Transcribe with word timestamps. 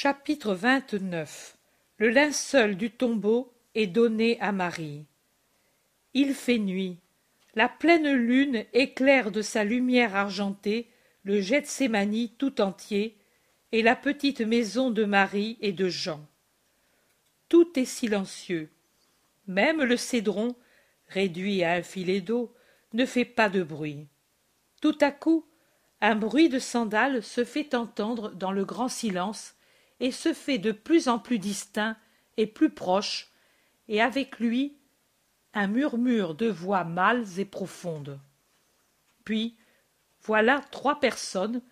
chapitre 0.00 0.54
xxix 0.54 1.56
le 1.96 2.08
linceul 2.10 2.76
du 2.76 2.92
tombeau 2.92 3.52
est 3.74 3.88
donné 3.88 4.38
à 4.40 4.52
marie. 4.52 5.06
Il 6.14 6.34
fait 6.34 6.60
nuit. 6.60 6.98
La 7.56 7.68
pleine 7.68 8.12
lune 8.12 8.64
éclaire 8.72 9.32
de 9.32 9.42
sa 9.42 9.64
lumière 9.64 10.14
argentée 10.14 10.88
le 11.24 11.40
gethsémani 11.40 12.32
tout 12.38 12.60
entier 12.60 13.18
et 13.72 13.82
la 13.82 13.96
petite 13.96 14.40
maison 14.40 14.92
de 14.92 15.04
marie 15.04 15.58
et 15.60 15.72
de 15.72 15.88
jean. 15.88 16.24
Tout 17.48 17.76
est 17.76 17.84
silencieux. 17.84 18.70
Même 19.48 19.82
le 19.82 19.96
cédron 19.96 20.54
réduit 21.08 21.64
à 21.64 21.72
un 21.72 21.82
filet 21.82 22.20
d'eau 22.20 22.54
ne 22.92 23.04
fait 23.04 23.24
pas 23.24 23.48
de 23.48 23.64
bruit. 23.64 24.06
Tout 24.80 24.98
à 25.00 25.10
coup 25.10 25.44
un 26.00 26.14
bruit 26.14 26.48
de 26.48 26.60
sandales 26.60 27.24
se 27.24 27.42
fait 27.42 27.74
entendre 27.74 28.30
dans 28.30 28.52
le 28.52 28.64
grand 28.64 28.86
silence 28.86 29.56
et 30.00 30.12
se 30.12 30.32
fait 30.32 30.58
de 30.58 30.72
plus 30.72 31.08
en 31.08 31.18
plus 31.18 31.38
distinct 31.38 31.96
et 32.36 32.46
plus 32.46 32.70
proche 32.70 33.32
et 33.88 34.00
avec 34.00 34.38
lui 34.38 34.76
un 35.54 35.66
murmure 35.66 36.34
de 36.34 36.46
voix 36.46 36.84
mâles 36.84 37.26
et 37.38 37.44
profondes. 37.44 38.20
Puis 39.24 39.56
voilà 40.22 40.60
trois 40.70 41.00
personnes 41.00 41.62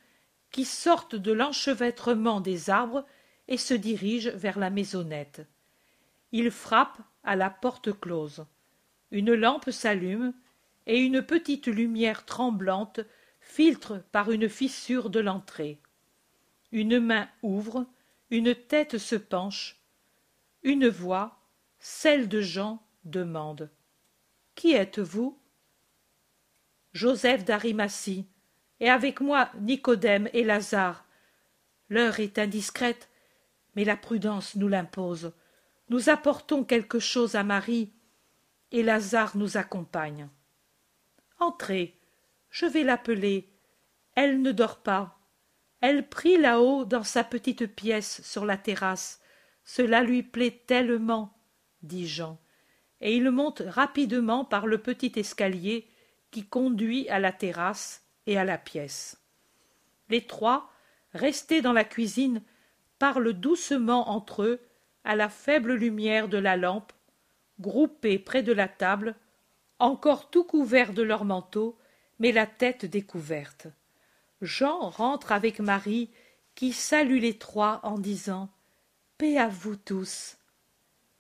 qui 0.51 0.65
sortent 0.65 1.17
de 1.17 1.33
l'enchevêtrement 1.33 2.41
des 2.41 2.71
arbres 2.71 3.05
et 3.49 3.59
se 3.59 3.75
dirigent 3.75 4.31
vers 4.35 4.59
la 4.59 4.71
maisonnette. 4.71 5.47
Ils 6.33 6.51
frappent 6.51 7.01
à 7.23 7.37
la 7.37 7.51
porte 7.51 7.99
close. 7.99 8.47
Une 9.11 9.35
lampe 9.35 9.71
s'allume 9.71 10.33
et 10.87 10.99
une 10.99 11.23
petite 11.23 11.67
lumière 11.67 12.25
tremblante 12.25 13.01
filtre 13.41 14.03
par 14.13 14.31
une 14.31 14.49
fissure 14.49 15.11
de 15.11 15.21
l'entrée. 15.21 15.79
Une 16.73 16.99
main 16.99 17.29
ouvre 17.43 17.87
une 18.31 18.55
tête 18.55 18.99
se 18.99 19.17
penche. 19.17 19.81
Une 20.63 20.89
voix 20.89 21.39
celle 21.79 22.29
de 22.29 22.41
jean 22.41 22.83
demande. 23.05 23.71
Qui 24.55 24.73
êtes-vous? 24.73 25.39
Joseph 26.93 27.45
d'arimathie. 27.45 28.27
Et 28.81 28.91
avec 28.91 29.21
moi 29.21 29.51
nicodème 29.61 30.29
et 30.33 30.45
lazare. 30.45 31.05
L'heure 31.89 32.21
est 32.21 32.39
indiscrète 32.39 33.09
mais 33.77 33.85
la 33.85 33.97
prudence 33.97 34.57
nous 34.57 34.69
l'impose. 34.69 35.33
Nous 35.91 36.09
apportons 36.09 36.65
quelque 36.65 36.99
chose 36.99 37.37
à 37.37 37.45
marie 37.45 37.93
et 38.73 38.83
lazare 38.83 39.37
nous 39.37 39.57
accompagne. 39.57 40.29
Entrez 41.39 41.97
je 42.51 42.65
vais 42.65 42.85
l'appeler. 42.85 43.51
Elle 44.15 44.41
ne 44.41 44.51
dort 44.51 44.79
pas 44.79 45.16
elle 45.81 46.09
prie 46.09 46.39
là-haut 46.39 46.85
dans 46.85 47.03
sa 47.03 47.25
petite 47.25 47.67
pièce 47.67 48.23
sur 48.23 48.45
la 48.45 48.57
terrasse. 48.57 49.21
Cela 49.65 50.03
lui 50.03 50.23
plaît 50.23 50.63
tellement 50.67 51.37
dit 51.83 52.09
jean. 52.09 52.39
Et 53.01 53.17
il 53.17 53.31
monte 53.31 53.63
rapidement 53.67 54.45
par 54.45 54.67
le 54.67 54.79
petit 54.79 55.13
escalier 55.17 55.87
qui 56.31 56.47
conduit 56.47 57.09
à 57.09 57.19
la 57.19 57.33
terrasse 57.33 58.05
et 58.27 58.39
à 58.39 58.45
la 58.45 58.59
pièce. 58.59 59.21
Les 60.09 60.27
trois 60.27 60.71
restés 61.13 61.63
dans 61.63 61.73
la 61.73 61.85
cuisine 61.85 62.43
parlent 62.99 63.33
doucement 63.33 64.11
entre 64.11 64.43
eux 64.43 64.61
à 65.05 65.15
la 65.15 65.29
faible 65.29 65.75
lumière 65.75 66.29
de 66.29 66.39
la 66.39 66.57
lampe 66.57 66.93
groupés 67.61 68.19
près 68.19 68.43
de 68.43 68.53
la 68.53 68.69
table 68.69 69.15
encore 69.79 70.31
tout 70.31 70.45
couverts 70.45 70.93
de 70.93 71.03
leurs 71.03 71.25
manteaux 71.25 71.79
mais 72.19 72.33
la 72.33 72.47
tête 72.47 72.85
découverte 72.85 73.69
jean 74.43 74.91
rentre 74.91 75.33
avec 75.33 75.61
marie 75.61 76.11
qui 76.55 76.73
salue 76.73 77.21
les 77.21 77.39
trois 77.39 77.81
en 77.83 77.99
disant 77.99 78.51
paix 79.19 79.39
à 79.39 79.49
vous 79.49 79.77
tous 79.77 80.37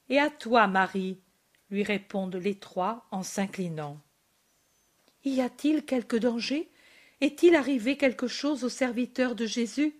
et 0.08 0.18
à 0.18 0.30
toi 0.30 0.66
marie 0.66 1.18
lui 1.70 1.82
répondent 1.82 2.36
les 2.36 2.58
trois 2.58 3.06
en 3.10 3.22
s'inclinant 3.22 4.00
y 5.26 5.40
a-t-il 5.40 5.84
quelque 5.84 6.16
danger? 6.16 6.70
Est-il 7.20 7.54
arrivé 7.54 7.96
quelque 7.96 8.28
chose 8.28 8.64
aux 8.64 8.68
serviteurs 8.68 9.34
de 9.34 9.46
jésus? 9.46 9.94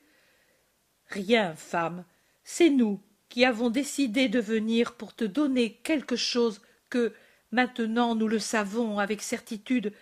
Rien 1.09 1.55
femme. 1.55 2.05
C'est 2.45 2.71
nous 2.71 3.01
qui 3.29 3.45
avons 3.45 3.71
décidé 3.71 4.29
de 4.29 4.41
venir 4.41 4.95
pour 4.95 5.15
te 5.15 5.25
donner 5.25 5.75
quelque 5.83 6.17
chose 6.17 6.61
que 6.91 7.13
maintenant 7.51 8.15
nous 8.15 8.29
le 8.29 8.39
savons 8.39 8.99
avec 8.99 9.23
certitude 9.23 9.93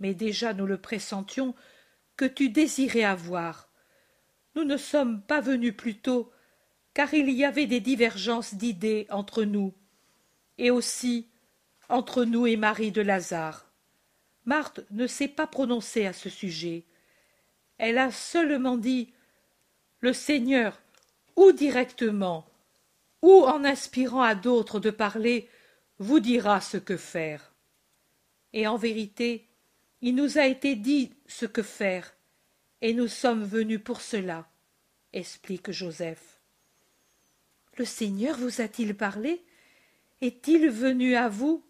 mais 0.00 0.14
déjà 0.14 0.52
nous 0.54 0.66
le 0.66 0.78
pressentions 0.78 1.54
que 2.16 2.24
tu 2.24 2.48
désirais 2.48 3.04
avoir. 3.04 3.68
Nous 4.54 4.64
ne 4.64 4.76
sommes 4.76 5.22
pas 5.22 5.40
venus 5.40 5.76
plus 5.76 5.98
tôt 5.98 6.30
car 6.94 7.12
il 7.12 7.30
y 7.30 7.44
avait 7.44 7.66
des 7.66 7.80
divergences 7.80 8.54
d'idées 8.54 9.06
entre 9.10 9.42
nous 9.42 9.74
et 10.58 10.70
aussi 10.70 11.28
entre 11.88 12.24
nous 12.24 12.46
et 12.46 12.56
marie 12.56 12.92
de 12.92 13.02
lazare. 13.02 13.70
Marthe 14.44 14.80
ne 14.90 15.06
s'est 15.06 15.28
pas 15.28 15.46
prononcée 15.46 16.06
à 16.06 16.12
ce 16.12 16.28
sujet. 16.28 16.84
Elle 17.78 17.98
a 17.98 18.12
seulement 18.12 18.76
dit 18.76 19.12
le 20.00 20.12
seigneur 20.12 20.80
ou 21.36 21.50
directement 21.52 22.46
ou 23.22 23.42
en 23.44 23.64
inspirant 23.64 24.22
à 24.22 24.34
d'autres 24.34 24.78
de 24.78 24.90
parler 24.90 25.48
vous 25.98 26.20
dira 26.20 26.60
ce 26.60 26.76
que 26.76 26.96
faire 26.96 27.54
et 28.52 28.66
en 28.66 28.76
vérité 28.76 29.48
il 30.06 30.14
nous 30.14 30.36
a 30.36 30.44
été 30.44 30.76
dit 30.76 31.14
ce 31.26 31.46
que 31.46 31.62
faire 31.62 32.14
et 32.82 32.92
nous 32.92 33.08
sommes 33.08 33.42
venus 33.42 33.80
pour 33.82 34.02
cela 34.02 34.46
explique 35.14 35.70
joseph. 35.70 36.42
Le 37.78 37.86
seigneur 37.86 38.36
vous 38.36 38.60
a-t-il 38.60 38.94
parlé? 38.94 39.42
Est-il 40.20 40.68
venu 40.68 41.14
à 41.16 41.30
vous? 41.30 41.64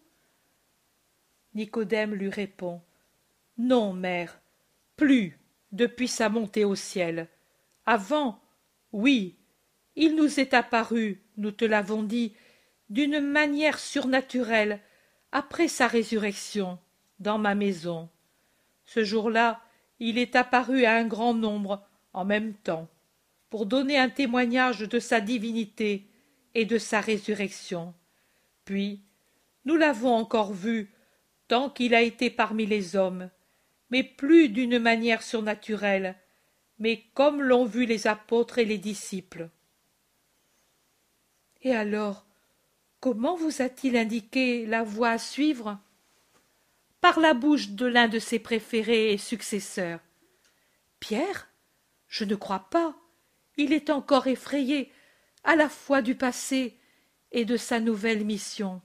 Nicodème 1.53 2.13
lui 2.13 2.27
répond 2.27 2.81
non 3.57 3.93
mère 3.93 4.37
plus 4.97 5.39
depuis 5.71 6.09
sa 6.09 6.27
montée 6.27 6.65
au 6.65 6.75
ciel. 6.75 7.29
Avant 7.85 8.41
oui 8.91 9.37
il 9.95 10.13
nous 10.17 10.41
est 10.41 10.53
apparu 10.53 11.21
nous 11.37 11.51
te 11.51 11.63
l'avons 11.63 12.03
dit 12.03 12.33
d'une 12.89 13.21
manière 13.21 13.79
surnaturelle 13.79 14.81
après 15.31 15.69
sa 15.69 15.87
résurrection 15.87 16.79
dans 17.19 17.37
ma 17.37 17.55
maison 17.55 18.09
ce 18.85 19.03
jour-là 19.03 19.61
il 19.99 20.17
est 20.17 20.35
apparu 20.35 20.85
à 20.85 20.95
un 20.95 21.05
grand 21.05 21.33
nombre 21.33 21.85
en 22.13 22.25
même 22.25 22.53
temps 22.53 22.87
pour 23.49 23.65
donner 23.65 23.97
un 23.97 24.09
témoignage 24.09 24.79
de 24.79 24.99
sa 24.99 25.21
divinité 25.21 26.09
et 26.53 26.65
de 26.65 26.77
sa 26.77 26.99
résurrection. 26.99 27.93
Puis 28.65 29.01
nous 29.65 29.77
l'avons 29.77 30.13
encore 30.13 30.51
vu 30.51 30.91
tant 31.47 31.69
qu'il 31.69 31.95
a 31.95 32.01
été 32.01 32.29
parmi 32.29 32.65
les 32.65 32.95
hommes 32.95 33.29
mais 33.89 34.03
plus 34.03 34.49
d'une 34.49 34.79
manière 34.79 35.21
surnaturelle 35.21 36.15
mais 36.79 37.03
comme 37.13 37.41
l'ont 37.41 37.65
vu 37.65 37.85
les 37.85 38.07
apôtres 38.07 38.59
et 38.59 38.65
les 38.65 38.77
disciples. 38.77 39.49
Et 41.61 41.73
alors 41.73 42.25
comment 42.99 43.35
vous 43.35 43.61
a-t-il 43.61 43.95
indiqué 43.95 44.65
la 44.65 44.83
voie 44.83 45.11
à 45.11 45.17
suivre? 45.17 45.79
Par 47.05 47.19
la 47.19 47.35
bouche 47.35 47.69
de 47.69 47.85
l'un 47.85 48.07
de 48.07 48.17
ses 48.17 48.39
préférés 48.39 49.13
et 49.13 49.19
successeurs. 49.19 49.99
Pierre 50.99 51.47
je 52.07 52.23
ne 52.23 52.33
crois 52.33 52.67
pas. 52.71 52.95
Il 53.57 53.73
est 53.73 53.91
encore 53.91 54.25
effrayé 54.25 54.91
à 55.43 55.55
la 55.55 55.69
fois 55.69 56.01
du 56.01 56.15
passé 56.15 56.79
et 57.31 57.45
de 57.45 57.57
sa 57.57 57.79
nouvelle 57.79 58.25
mission. 58.25 58.81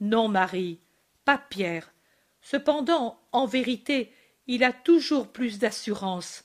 Non 0.00 0.26
marie 0.26 0.80
pas 1.24 1.38
pierre. 1.38 1.92
Cependant 2.40 3.20
en 3.30 3.46
vérité 3.46 4.12
il 4.48 4.64
a 4.64 4.72
toujours 4.72 5.28
plus 5.28 5.60
d'assurance. 5.60 6.44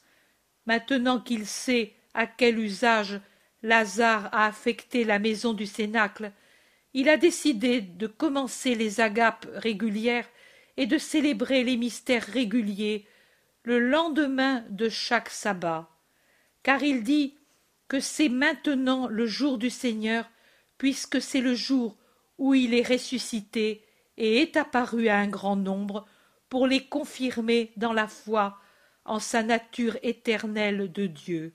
Maintenant 0.67 1.19
qu'il 1.19 1.47
sait 1.47 1.95
à 2.13 2.27
quel 2.27 2.59
usage 2.59 3.19
lazare 3.63 4.29
a 4.31 4.45
affecté 4.45 5.05
la 5.05 5.17
maison 5.17 5.53
du 5.53 5.65
cénacle 5.65 6.31
il 6.93 7.09
a 7.09 7.17
décidé 7.17 7.81
de 7.81 8.07
commencer 8.07 8.75
les 8.75 8.99
agapes 8.99 9.47
régulières 9.53 10.27
et 10.77 10.87
de 10.87 10.97
célébrer 10.97 11.63
les 11.63 11.77
mystères 11.77 12.25
réguliers 12.25 13.05
le 13.63 13.79
lendemain 13.79 14.63
de 14.69 14.89
chaque 14.89 15.29
sabbat 15.29 15.89
car 16.63 16.83
il 16.83 17.03
dit 17.03 17.35
que 17.87 17.99
c'est 17.99 18.29
maintenant 18.29 19.07
le 19.07 19.25
jour 19.25 19.57
du 19.57 19.69
seigneur 19.69 20.29
puisque 20.77 21.21
c'est 21.21 21.41
le 21.41 21.55
jour 21.55 21.97
où 22.37 22.53
il 22.53 22.73
est 22.73 22.87
ressuscité 22.87 23.83
et 24.17 24.41
est 24.41 24.57
apparu 24.57 25.07
à 25.07 25.17
un 25.17 25.27
grand 25.27 25.55
nombre 25.55 26.05
pour 26.49 26.67
les 26.67 26.85
confirmer 26.85 27.71
dans 27.77 27.93
la 27.93 28.07
foi 28.07 28.57
en 29.05 29.19
sa 29.19 29.43
nature 29.43 29.97
éternelle 30.03 30.91
de 30.91 31.07
dieu. 31.07 31.53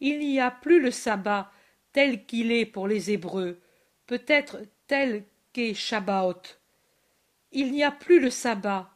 Il 0.00 0.18
n'y 0.20 0.40
a 0.40 0.50
plus 0.50 0.80
le 0.80 0.90
sabbat 0.90 1.50
tel 1.92 2.24
qu'il 2.26 2.52
est 2.52 2.66
pour 2.66 2.88
les 2.88 3.10
hébreux 3.10 3.60
peut-être 4.06 4.58
tel 4.86 5.24
qu'est 5.52 5.74
Shabbaoth. 5.74 6.60
Il 7.52 7.72
n'y 7.72 7.84
a 7.84 7.90
plus 7.90 8.20
le 8.20 8.30
sabbat, 8.30 8.90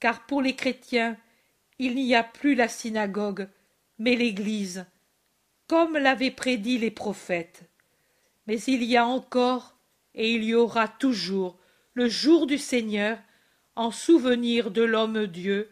car 0.00 0.26
pour 0.26 0.42
les 0.42 0.54
chrétiens, 0.54 1.16
il 1.78 1.94
n'y 1.94 2.14
a 2.14 2.22
plus 2.22 2.54
la 2.54 2.68
synagogue, 2.68 3.48
mais 3.98 4.16
l'église. 4.16 4.86
comme 5.68 5.96
l'avaient 5.96 6.30
prédit 6.30 6.76
les 6.76 6.90
prophètes. 6.90 7.62
Mais 8.46 8.60
il 8.62 8.82
y 8.82 8.98
a 8.98 9.06
encore 9.06 9.74
et 10.14 10.30
il 10.32 10.44
y 10.44 10.54
aura 10.54 10.86
toujours 10.86 11.58
le 11.94 12.08
jour 12.08 12.46
du 12.46 12.58
Seigneur 12.58 13.18
en 13.74 13.90
souvenir 13.90 14.70
de 14.70 14.82
l'homme 14.82 15.26
Dieu, 15.26 15.70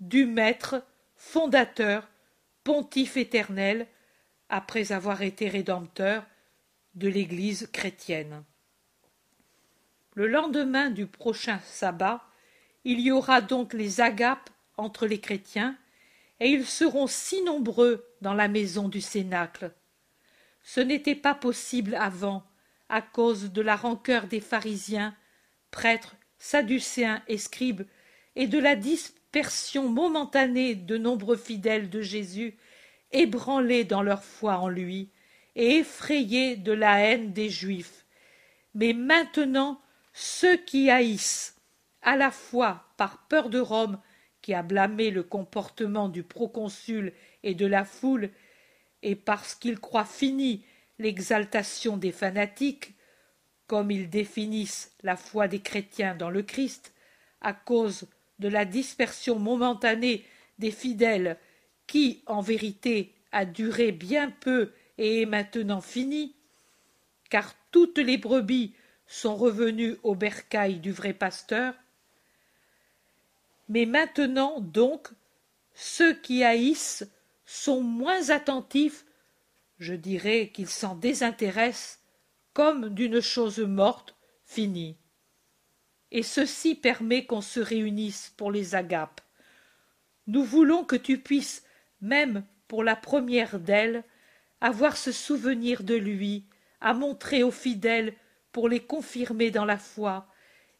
du 0.00 0.26
Maître, 0.26 0.82
fondateur, 1.14 2.08
pontife 2.64 3.16
éternel, 3.16 3.86
après 4.48 4.90
avoir 4.90 5.22
été 5.22 5.48
rédempteur 5.48 6.24
de 6.96 7.08
l'Église 7.08 7.68
chrétienne. 7.72 8.42
Le 10.14 10.26
lendemain 10.26 10.90
du 10.90 11.06
prochain 11.06 11.60
sabbat, 11.64 12.22
il 12.84 13.00
y 13.00 13.12
aura 13.12 13.42
donc 13.42 13.74
les 13.74 14.00
agapes 14.00 14.50
entre 14.78 15.06
les 15.06 15.20
chrétiens, 15.20 15.76
et 16.40 16.48
ils 16.48 16.66
seront 16.66 17.06
si 17.06 17.42
nombreux 17.42 18.04
dans 18.22 18.34
la 18.34 18.48
maison 18.48 18.88
du 18.88 19.00
cénacle. 19.00 19.72
Ce 20.62 20.80
n'était 20.80 21.14
pas 21.14 21.34
possible 21.34 21.94
avant, 21.94 22.42
à 22.88 23.02
cause 23.02 23.52
de 23.52 23.60
la 23.60 23.76
rancœur 23.76 24.26
des 24.26 24.40
pharisiens, 24.40 25.14
prêtres, 25.70 26.16
sadducéens 26.38 27.22
et 27.28 27.38
scribes, 27.38 27.82
et 28.36 28.46
de 28.46 28.58
la 28.58 28.74
dispersion 28.74 29.88
momentanée 29.88 30.74
de 30.74 30.96
nombreux 30.96 31.36
fidèles 31.36 31.90
de 31.90 32.00
Jésus, 32.00 32.56
ébranlés 33.12 33.84
dans 33.84 34.02
leur 34.02 34.24
foi 34.24 34.58
en 34.58 34.68
lui, 34.68 35.10
et 35.56 35.78
effrayés 35.78 36.56
de 36.56 36.72
la 36.72 37.00
haine 37.00 37.32
des 37.32 37.50
Juifs. 37.50 38.04
Mais 38.74 38.92
maintenant, 38.92 39.80
ceux 40.12 40.56
qui 40.56 40.90
haïssent, 40.90 41.56
à 42.02 42.16
la 42.16 42.30
fois 42.30 42.84
par 42.96 43.26
peur 43.26 43.48
de 43.50 43.58
Rome, 43.58 43.98
qui 44.42 44.54
a 44.54 44.62
blâmé 44.62 45.10
le 45.10 45.24
comportement 45.24 46.08
du 46.08 46.22
proconsul 46.22 47.12
et 47.42 47.54
de 47.54 47.66
la 47.66 47.84
foule, 47.84 48.30
et 49.02 49.16
parce 49.16 49.54
qu'ils 49.54 49.80
croient 49.80 50.04
finie 50.04 50.64
l'exaltation 50.98 51.96
des 51.96 52.12
fanatiques, 52.12 52.94
comme 53.66 53.90
ils 53.90 54.08
définissent 54.08 54.94
la 55.02 55.16
foi 55.16 55.48
des 55.48 55.60
chrétiens 55.60 56.14
dans 56.14 56.30
le 56.30 56.42
Christ, 56.42 56.94
à 57.40 57.52
cause 57.52 58.06
de 58.38 58.48
la 58.48 58.64
dispersion 58.64 59.38
momentanée 59.38 60.24
des 60.58 60.70
fidèles 60.70 61.38
qui, 61.86 62.22
en 62.26 62.40
vérité, 62.40 63.14
a 63.32 63.44
duré 63.44 63.90
bien 63.90 64.30
peu 64.30 64.72
est 64.98 65.26
maintenant 65.26 65.80
finie, 65.80 66.34
car 67.30 67.54
toutes 67.70 67.98
les 67.98 68.18
brebis 68.18 68.74
sont 69.06 69.36
revenues 69.36 69.96
au 70.02 70.14
bercail 70.14 70.78
du 70.78 70.92
vrai 70.92 71.12
pasteur. 71.12 71.74
Mais 73.68 73.86
maintenant 73.86 74.60
donc, 74.60 75.08
ceux 75.74 76.14
qui 76.14 76.44
haïssent 76.44 77.06
sont 77.44 77.82
moins 77.82 78.30
attentifs, 78.30 79.04
je 79.78 79.94
dirais 79.94 80.50
qu'ils 80.52 80.68
s'en 80.68 80.94
désintéressent 80.94 82.00
comme 82.54 82.88
d'une 82.88 83.20
chose 83.20 83.58
morte, 83.58 84.14
finie. 84.46 84.96
Et 86.10 86.22
ceci 86.22 86.74
permet 86.74 87.26
qu'on 87.26 87.42
se 87.42 87.60
réunisse 87.60 88.32
pour 88.36 88.50
les 88.50 88.74
agapes. 88.74 89.20
Nous 90.26 90.44
voulons 90.44 90.84
que 90.84 90.96
tu 90.96 91.18
puisses, 91.18 91.64
même 92.00 92.44
pour 92.68 92.82
la 92.82 92.96
première 92.96 93.60
d'elles, 93.60 94.04
avoir 94.60 94.96
ce 94.96 95.12
souvenir 95.12 95.82
de 95.82 95.94
lui, 95.94 96.44
à 96.80 96.94
montrer 96.94 97.42
aux 97.42 97.50
fidèles 97.50 98.14
pour 98.52 98.68
les 98.68 98.80
confirmer 98.80 99.50
dans 99.50 99.64
la 99.64 99.78
foi, 99.78 100.28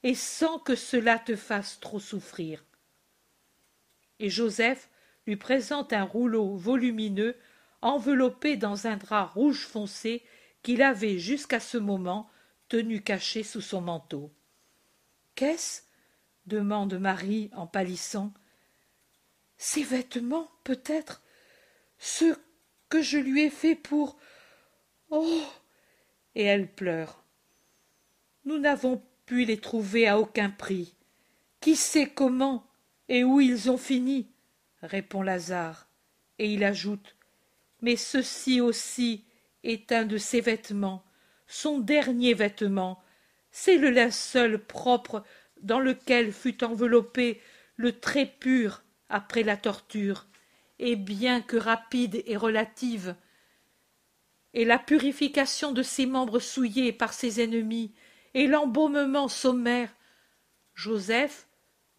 et 0.02 0.14
sans 0.14 0.58
que 0.58 0.74
cela 0.74 1.18
te 1.18 1.36
fasse 1.36 1.80
trop 1.80 2.00
souffrir. 2.00 2.64
Et 4.18 4.30
Joseph 4.30 4.88
lui 5.26 5.36
présente 5.36 5.92
un 5.92 6.04
rouleau 6.04 6.56
volumineux 6.56 7.36
enveloppé 7.82 8.56
dans 8.56 8.86
un 8.86 8.96
drap 8.96 9.26
rouge 9.26 9.66
foncé 9.66 10.22
qu'il 10.62 10.82
avait 10.82 11.18
jusqu'à 11.18 11.60
ce 11.60 11.78
moment 11.78 12.30
tenu 12.68 13.02
caché 13.02 13.42
sous 13.42 13.60
son 13.60 13.80
manteau. 13.80 14.32
Qu'est-ce? 15.34 15.82
demande 16.46 16.94
Marie 16.94 17.50
en 17.54 17.66
pâlissant. 17.66 18.32
Ses 19.58 19.82
vêtements, 19.82 20.50
peut-être, 20.64 21.22
ceux 21.98 22.36
que 22.88 23.02
je 23.02 23.18
lui 23.18 23.42
ai 23.42 23.50
faits 23.50 23.82
pour. 23.82 24.16
Oh 25.10 25.42
Et 26.34 26.44
elle 26.44 26.72
pleure. 26.72 27.24
Nous 28.44 28.58
n'avons 28.58 29.02
pu 29.24 29.44
les 29.44 29.58
trouver 29.58 30.06
à 30.06 30.18
aucun 30.18 30.50
prix. 30.50 30.94
Qui 31.60 31.76
sait 31.76 32.08
comment 32.08 32.66
et 33.08 33.24
où 33.24 33.40
ils 33.40 33.70
ont 33.70 33.78
fini 33.78 34.28
répond 34.82 35.22
Lazare, 35.22 35.88
et 36.38 36.52
il 36.52 36.64
ajoute. 36.64 37.16
Mais 37.82 37.96
ceci 37.96 38.60
aussi 38.60 39.24
est 39.64 39.92
un 39.92 40.04
de 40.04 40.18
ses 40.18 40.40
vêtements, 40.40 41.04
son 41.46 41.78
dernier 41.78 42.34
vêtement, 42.34 43.02
c'est 43.50 43.78
le 43.78 43.90
linceul 43.90 44.58
propre 44.58 45.24
dans 45.60 45.80
lequel 45.80 46.32
fut 46.32 46.62
enveloppé 46.64 47.40
le 47.76 47.98
très 47.98 48.26
pur 48.26 48.82
après 49.08 49.42
la 49.42 49.56
torture, 49.56 50.26
et 50.78 50.96
bien 50.96 51.40
que 51.40 51.56
rapide 51.56 52.22
et 52.26 52.36
relative, 52.36 53.14
et 54.54 54.64
la 54.64 54.78
purification 54.78 55.72
de 55.72 55.82
ses 55.82 56.06
membres 56.06 56.38
souillés 56.38 56.92
par 56.92 57.12
ses 57.12 57.42
ennemis, 57.42 57.92
et 58.34 58.46
l'embaumement 58.46 59.28
sommaire, 59.28 59.94
Joseph, 60.74 61.48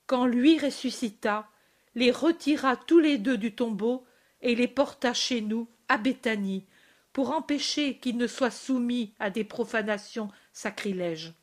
quand 0.05 0.25
lui 0.25 0.57
ressuscita, 0.59 1.49
les 1.95 2.11
retira 2.11 2.75
tous 2.75 2.99
les 2.99 3.17
deux 3.17 3.37
du 3.37 3.53
tombeau 3.53 4.05
et 4.41 4.55
les 4.55 4.67
porta 4.67 5.13
chez 5.13 5.41
nous, 5.41 5.67
à 5.89 5.97
Béthanie, 5.97 6.65
pour 7.11 7.31
empêcher 7.31 7.97
qu'ils 7.97 8.17
ne 8.17 8.27
soient 8.27 8.51
soumis 8.51 9.13
à 9.19 9.29
des 9.29 9.43
profanations 9.43 10.29
sacrilèges. 10.53 11.33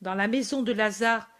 Dans 0.00 0.14
la 0.14 0.26
maison 0.26 0.62
de 0.62 0.72
Lazare, 0.72 1.30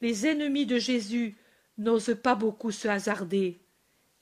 les 0.00 0.26
ennemis 0.26 0.66
de 0.66 0.78
Jésus 0.78 1.36
n'osent 1.78 2.16
pas 2.20 2.34
beaucoup 2.34 2.72
se 2.72 2.88
hasarder, 2.88 3.61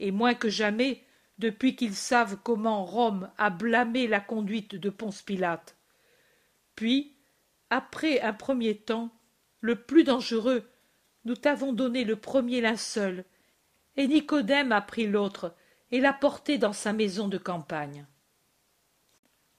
et 0.00 0.10
moins 0.10 0.34
que 0.34 0.48
jamais 0.48 1.04
depuis 1.38 1.76
qu'ils 1.76 1.94
savent 1.94 2.38
comment 2.42 2.84
Rome 2.84 3.30
a 3.38 3.50
blâmé 3.50 4.06
la 4.06 4.20
conduite 4.20 4.74
de 4.74 4.90
Ponce 4.90 5.22
Pilate. 5.22 5.76
Puis, 6.74 7.16
après 7.70 8.20
un 8.20 8.32
premier 8.32 8.76
temps, 8.76 9.10
le 9.60 9.76
plus 9.76 10.04
dangereux, 10.04 10.68
nous 11.24 11.36
t'avons 11.36 11.72
donné 11.72 12.04
le 12.04 12.16
premier 12.16 12.60
linceul, 12.60 13.24
et 13.96 14.08
Nicodème 14.08 14.72
a 14.72 14.80
pris 14.80 15.06
l'autre 15.06 15.54
et 15.90 16.00
l'a 16.00 16.12
porté 16.12 16.58
dans 16.58 16.72
sa 16.72 16.92
maison 16.92 17.28
de 17.28 17.38
campagne. 17.38 18.06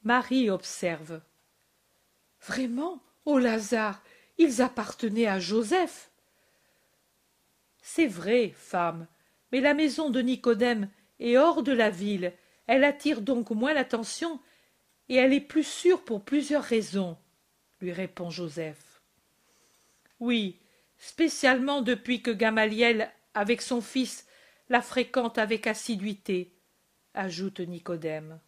Marie 0.03 0.49
observe. 0.49 1.21
Vraiment, 2.41 3.03
ô 3.25 3.37
Lazare, 3.37 4.01
ils 4.37 4.61
appartenaient 4.61 5.27
à 5.27 5.39
Joseph. 5.39 6.11
C'est 7.81 8.07
vrai, 8.07 8.53
femme, 8.55 9.07
mais 9.51 9.61
la 9.61 9.73
maison 9.73 10.09
de 10.09 10.21
Nicodème 10.21 10.89
est 11.19 11.37
hors 11.37 11.63
de 11.63 11.71
la 11.71 11.89
ville, 11.89 12.33
elle 12.67 12.83
attire 12.83 13.21
donc 13.21 13.51
moins 13.51 13.73
l'attention, 13.73 14.39
et 15.09 15.15
elle 15.15 15.33
est 15.33 15.41
plus 15.41 15.65
sûre 15.65 16.03
pour 16.03 16.23
plusieurs 16.23 16.63
raisons, 16.63 17.17
lui 17.81 17.91
répond 17.91 18.29
Joseph. 18.29 19.01
Oui, 20.19 20.59
spécialement 20.97 21.81
depuis 21.81 22.21
que 22.21 22.31
Gamaliel, 22.31 23.11
avec 23.33 23.61
son 23.61 23.81
fils, 23.81 24.25
la 24.69 24.81
fréquente 24.81 25.37
avec 25.37 25.67
assiduité, 25.67 26.53
ajoute 27.13 27.59
Nicodème. 27.59 28.39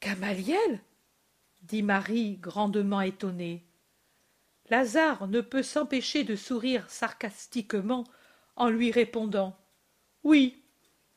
Gamaliel? 0.00 0.80
dit 1.62 1.82
Marie 1.82 2.36
grandement 2.36 3.00
étonnée. 3.00 3.64
Lazare 4.70 5.28
ne 5.28 5.40
peut 5.40 5.62
s'empêcher 5.62 6.24
de 6.24 6.36
sourire 6.36 6.88
sarcastiquement 6.90 8.04
en 8.56 8.68
lui 8.68 8.90
répondant 8.90 9.56
Oui, 10.24 10.62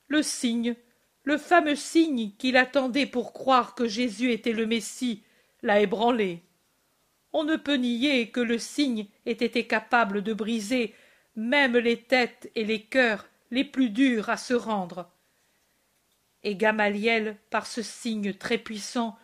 le 0.07 0.21
signe, 0.23 0.75
le 1.23 1.37
fameux 1.37 1.75
signe 1.75 2.31
qu'il 2.37 2.57
attendait 2.57 3.05
pour 3.05 3.33
croire 3.33 3.75
que 3.75 3.87
Jésus 3.87 4.31
était 4.31 4.53
le 4.53 4.65
Messie, 4.65 5.23
l'a 5.61 5.81
ébranlé. 5.81 6.41
On 7.33 7.43
ne 7.43 7.55
peut 7.55 7.75
nier 7.75 8.29
que 8.29 8.39
le 8.39 8.57
signe 8.57 9.07
ait 9.25 9.31
été 9.31 9.67
capable 9.67 10.21
de 10.21 10.33
briser 10.33 10.93
même 11.35 11.77
les 11.77 11.97
têtes 11.97 12.51
et 12.55 12.65
les 12.65 12.81
cœurs 12.81 13.27
les 13.51 13.63
plus 13.63 13.89
durs 13.89 14.29
à 14.29 14.37
se 14.37 14.53
rendre 14.53 15.09
et 16.43 16.55
Gamaliel, 16.55 17.37
par 17.49 17.67
ce 17.67 17.81
signe 17.81 18.33
très 18.33 18.57
puissant, 18.57 19.17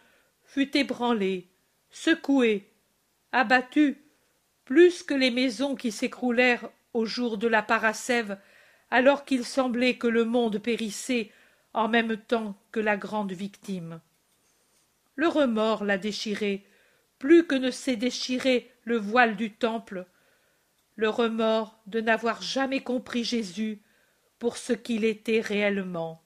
fut 0.44 0.76
ébranlé, 0.78 1.48
secoué, 1.90 2.70
abattu, 3.32 3.98
plus 4.66 5.04
que 5.04 5.14
les 5.14 5.32
maisons 5.32 5.76
qui 5.76 5.92
s'écroulèrent 5.92 6.70
au 6.96 7.06
jour 7.06 7.38
de 7.38 7.48
la 7.48 7.62
parasève, 7.62 8.38
alors 8.90 9.26
qu'il 9.26 9.46
semblait 9.46 9.98
que 9.98 10.08
le 10.08 10.26
monde 10.26 10.58
périssait 10.58 11.32
en 11.74 11.88
même 11.88 12.18
temps 12.18 12.56
que 12.72 12.80
la 12.80 12.98
grande 12.98 13.34
victime. 13.34 14.02
Le 15.16 15.28
remords 15.28 15.84
l'a 15.84 15.98
déchiré, 15.98 16.66
plus 17.20 17.46
que 17.46 17.56
ne 17.56 17.72
s'est 17.72 17.96
déchiré 17.96 18.72
le 18.84 18.98
voile 18.98 19.36
du 19.36 19.52
temple, 19.52 20.06
le 20.96 21.10
remords 21.10 21.78
de 21.88 22.02
n'avoir 22.02 22.42
jamais 22.42 22.82
compris 22.82 23.24
Jésus 23.24 23.82
pour 24.40 24.58
ce 24.58 24.74
qu'il 24.74 25.04
était 25.04 25.42
réellement 25.42 26.22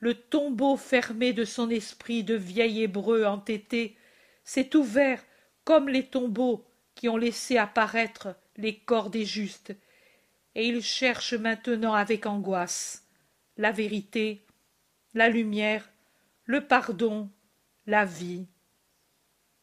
le 0.00 0.14
tombeau 0.14 0.76
fermé 0.76 1.32
de 1.32 1.44
son 1.44 1.70
esprit 1.70 2.22
de 2.22 2.34
vieil 2.34 2.82
hébreu 2.82 3.24
entêté 3.24 3.96
s'est 4.44 4.76
ouvert 4.76 5.22
comme 5.64 5.88
les 5.88 6.06
tombeaux 6.06 6.64
qui 6.96 7.08
ont 7.08 7.16
laissé 7.16 7.56
apparaître 7.56 8.34
les 8.56 8.76
corps 8.76 9.10
des 9.10 9.24
justes 9.24 9.72
et 10.56 10.66
il 10.66 10.82
cherche 10.82 11.34
maintenant 11.34 11.94
avec 11.94 12.26
angoisse 12.26 13.06
la 13.56 13.70
vérité 13.70 14.44
la 15.14 15.28
lumière 15.28 15.88
le 16.46 16.66
pardon 16.66 17.30
la 17.86 18.04
vie 18.04 18.48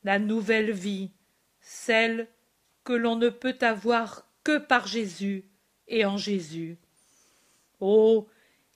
la 0.06 0.18
nouvelle 0.20 0.72
vie 0.72 1.12
celle 1.60 2.30
que 2.84 2.94
l'on 2.94 3.16
ne 3.16 3.30
peut 3.30 3.58
avoir 3.62 4.26
que 4.44 4.58
par 4.58 4.88
Jésus 4.88 5.46
et 5.88 6.06
en 6.06 6.18
Jésus. 6.18 6.78
Oh. 7.80 8.28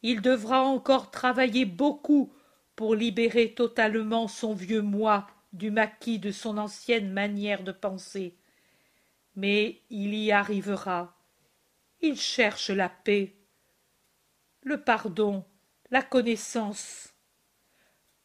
Il 0.04 0.22
devra 0.22 0.62
encore 0.62 1.10
travailler 1.10 1.66
beaucoup 1.66 2.32
pour 2.76 2.94
libérer 2.94 3.54
totalement 3.54 4.28
son 4.28 4.54
vieux 4.54 4.84
moi 4.84 5.28
du 5.54 5.72
maquis 5.72 6.20
de 6.20 6.32
son 6.32 6.60
ancienne 6.60 7.12
manière 7.12 7.64
de 7.64 7.72
penser. 7.72 8.36
Mais 9.38 9.84
il 9.92 10.16
y 10.16 10.32
arrivera. 10.32 11.16
Il 12.02 12.20
cherche 12.20 12.72
la 12.72 12.90
paix, 12.90 13.36
le 14.64 14.82
pardon, 14.82 15.46
la 15.92 16.02
connaissance. 16.02 17.14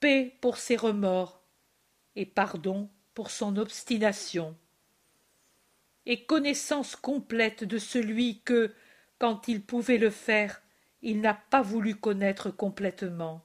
Paix 0.01 0.37
pour 0.41 0.57
ses 0.57 0.75
remords 0.75 1.43
et 2.17 2.25
pardon 2.27 2.91
pour 3.13 3.31
son 3.31 3.59
obstination. 3.59 4.57
Et 6.07 6.25
connaissance 6.25 6.97
complète 6.97 7.63
de 7.63 7.77
celui 7.77 8.41
que, 8.41 8.75
quand 9.19 9.49
il 9.49 9.63
pouvait 9.63 9.99
le 9.99 10.11
faire, 10.11 10.63
il 11.03 11.21
n'a 11.21 11.35
pas 11.35 11.61
voulu 11.61 11.95
connaître 11.95 12.51
complètement. 12.51 13.45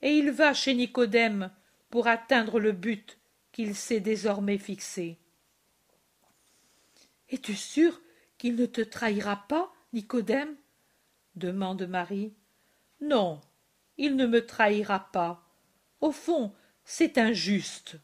Et 0.00 0.16
il 0.16 0.30
va 0.30 0.54
chez 0.54 0.74
Nicodème 0.74 1.50
pour 1.90 2.06
atteindre 2.06 2.58
le 2.58 2.72
but 2.72 3.18
qu'il 3.52 3.74
s'est 3.74 4.00
désormais 4.00 4.58
fixé. 4.58 5.18
Es-tu 7.30 7.54
sûr 7.54 8.00
qu'il 8.38 8.54
ne 8.54 8.66
te 8.66 8.80
trahira 8.80 9.44
pas, 9.48 9.72
Nicodème? 9.92 10.56
demande 11.34 11.86
Marie. 11.86 12.32
Non, 13.00 13.40
il 13.96 14.16
ne 14.16 14.26
me 14.26 14.44
trahira 14.44 15.10
pas. 15.12 15.46
Au 16.00 16.10
fond, 16.10 16.52
c'est 16.84 17.18
injuste. 17.18 17.96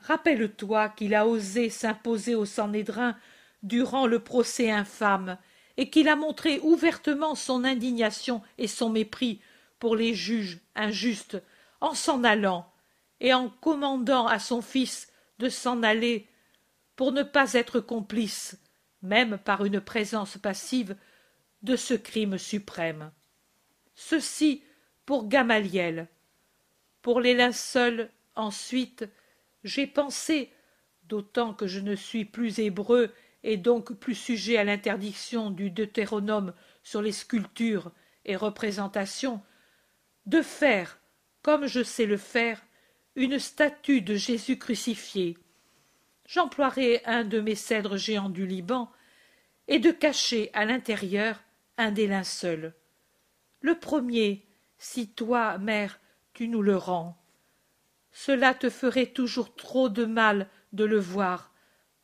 Rappelle-toi 0.00 0.90
qu'il 0.90 1.14
a 1.14 1.26
osé 1.26 1.70
s'imposer 1.70 2.34
au 2.34 2.44
Sanhédrin 2.44 3.16
durant 3.62 4.06
le 4.06 4.18
procès 4.18 4.70
infâme 4.70 5.38
et 5.76 5.88
qu'il 5.88 6.08
a 6.08 6.16
montré 6.16 6.60
ouvertement 6.60 7.34
son 7.34 7.64
indignation 7.64 8.42
et 8.58 8.68
son 8.68 8.90
mépris 8.90 9.40
pour 9.78 9.96
les 9.96 10.14
juges 10.14 10.60
injustes 10.74 11.42
en 11.80 11.94
s'en 11.94 12.24
allant 12.24 12.70
et 13.20 13.32
en 13.32 13.48
commandant 13.48 14.26
à 14.26 14.38
son 14.38 14.62
fils 14.62 15.08
de 15.38 15.48
s'en 15.48 15.82
aller 15.82 16.28
pour 16.96 17.12
ne 17.12 17.22
pas 17.22 17.54
être 17.54 17.80
complice, 17.80 18.58
même 19.04 19.38
par 19.38 19.64
une 19.64 19.80
présence 19.80 20.38
passive, 20.38 20.96
de 21.62 21.76
ce 21.76 21.94
crime 21.94 22.38
suprême. 22.38 23.12
Ceci 23.94 24.62
pour 25.06 25.28
Gamaliel. 25.28 26.08
Pour 27.02 27.20
les 27.20 27.34
linceuls, 27.34 28.10
ensuite, 28.34 29.06
j'ai 29.62 29.86
pensé, 29.86 30.50
d'autant 31.04 31.54
que 31.54 31.66
je 31.66 31.80
ne 31.80 31.94
suis 31.94 32.24
plus 32.24 32.58
hébreu 32.58 33.12
et 33.42 33.58
donc 33.58 33.92
plus 33.92 34.14
sujet 34.14 34.56
à 34.56 34.64
l'interdiction 34.64 35.50
du 35.50 35.70
Deutéronome 35.70 36.54
sur 36.82 37.02
les 37.02 37.12
sculptures 37.12 37.92
et 38.24 38.36
représentations, 38.36 39.42
de 40.24 40.40
faire, 40.40 40.98
comme 41.42 41.66
je 41.66 41.82
sais 41.82 42.06
le 42.06 42.16
faire, 42.16 42.64
une 43.16 43.38
statue 43.38 44.00
de 44.00 44.14
Jésus 44.14 44.58
crucifié. 44.58 45.36
J'emploierai 46.26 47.02
un 47.04 47.24
de 47.24 47.40
mes 47.40 47.54
cèdres 47.54 47.96
géants 47.96 48.30
du 48.30 48.46
Liban 48.46 48.90
et 49.68 49.78
de 49.78 49.90
cacher 49.90 50.50
à 50.52 50.64
l'intérieur 50.64 51.42
un 51.76 51.90
des 51.90 52.06
linceuls. 52.06 52.74
Le 53.60 53.78
premier, 53.78 54.46
si 54.78 55.08
toi, 55.08 55.58
mère, 55.58 56.00
tu 56.32 56.48
nous 56.48 56.62
le 56.62 56.76
rends. 56.76 57.20
Cela 58.12 58.54
te 58.54 58.70
ferait 58.70 59.06
toujours 59.06 59.54
trop 59.54 59.88
de 59.88 60.04
mal 60.04 60.48
de 60.72 60.84
le 60.84 60.98
voir, 60.98 61.52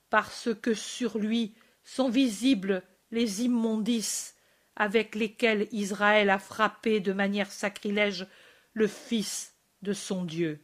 parce 0.08 0.48
que 0.60 0.74
sur 0.74 1.18
lui 1.18 1.54
sont 1.84 2.08
visibles 2.08 2.82
les 3.10 3.44
immondices 3.44 4.36
avec 4.76 5.14
lesquels 5.14 5.68
Israël 5.72 6.30
a 6.30 6.38
frappé 6.38 7.00
de 7.00 7.12
manière 7.12 7.50
sacrilège 7.50 8.26
le 8.72 8.86
Fils 8.86 9.54
de 9.82 9.92
son 9.92 10.24
Dieu. 10.24 10.60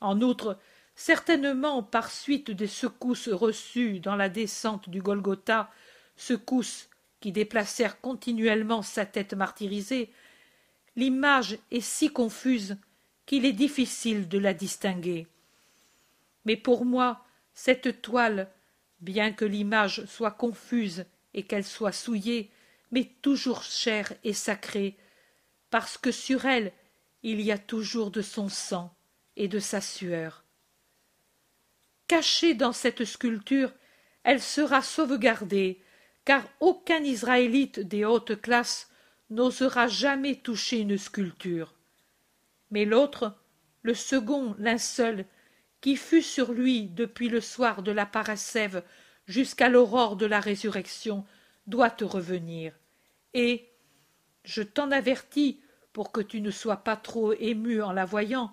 En 0.00 0.20
outre, 0.20 0.58
certainement 1.00 1.82
par 1.82 2.10
suite 2.10 2.50
des 2.50 2.66
secousses 2.66 3.30
reçues 3.30 4.00
dans 4.00 4.16
la 4.16 4.28
descente 4.28 4.90
du 4.90 5.00
Golgotha, 5.00 5.70
secousses 6.14 6.90
qui 7.20 7.32
déplacèrent 7.32 8.02
continuellement 8.02 8.82
sa 8.82 9.06
tête 9.06 9.32
martyrisée, 9.32 10.12
l'image 10.96 11.56
est 11.70 11.80
si 11.80 12.12
confuse 12.12 12.76
qu'il 13.24 13.46
est 13.46 13.54
difficile 13.54 14.28
de 14.28 14.36
la 14.36 14.52
distinguer. 14.52 15.26
Mais 16.44 16.56
pour 16.56 16.84
moi, 16.84 17.24
cette 17.54 18.02
toile, 18.02 18.50
bien 19.00 19.32
que 19.32 19.46
l'image 19.46 20.04
soit 20.04 20.32
confuse 20.32 21.06
et 21.32 21.44
qu'elle 21.44 21.64
soit 21.64 21.92
souillée, 21.92 22.50
m'est 22.90 23.22
toujours 23.22 23.62
chère 23.62 24.12
et 24.22 24.34
sacrée, 24.34 24.98
parce 25.70 25.96
que 25.96 26.12
sur 26.12 26.44
elle 26.44 26.72
il 27.22 27.40
y 27.40 27.52
a 27.52 27.58
toujours 27.58 28.10
de 28.10 28.20
son 28.20 28.50
sang 28.50 28.94
et 29.36 29.48
de 29.48 29.60
sa 29.60 29.80
sueur. 29.80 30.44
Cachée 32.10 32.54
dans 32.54 32.72
cette 32.72 33.04
sculpture, 33.04 33.70
elle 34.24 34.42
sera 34.42 34.82
sauvegardée, 34.82 35.80
car 36.24 36.42
aucun 36.58 37.04
Israélite 37.04 37.78
des 37.78 38.04
hautes 38.04 38.42
classes 38.42 38.90
n'osera 39.30 39.86
jamais 39.86 40.34
toucher 40.34 40.80
une 40.80 40.98
sculpture. 40.98 41.72
Mais 42.72 42.84
l'autre, 42.84 43.36
le 43.82 43.94
second 43.94 44.56
linceul, 44.58 45.24
qui 45.80 45.94
fut 45.94 46.22
sur 46.22 46.50
lui 46.52 46.88
depuis 46.88 47.28
le 47.28 47.40
soir 47.40 47.84
de 47.84 47.92
la 47.92 48.06
parascève 48.06 48.82
jusqu'à 49.26 49.68
l'aurore 49.68 50.16
de 50.16 50.26
la 50.26 50.40
résurrection, 50.40 51.24
doit 51.68 51.90
te 51.90 52.02
revenir. 52.02 52.72
Et, 53.34 53.68
je 54.42 54.62
t'en 54.62 54.90
avertis 54.90 55.60
pour 55.92 56.10
que 56.10 56.20
tu 56.20 56.40
ne 56.40 56.50
sois 56.50 56.78
pas 56.78 56.96
trop 56.96 57.34
ému 57.34 57.80
en 57.80 57.92
la 57.92 58.04
voyant, 58.04 58.52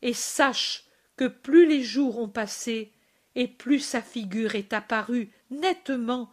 et 0.00 0.14
sache 0.14 0.87
que 1.18 1.26
plus 1.26 1.66
les 1.66 1.82
jours 1.82 2.18
ont 2.18 2.28
passé, 2.28 2.92
et 3.34 3.46
plus 3.46 3.80
sa 3.80 4.00
figure 4.00 4.54
est 4.54 4.72
apparue 4.72 5.30
nettement 5.50 6.32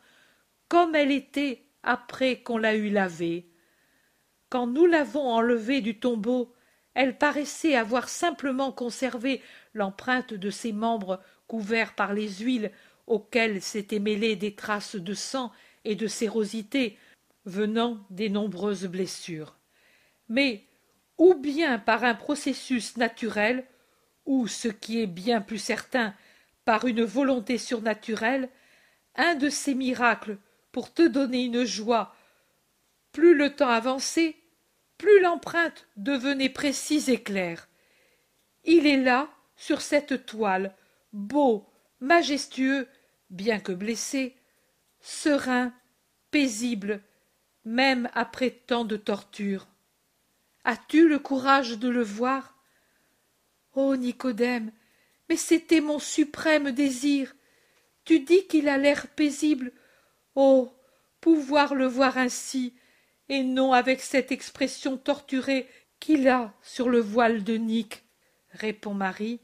comme 0.70 0.96
elle 0.96 1.12
était 1.12 1.65
après 1.84 2.42
qu'on 2.42 2.58
l'a 2.58 2.75
eue 2.75 2.89
lavée. 2.89 3.50
Quand 4.50 4.68
nous 4.68 4.86
l'avons 4.86 5.27
enlevée 5.27 5.82
du 5.82 6.00
tombeau, 6.00 6.54
elle 6.94 7.18
paraissait 7.18 7.75
avoir 7.75 8.10
simplement 8.10 8.72
conservé 8.72 9.42
l'empreinte 9.74 10.34
de 10.34 10.50
ses 10.50 10.72
membres 10.72 11.22
couverts 11.48 11.94
par 11.94 12.13
les 12.13 12.30
huiles 12.30 12.72
auxquelles 13.06 13.62
s'étaient 13.62 14.00
mêlées 14.00 14.36
des 14.36 14.56
traces 14.56 14.96
de 14.96 15.13
sang 15.13 15.51
et 15.84 15.96
de 15.96 16.08
sérosité 16.08 16.98
venant 17.46 18.00
des 18.10 18.30
nombreuses 18.30 18.88
blessures. 18.88 19.58
Mais 20.30 20.65
ou 21.18 21.36
bien 21.36 21.77
par 21.77 22.04
un 22.04 22.15
processus 22.15 22.98
naturel, 22.98 23.65
ou 24.25 24.48
ce 24.48 24.67
qui 24.67 25.01
est 25.01 25.08
bien 25.08 25.41
plus 25.41 25.60
certain, 25.60 26.13
par 26.65 26.86
une 26.86 27.03
volonté 27.03 27.58
surnaturelle, 27.58 28.50
un 29.15 29.36
de 29.36 29.50
ces 29.50 29.75
miracles 29.75 30.38
pour 30.72 30.94
te 30.94 31.08
donner 31.08 31.46
une 31.46 31.63
joie. 31.63 32.15
Plus 33.12 33.36
le 33.36 33.55
temps 33.55 33.70
avançait, 33.70 34.36
plus 34.98 35.22
l'empreinte 35.22 35.88
devenait 35.96 36.50
précise 36.50 37.10
et 37.10 37.22
claire. 37.22 37.70
Il 38.63 38.88
est 38.88 39.01
là, 39.01 39.29
sur 39.55 39.82
cette 39.82 40.25
toile, 40.25 40.75
beau, 41.13 41.65
majestueux, 42.00 42.88
bien 43.29 43.60
que 43.60 43.72
blessé, 43.72 44.36
serein, 45.00 45.74
paisible, 46.32 47.01
même 47.63 48.10
après 48.13 48.51
tant 48.51 48.86
de 48.86 48.98
tortures. 48.98 49.67
As-tu 50.63 51.08
le 51.08 51.20
courage 51.20 51.77
de 51.77 51.89
le 51.89 52.03
voir? 52.03 52.55
Oh 53.75 53.96
Nicodème, 53.96 54.72
mais 55.29 55.38
c'était 55.38 55.82
mon 55.82 56.00
suprême 56.00 56.72
désir. 56.72 57.36
Tu 58.05 58.22
dis 58.22 58.48
qu'il 58.48 58.70
a 58.70 58.77
l'air 58.77 59.08
paisible. 59.08 59.72
Oh 60.36 60.72
pouvoir 61.25 61.74
le 61.74 61.88
voir 61.88 62.20
ainsi, 62.20 62.75
et 63.29 63.41
non 63.41 63.74
avec 63.74 64.00
cette 64.00 64.32
expression 64.32 64.96
torturée 64.96 65.67
qu'il 66.00 66.27
a 66.27 66.53
sur 66.62 66.88
le 66.88 67.00
voile 67.00 67.44
de 67.44 67.55
Nick, 67.55 68.03
répond 68.51 68.94
Marie 68.94 69.39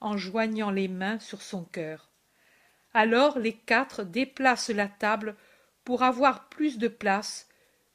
en 0.00 0.16
joignant 0.16 0.72
les 0.72 0.88
mains 0.88 1.20
sur 1.20 1.40
son 1.40 1.62
cœur. 1.62 2.10
Alors 2.94 3.38
les 3.38 3.52
quatre 3.52 4.02
déplacent 4.02 4.70
la 4.70 4.88
table 4.88 5.36
pour 5.84 6.02
avoir 6.02 6.48
plus 6.48 6.78
de 6.78 6.88
place, 6.88 7.48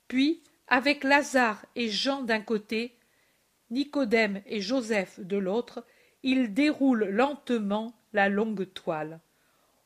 puis, 0.08 0.42
avec 0.70 1.04
Lazare 1.04 1.66
et 1.76 1.90
Jean 1.90 2.22
d'un 2.22 2.40
côté, 2.40 2.98
Nicodème 3.72 4.42
et 4.46 4.62
Joseph 4.62 5.20
de 5.20 5.38
l'autre, 5.38 5.84
ils 6.24 6.54
déroulent 6.54 7.06
lentement 7.06 7.94
la 8.14 8.30
longue 8.30 8.72
toile. 8.74 9.20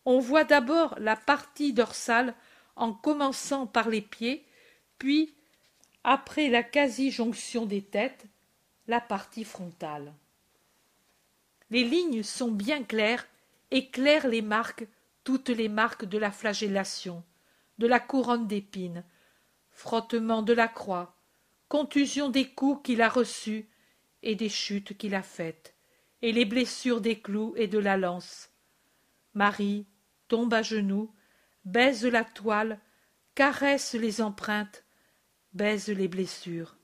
On 0.05 0.19
voit 0.19 0.43
d'abord 0.43 0.95
la 0.99 1.15
partie 1.15 1.73
dorsale 1.73 2.33
en 2.75 2.93
commençant 2.93 3.67
par 3.67 3.89
les 3.89 4.01
pieds, 4.01 4.45
puis, 4.97 5.33
après 6.03 6.49
la 6.49 6.63
quasi-jonction 6.63 7.65
des 7.65 7.81
têtes, 7.81 8.25
la 8.87 9.01
partie 9.01 9.43
frontale. 9.43 10.13
Les 11.69 11.83
lignes 11.83 12.23
sont 12.23 12.51
bien 12.51 12.83
claires, 12.83 13.27
éclairent 13.71 14.27
les 14.27 14.41
marques, 14.41 14.87
toutes 15.23 15.49
les 15.49 15.69
marques 15.69 16.05
de 16.05 16.17
la 16.17 16.31
flagellation, 16.31 17.23
de 17.77 17.87
la 17.87 17.99
couronne 17.99 18.47
d'épines, 18.47 19.03
frottement 19.71 20.41
de 20.41 20.53
la 20.53 20.67
croix, 20.67 21.15
contusion 21.69 22.29
des 22.29 22.49
coups 22.49 22.81
qu'il 22.83 23.01
a 23.01 23.09
reçus 23.09 23.69
et 24.23 24.35
des 24.35 24.49
chutes 24.49 24.97
qu'il 24.97 25.15
a 25.15 25.21
faites, 25.21 25.75
et 26.21 26.31
les 26.31 26.45
blessures 26.45 26.99
des 26.99 27.21
clous 27.21 27.53
et 27.55 27.67
de 27.67 27.77
la 27.77 27.95
lance. 27.95 28.49
Marie 29.35 29.85
tombe 30.27 30.53
à 30.53 30.63
genoux, 30.63 31.13
baise 31.63 32.05
la 32.05 32.25
toile, 32.25 32.79
caresse 33.35 33.93
les 33.93 34.19
empreintes, 34.19 34.83
baise 35.53 35.87
les 35.87 36.07
blessures. 36.07 36.75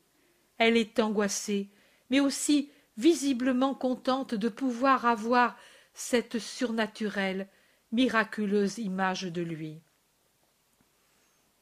Elle 0.57 0.77
est 0.77 0.99
angoissée, 0.99 1.69
mais 2.09 2.19
aussi 2.19 2.71
visiblement 2.95 3.73
contente 3.73 4.35
de 4.35 4.47
pouvoir 4.47 5.05
avoir 5.05 5.57
cette 5.93 6.39
surnaturelle, 6.39 7.49
miraculeuse 7.91 8.77
image 8.77 9.23
de 9.23 9.41
lui. 9.41 9.81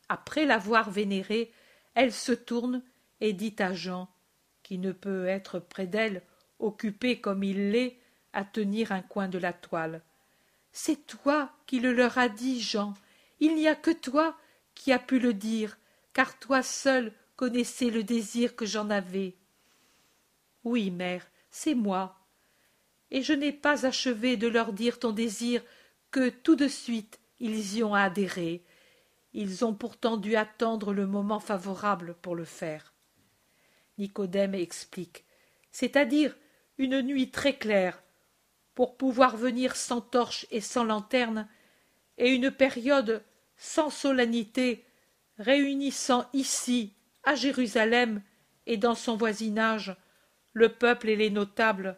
Après 0.09 0.45
l'avoir 0.45 0.91
vénéré, 0.91 1.51
elle 1.95 2.11
se 2.11 2.33
tourne 2.33 2.83
et 3.23 3.31
dit 3.31 3.55
à 3.59 3.71
Jean, 3.71 4.09
qui 4.63 4.77
ne 4.77 4.91
peut 4.91 5.27
être 5.27 5.57
près 5.57 5.87
d'elle, 5.87 6.23
occupé 6.59 7.21
comme 7.21 7.41
il 7.41 7.71
l'est 7.71 7.97
à 8.33 8.43
tenir 8.43 8.91
un 8.91 9.01
coin 9.01 9.29
de 9.29 9.37
la 9.37 9.53
toile. 9.53 10.01
C'est 10.73 11.07
toi 11.07 11.49
qui 11.65 11.79
le 11.79 11.93
leur 11.93 12.17
as 12.17 12.27
dit, 12.27 12.59
Jean. 12.61 12.93
Il 13.39 13.55
n'y 13.55 13.69
a 13.69 13.75
que 13.75 13.91
toi 13.91 14.35
qui 14.75 14.91
as 14.91 14.99
pu 14.99 15.19
le 15.19 15.33
dire, 15.33 15.77
car 16.11 16.37
toi 16.37 16.61
seul 16.61 17.13
connaissais 17.37 17.89
le 17.89 18.03
désir 18.03 18.57
que 18.57 18.65
j'en 18.65 18.89
avais. 18.89 19.37
Oui, 20.65 20.91
mère, 20.91 21.25
c'est 21.49 21.75
moi. 21.75 22.19
Et 23.09 23.21
je 23.21 23.31
n'ai 23.31 23.53
pas 23.53 23.85
achevé 23.85 24.35
de 24.35 24.49
leur 24.49 24.73
dire 24.73 24.99
ton 24.99 25.13
désir 25.13 25.63
que 26.11 26.27
tout 26.27 26.57
de 26.57 26.67
suite 26.67 27.21
ils 27.39 27.77
y 27.77 27.83
ont 27.83 27.93
adhéré. 27.93 28.65
Ils 29.31 29.63
ont 29.63 29.73
pourtant 29.73 30.17
dû 30.17 30.35
attendre 30.35 30.91
le 30.91 31.07
moment 31.07 31.39
favorable 31.39 32.15
pour 32.21 32.35
le 32.35 32.45
faire. 32.45 32.92
Nicodème 33.97 34.55
explique, 34.55 35.25
c'est-à-dire 35.71 36.35
une 36.77 37.01
nuit 37.01 37.29
très 37.31 37.57
claire, 37.57 38.01
pour 38.75 38.97
pouvoir 38.97 39.37
venir 39.37 39.75
sans 39.75 40.01
torche 40.01 40.47
et 40.49 40.61
sans 40.61 40.83
lanterne, 40.83 41.47
et 42.17 42.29
une 42.29 42.51
période 42.51 43.23
sans 43.57 43.89
solennité, 43.89 44.85
réunissant 45.37 46.27
ici, 46.33 46.93
à 47.23 47.35
Jérusalem 47.35 48.21
et 48.65 48.77
dans 48.77 48.95
son 48.95 49.15
voisinage, 49.15 49.95
le 50.53 50.69
peuple 50.69 51.09
et 51.09 51.15
les 51.15 51.29
notables, 51.29 51.97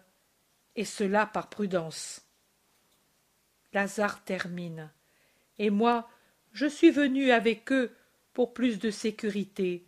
et 0.75 0.85
cela 0.85 1.25
par 1.25 1.49
prudence. 1.49 2.21
Lazare 3.73 4.23
termine. 4.23 4.91
Et 5.57 5.69
moi, 5.69 6.09
je 6.51 6.65
suis 6.65 6.91
venu 6.91 7.31
avec 7.31 7.71
eux 7.71 7.93
pour 8.33 8.53
plus 8.53 8.79
de 8.79 8.89
sécurité. 8.89 9.85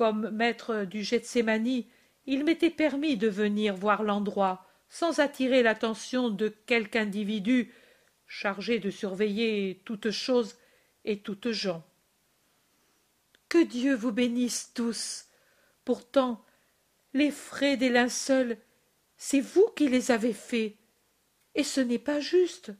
Comme 0.00 0.30
maître 0.30 0.86
du 0.86 1.04
Gethsémani, 1.04 1.86
il 2.24 2.42
m'était 2.44 2.70
permis 2.70 3.18
de 3.18 3.28
venir 3.28 3.76
voir 3.76 4.02
l'endroit 4.02 4.66
sans 4.88 5.20
attirer 5.20 5.62
l'attention 5.62 6.30
de 6.30 6.48
quelque 6.48 6.96
individu 6.96 7.70
chargé 8.26 8.78
de 8.78 8.88
surveiller 8.88 9.82
toutes 9.84 10.10
choses 10.10 10.56
et 11.04 11.20
toutes 11.20 11.50
gens. 11.50 11.84
Que 13.50 13.62
Dieu 13.62 13.94
vous 13.94 14.10
bénisse 14.10 14.72
tous. 14.72 15.26
Pourtant, 15.84 16.42
les 17.12 17.30
frais 17.30 17.76
des 17.76 17.90
linceuls, 17.90 18.56
c'est 19.18 19.42
vous 19.42 19.68
qui 19.76 19.86
les 19.86 20.10
avez 20.10 20.32
faits, 20.32 20.76
et 21.54 21.62
ce 21.62 21.82
n'est 21.82 21.98
pas 21.98 22.20
juste. 22.20 22.72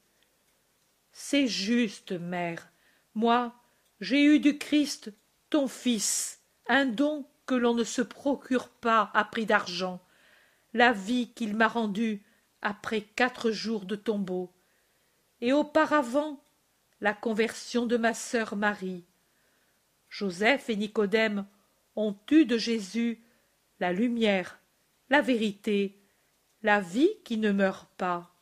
C'est 1.12 1.48
juste, 1.48 2.12
mère. 2.12 2.72
Moi, 3.14 3.54
j'ai 4.00 4.24
eu 4.24 4.40
du 4.40 4.56
Christ, 4.56 5.12
ton 5.50 5.68
Fils, 5.68 6.39
un 6.70 6.86
don 6.86 7.26
que 7.46 7.56
l'on 7.56 7.74
ne 7.74 7.82
se 7.82 8.00
procure 8.00 8.68
pas 8.68 9.10
à 9.12 9.24
prix 9.24 9.44
d'argent, 9.44 10.00
la 10.72 10.92
vie 10.92 11.32
qu'il 11.34 11.56
m'a 11.56 11.66
rendue 11.66 12.22
après 12.62 13.00
quatre 13.00 13.50
jours 13.50 13.86
de 13.86 13.96
tombeau, 13.96 14.52
et 15.40 15.52
auparavant 15.52 16.40
la 17.00 17.12
conversion 17.12 17.86
de 17.86 17.96
ma 17.96 18.14
sœur 18.14 18.54
Marie. 18.54 19.04
Joseph 20.08 20.70
et 20.70 20.76
Nicodème 20.76 21.44
ont 21.96 22.16
eu 22.30 22.44
de 22.44 22.56
Jésus 22.56 23.20
la 23.80 23.92
lumière, 23.92 24.60
la 25.08 25.22
vérité, 25.22 25.98
la 26.62 26.80
vie 26.80 27.10
qui 27.24 27.36
ne 27.36 27.50
meurt 27.50 27.90
pas. 27.96 28.32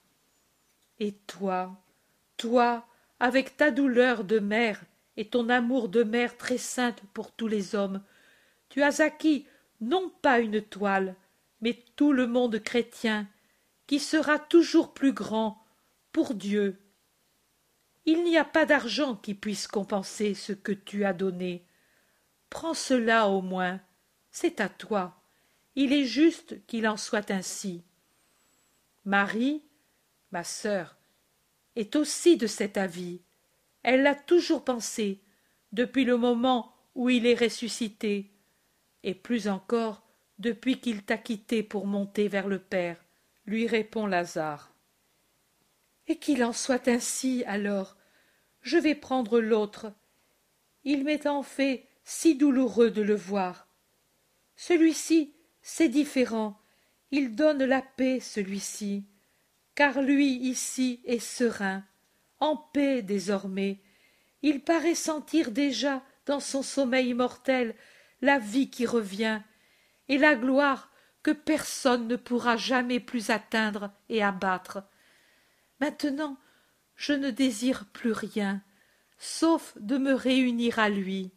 Et 0.98 1.12
toi, 1.26 1.82
toi, 2.36 2.86
avec 3.20 3.56
ta 3.56 3.70
douleur 3.70 4.22
de 4.22 4.38
mère 4.38 4.82
et 5.16 5.28
ton 5.28 5.48
amour 5.48 5.88
de 5.88 6.02
mère 6.02 6.36
très 6.36 6.58
sainte 6.58 7.00
pour 7.14 7.32
tous 7.32 7.48
les 7.48 7.74
hommes, 7.74 8.02
tu 8.78 8.84
as 8.84 9.00
acquis 9.00 9.44
non 9.80 10.08
pas 10.22 10.38
une 10.38 10.62
toile, 10.62 11.16
mais 11.60 11.82
tout 11.96 12.12
le 12.12 12.28
monde 12.28 12.60
chrétien, 12.60 13.26
qui 13.88 13.98
sera 13.98 14.38
toujours 14.38 14.94
plus 14.94 15.12
grand 15.12 15.60
pour 16.12 16.32
Dieu. 16.32 16.80
Il 18.06 18.22
n'y 18.22 18.38
a 18.38 18.44
pas 18.44 18.66
d'argent 18.66 19.16
qui 19.16 19.34
puisse 19.34 19.66
compenser 19.66 20.32
ce 20.32 20.52
que 20.52 20.70
tu 20.70 21.04
as 21.04 21.12
donné. 21.12 21.66
Prends 22.50 22.72
cela 22.72 23.26
au 23.26 23.42
moins, 23.42 23.80
c'est 24.30 24.60
à 24.60 24.68
toi. 24.68 25.20
Il 25.74 25.92
est 25.92 26.04
juste 26.04 26.64
qu'il 26.68 26.86
en 26.86 26.96
soit 26.96 27.32
ainsi. 27.32 27.82
Marie, 29.04 29.60
ma 30.30 30.44
sœur, 30.44 30.96
est 31.74 31.96
aussi 31.96 32.36
de 32.36 32.46
cet 32.46 32.76
avis. 32.76 33.22
Elle 33.82 34.04
l'a 34.04 34.14
toujours 34.14 34.64
pensé, 34.64 35.20
depuis 35.72 36.04
le 36.04 36.16
moment 36.16 36.72
où 36.94 37.10
il 37.10 37.26
est 37.26 37.34
ressuscité, 37.34 38.30
et 39.02 39.14
plus 39.14 39.48
encore 39.48 40.02
depuis 40.38 40.80
qu'il 40.80 41.02
t'a 41.02 41.18
quitté 41.18 41.62
pour 41.62 41.86
monter 41.86 42.28
vers 42.28 42.48
le 42.48 42.58
Père, 42.58 43.04
lui 43.46 43.66
répond 43.66 44.06
Lazare. 44.06 44.72
Et 46.06 46.16
qu'il 46.16 46.44
en 46.44 46.52
soit 46.52 46.88
ainsi, 46.88 47.44
alors. 47.46 47.96
Je 48.60 48.78
vais 48.78 48.94
prendre 48.94 49.40
l'autre. 49.40 49.92
Il 50.84 51.04
m'est 51.04 51.26
en 51.26 51.42
fait 51.42 51.88
si 52.04 52.34
douloureux 52.34 52.90
de 52.90 53.02
le 53.02 53.14
voir. 53.14 53.68
Celui-ci, 54.56 55.34
c'est 55.62 55.88
différent. 55.88 56.58
Il 57.10 57.34
donne 57.34 57.64
la 57.64 57.82
paix, 57.82 58.20
celui-ci 58.20 59.04
car 59.78 60.02
lui 60.02 60.34
ici 60.38 61.00
est 61.04 61.20
serein, 61.20 61.84
en 62.40 62.56
paix 62.56 63.00
désormais. 63.00 63.80
Il 64.42 64.60
paraît 64.64 64.96
sentir 64.96 65.52
déjà 65.52 66.02
dans 66.26 66.40
son 66.40 66.64
sommeil 66.64 67.14
mortel 67.14 67.76
la 68.20 68.38
vie 68.38 68.70
qui 68.70 68.86
revient, 68.86 69.40
et 70.08 70.18
la 70.18 70.34
gloire 70.34 70.90
que 71.22 71.30
personne 71.30 72.08
ne 72.08 72.16
pourra 72.16 72.56
jamais 72.56 73.00
plus 73.00 73.30
atteindre 73.30 73.90
et 74.08 74.22
abattre. 74.22 74.82
Maintenant, 75.80 76.36
je 76.96 77.12
ne 77.12 77.30
désire 77.30 77.86
plus 77.92 78.12
rien, 78.12 78.62
sauf 79.18 79.76
de 79.78 79.98
me 79.98 80.14
réunir 80.14 80.78
à 80.78 80.88
lui, 80.88 81.32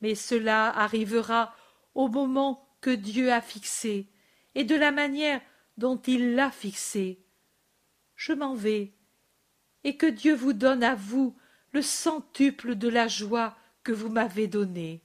mais 0.00 0.14
cela 0.14 0.68
arrivera 0.68 1.54
au 1.94 2.08
moment 2.08 2.68
que 2.80 2.90
Dieu 2.90 3.32
a 3.32 3.40
fixé, 3.40 4.08
et 4.54 4.64
de 4.64 4.74
la 4.74 4.90
manière 4.90 5.40
dont 5.76 6.00
il 6.06 6.34
l'a 6.34 6.50
fixé 6.50 7.24
je 8.18 8.32
m'en 8.32 8.54
vais, 8.54 8.92
et 9.84 9.96
que 9.96 10.06
Dieu 10.06 10.34
vous 10.34 10.52
donne 10.52 10.82
à 10.82 10.96
vous 10.96 11.36
le 11.70 11.82
centuple 11.82 12.74
de 12.74 12.88
la 12.88 13.06
joie 13.06 13.56
que 13.84 13.92
vous 13.92 14.10
m'avez 14.10 14.48
donnée. 14.48 15.02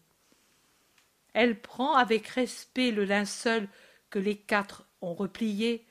Elle 1.34 1.60
prend 1.60 1.96
avec 1.96 2.28
respect 2.28 2.92
le 2.92 3.06
linceul 3.06 3.68
que 4.10 4.20
les 4.20 4.38
quatre 4.38 4.88
ont 5.02 5.14
replié, 5.14 5.86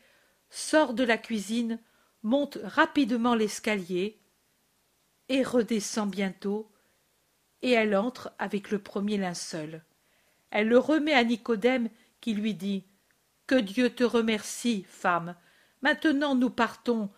sort 0.50 0.94
de 0.94 1.04
la 1.04 1.18
cuisine, 1.18 1.80
monte 2.22 2.58
rapidement 2.62 3.34
l'escalier, 3.34 4.20
et 5.28 5.42
redescend 5.42 6.10
bientôt, 6.10 6.70
et 7.62 7.72
elle 7.72 7.96
entre 7.96 8.32
avec 8.38 8.70
le 8.70 8.78
premier 8.78 9.16
linceul. 9.16 9.84
Elle 10.50 10.68
le 10.68 10.78
remet 10.78 11.14
à 11.14 11.24
Nicodème 11.24 11.88
qui 12.20 12.34
lui 12.34 12.54
dit 12.54 12.84
Que 13.46 13.54
Dieu 13.54 13.90
te 13.90 14.04
remercie, 14.04 14.84
femme, 14.88 15.36
Maintenant 15.82 16.36
nous 16.36 16.50
partons, 16.50 17.10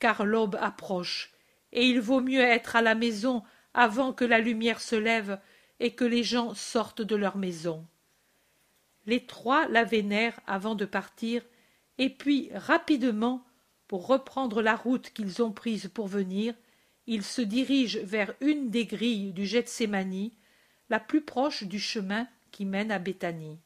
car 0.00 0.24
l'aube 0.24 0.56
approche, 0.60 1.32
et 1.72 1.86
il 1.86 2.00
vaut 2.00 2.20
mieux 2.20 2.40
être 2.40 2.74
à 2.76 2.82
la 2.82 2.94
maison 2.94 3.44
avant 3.74 4.12
que 4.12 4.24
la 4.24 4.40
lumière 4.40 4.80
se 4.80 4.96
lève 4.96 5.38
et 5.80 5.92
que 5.94 6.04
les 6.04 6.24
gens 6.24 6.54
sortent 6.54 7.02
de 7.02 7.16
leur 7.16 7.36
maison. 7.36 7.86
les 9.06 9.24
trois 9.24 9.66
la 9.68 9.84
vénèrent 9.84 10.38
avant 10.46 10.74
de 10.74 10.84
partir, 10.84 11.42
et 11.96 12.10
puis 12.10 12.50
rapidement, 12.54 13.44
pour 13.86 14.06
reprendre 14.06 14.60
la 14.60 14.76
route 14.76 15.10
qu'ils 15.10 15.42
ont 15.42 15.50
prise 15.52 15.88
pour 15.92 16.06
venir, 16.06 16.54
ils 17.06 17.24
se 17.24 17.40
dirigent 17.40 18.00
vers 18.02 18.34
une 18.42 18.68
des 18.68 18.84
grilles 18.84 19.32
du 19.32 19.46
Gethsémani, 19.46 20.36
la 20.90 21.00
plus 21.00 21.22
proche 21.22 21.64
du 21.64 21.80
chemin 21.80 22.28
qui 22.50 22.66
mène 22.66 22.92
à 22.92 22.98
Béthanie. 22.98 23.58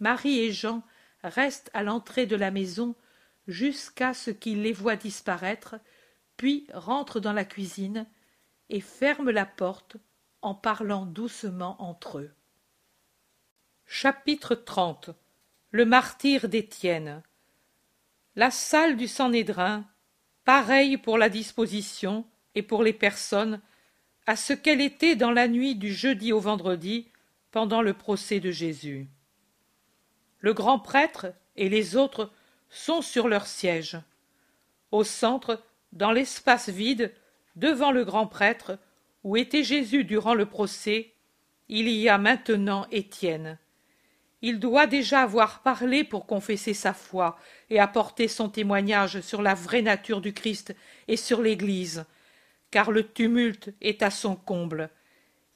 Marie 0.00 0.40
et 0.40 0.52
Jean 0.52 0.82
restent 1.22 1.70
à 1.74 1.82
l'entrée 1.82 2.24
de 2.24 2.36
la 2.36 2.50
maison 2.50 2.94
jusqu'à 3.46 4.14
ce 4.14 4.30
qu'ils 4.30 4.62
les 4.62 4.72
voient 4.72 4.96
disparaître, 4.96 5.76
puis 6.38 6.66
rentrent 6.72 7.20
dans 7.20 7.32
la 7.34 7.44
cuisine 7.44 8.06
et 8.70 8.80
ferment 8.80 9.30
la 9.30 9.46
porte 9.46 9.96
en 10.42 10.54
parlant 10.54 11.06
doucement 11.06 11.76
entre 11.80 12.18
eux. 12.18 12.30
Chapitre 13.86 14.54
30 14.54 15.10
Le 15.70 15.84
martyr 15.84 16.48
d'Étienne 16.48 17.22
La 18.34 18.50
salle 18.50 18.96
du 18.96 19.08
Sanhédrin, 19.08 19.84
pareille 20.44 20.96
pour 20.96 21.18
la 21.18 21.28
disposition 21.28 22.26
et 22.54 22.62
pour 22.62 22.82
les 22.82 22.92
personnes, 22.92 23.60
à 24.26 24.36
ce 24.36 24.52
qu'elle 24.52 24.80
était 24.80 25.16
dans 25.16 25.30
la 25.30 25.46
nuit 25.48 25.76
du 25.76 25.92
jeudi 25.92 26.32
au 26.32 26.40
vendredi, 26.40 27.08
pendant 27.52 27.80
le 27.80 27.94
procès 27.94 28.40
de 28.40 28.50
Jésus. 28.50 29.08
Le 30.40 30.52
grand 30.52 30.78
prêtre 30.78 31.32
et 31.56 31.68
les 31.68 31.96
autres 31.96 32.30
sont 32.68 33.02
sur 33.02 33.28
leur 33.28 33.46
siège. 33.46 33.98
Au 34.90 35.04
centre, 35.04 35.62
dans 35.92 36.12
l'espace 36.12 36.68
vide, 36.68 37.14
devant 37.54 37.92
le 37.92 38.04
grand 38.04 38.26
prêtre, 38.26 38.78
où 39.26 39.36
était 39.36 39.64
Jésus 39.64 40.04
durant 40.04 40.34
le 40.34 40.46
procès, 40.46 41.12
il 41.68 41.88
y 41.88 42.08
a 42.08 42.16
maintenant 42.16 42.86
Étienne. 42.92 43.58
Il 44.40 44.60
doit 44.60 44.86
déjà 44.86 45.22
avoir 45.22 45.64
parlé 45.64 46.04
pour 46.04 46.26
confesser 46.26 46.74
sa 46.74 46.94
foi 46.94 47.36
et 47.68 47.80
apporter 47.80 48.28
son 48.28 48.48
témoignage 48.48 49.20
sur 49.22 49.42
la 49.42 49.54
vraie 49.54 49.82
nature 49.82 50.20
du 50.20 50.32
Christ 50.32 50.76
et 51.08 51.16
sur 51.16 51.42
l'Église, 51.42 52.04
car 52.70 52.92
le 52.92 53.02
tumulte 53.02 53.74
est 53.80 54.04
à 54.04 54.12
son 54.12 54.36
comble, 54.36 54.90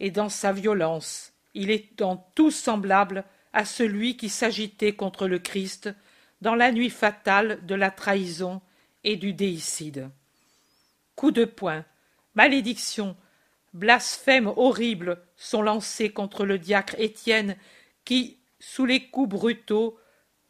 et 0.00 0.10
dans 0.10 0.30
sa 0.30 0.52
violence, 0.52 1.32
il 1.54 1.70
est 1.70 2.02
en 2.02 2.16
tout 2.34 2.50
semblable 2.50 3.22
à 3.52 3.64
celui 3.64 4.16
qui 4.16 4.30
s'agitait 4.30 4.96
contre 4.96 5.28
le 5.28 5.38
Christ 5.38 5.94
dans 6.40 6.56
la 6.56 6.72
nuit 6.72 6.90
fatale 6.90 7.64
de 7.66 7.76
la 7.76 7.92
trahison 7.92 8.62
et 9.04 9.14
du 9.14 9.32
déicide. 9.32 10.10
Coups 11.14 11.34
de 11.34 11.44
poing, 11.44 11.84
malédictions, 12.34 13.16
blasphèmes 13.72 14.52
horribles 14.56 15.22
sont 15.36 15.62
lancés 15.62 16.10
contre 16.10 16.44
le 16.44 16.58
diacre 16.58 16.94
Étienne 16.98 17.56
qui, 18.04 18.38
sous 18.58 18.86
les 18.86 19.08
coups 19.08 19.28
brutaux, 19.28 19.98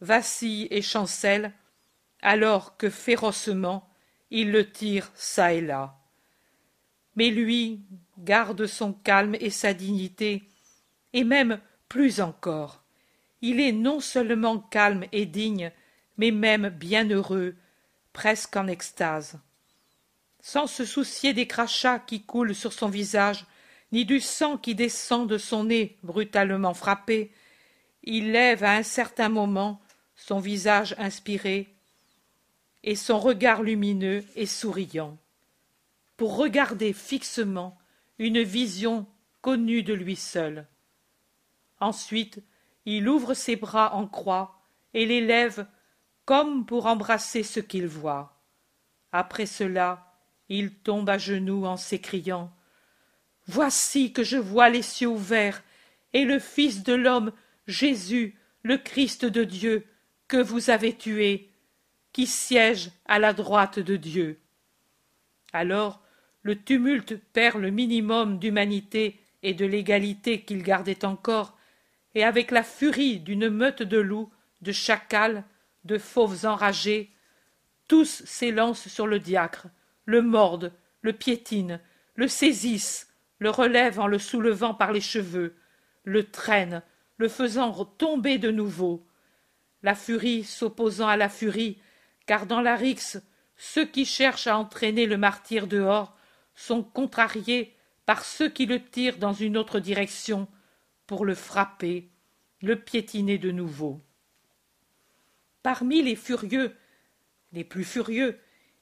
vacille 0.01 0.67
et 0.71 0.83
chancelle, 0.83 1.53
alors 2.23 2.77
que 2.77 2.91
férocement 2.91 3.89
il 4.31 4.53
le 4.53 4.71
tire 4.71 5.11
çà 5.17 5.53
et 5.53 5.61
là. 5.61 5.99
Mais 7.17 7.31
lui 7.31 7.81
garde 8.19 8.67
son 8.67 8.93
calme 8.93 9.37
et 9.41 9.51
sa 9.51 9.75
dignité, 9.75 10.45
et 11.13 11.25
même 11.25 11.61
plus 11.89 12.21
encore. 12.21 12.83
Il 13.43 13.61
est 13.61 13.73
non 13.73 14.01
seulement 14.01 14.59
calme 14.59 15.05
et 15.13 15.27
digne, 15.27 15.73
mais 16.17 16.31
même 16.31 16.69
bienheureux, 16.69 17.57
presque 18.13 18.57
en 18.57 18.67
extase. 18.67 19.41
Sans 20.41 20.67
se 20.67 20.85
soucier 20.85 21.33
des 21.33 21.47
crachats 21.47 21.99
qui 21.99 22.23
coulent 22.23 22.55
sur 22.55 22.73
son 22.73 22.89
visage, 22.89 23.47
ni 23.93 24.05
du 24.05 24.21
sang 24.21 24.57
qui 24.57 24.75
descend 24.75 25.29
de 25.29 25.39
son 25.39 25.65
nez 25.65 25.99
brutalement 26.03 26.75
frappé, 26.75 27.33
il 28.03 28.33
lève 28.33 28.65
à 28.65 28.73
un 28.73 28.83
certain 28.83 29.29
moment 29.29 29.81
son 30.17 30.39
visage 30.39 30.95
inspiré 30.99 31.75
et 32.83 32.97
son 32.97 33.19
regard 33.19 33.63
lumineux 33.63 34.25
et 34.37 34.47
souriant, 34.47 35.19
pour 36.17 36.37
regarder 36.37 36.93
fixement 36.93 37.77
une 38.19 38.43
vision 38.43 39.07
connue 39.43 39.83
de 39.83 39.95
lui 39.95 40.17
seul. 40.17 40.67
Ensuite, 41.81 42.43
il 42.87 43.09
ouvre 43.09 43.35
ses 43.35 43.57
bras 43.57 43.95
en 43.95 44.07
croix 44.07 44.61
et 44.95 45.07
les 45.07 45.21
lève 45.21 45.67
comme 46.25 46.65
pour 46.65 46.87
embrasser 46.87 47.43
ce 47.43 47.61
qu'il 47.61 47.87
voit. 47.87 48.39
Après 49.13 49.47
cela, 49.47 50.10
il 50.51 50.75
tombe 50.75 51.09
à 51.09 51.17
genoux 51.17 51.65
en 51.65 51.79
s'écriant 51.79 52.53
Voici 53.47 54.13
que 54.13 54.23
je 54.23 54.37
vois 54.37 54.69
les 54.69 54.83
cieux 54.83 55.09
ouverts 55.09 55.63
et 56.13 56.25
le 56.25 56.39
Fils 56.39 56.83
de 56.83 56.93
l'homme, 56.93 57.33
Jésus, 57.67 58.37
le 58.63 58.77
Christ 58.77 59.25
de 59.25 59.45
Dieu, 59.45 59.87
que 60.29 60.37
vous 60.37 60.71
avez 60.71 60.95
tué, 60.95 61.49
qui 62.13 62.27
siège 62.27 62.91
à 63.07 63.19
la 63.19 63.33
droite 63.33 63.79
de 63.79 63.97
Dieu. 63.97 64.39
Alors 65.53 66.03
le 66.43 66.57
tumulte 66.57 67.17
perd 67.33 67.61
le 67.61 67.71
minimum 67.71 68.39
d'humanité 68.39 69.21
et 69.43 69.55
de 69.55 69.67
l'égalité 69.67 70.43
qu'il 70.43 70.63
gardait 70.63 71.05
encore, 71.05 71.57
et 72.15 72.25
avec 72.25 72.51
la 72.51 72.63
furie 72.63 73.21
d'une 73.21 73.49
meute 73.49 73.83
de 73.83 73.99
loups, 73.99 74.31
de 74.63 74.73
chacals, 74.73 75.45
de 75.85 75.97
fauves 75.99 76.45
enragés, 76.45 77.11
tous 77.89 78.23
s'élancent 78.25 78.89
sur 78.89 79.07
le 79.07 79.19
diacre, 79.19 79.69
le 80.05 80.23
mordent, 80.23 80.73
le 81.03 81.13
piétinent, 81.13 81.81
le 82.15 82.29
saisissent, 82.29 83.09
le 83.39 83.51
relèvent 83.51 84.01
en 84.01 84.07
le 84.07 84.19
soulevant 84.19 84.75
par 84.75 84.93
les 84.93 85.01
cheveux, 85.01 85.57
le 86.05 86.31
traînent, 86.31 86.83
le 87.17 87.29
faisant 87.29 87.85
tomber 87.85 88.39
de 88.39 88.51
nouveau. 88.51 89.07
La 89.83 89.95
furie 89.95 90.45
s'opposant 90.45 91.09
à 91.09 91.17
la 91.17 91.29
furie, 91.29 91.79
car 92.27 92.47
dans 92.47 92.61
la 92.61 92.77
rixe, 92.77 93.21
ceux 93.57 93.85
qui 93.85 94.05
cherchent 94.05 94.47
à 94.47 94.57
entraîner 94.57 95.07
le 95.07 95.17
martyr 95.17 95.67
dehors 95.67 96.17
sont 96.55 96.83
contrariés 96.83 97.75
par 98.07 98.25
ceux 98.25 98.49
qui 98.49 98.67
le 98.67 98.83
tirent 98.83 99.19
dans 99.19 99.33
une 99.33 99.57
autre 99.57 99.81
direction, 99.81 100.49
pour 101.07 101.25
le 101.25 101.35
frapper, 101.35 102.09
le 102.63 102.77
piétiner 102.77 103.39
de 103.39 103.51
nouveau. 103.51 104.01
Parmi 105.63 106.03
les 106.03 106.17
furieux, 106.17 106.75
les 107.53 107.65
plus 107.65 107.85
furieux, 107.85 108.39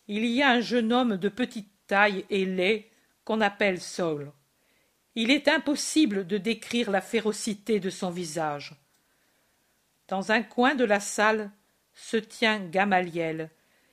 il 0.09 0.25
y 0.25 0.43
a 0.43 0.51
un 0.51 0.61
jeune 0.61 0.93
homme 0.93 1.17
de 1.17 1.29
petite 1.29 1.71
taille 1.87 2.25
et 2.31 2.45
laid 2.45 2.91
qu'on 3.25 3.41
appelle 3.41 3.81
Saul. 3.81 4.33
Il 5.15 5.31
est 5.31 5.49
impossible 5.49 6.27
de 6.27 6.39
décrire 6.39 6.91
la 6.91 7.01
férocité 7.01 7.79
de 7.79 7.91
son 7.91 8.11
visage. 8.11 8.75
Dans 10.09 10.33
un 10.33 10.43
coin 10.43 10.75
de 10.75 10.85
la 10.85 11.01
salle 11.01 11.51
se 11.93 12.17
tient 12.17 12.61
Gamaliel. 12.61 13.51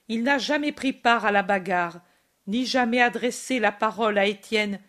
Il 0.08 0.24
n'a 0.24 0.38
jamais 0.38 0.72
pris 0.72 0.94
part 0.94 1.26
à 1.26 1.32
la 1.32 1.44
bagarre, 1.44 2.00
ni 2.48 2.66
jamais 2.66 3.02
adressé 3.02 3.60
la 3.60 3.72
parole 3.72 4.18
à 4.18 4.26
Étienne, 4.26 4.80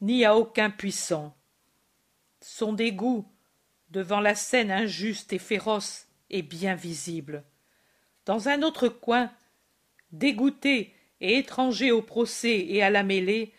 ni 0.00 0.24
à 0.24 0.36
aucun 0.36 0.70
puissant. 0.70 1.36
Son 2.40 2.72
dégoût 2.72 3.26
devant 3.90 4.20
la 4.20 4.34
scène 4.34 4.70
injuste 4.70 5.32
et 5.32 5.38
féroce 5.38 6.06
est 6.30 6.42
bien 6.42 6.74
visible. 6.74 7.44
Dans 8.24 8.48
un 8.48 8.62
autre 8.62 8.88
coin, 8.88 9.30
dégoûté 10.12 10.94
et 11.20 11.38
étranger 11.38 11.92
au 11.92 12.02
procès 12.02 12.58
et 12.68 12.82
à 12.82 12.90
la 12.90 13.02
mêlée, 13.02 13.52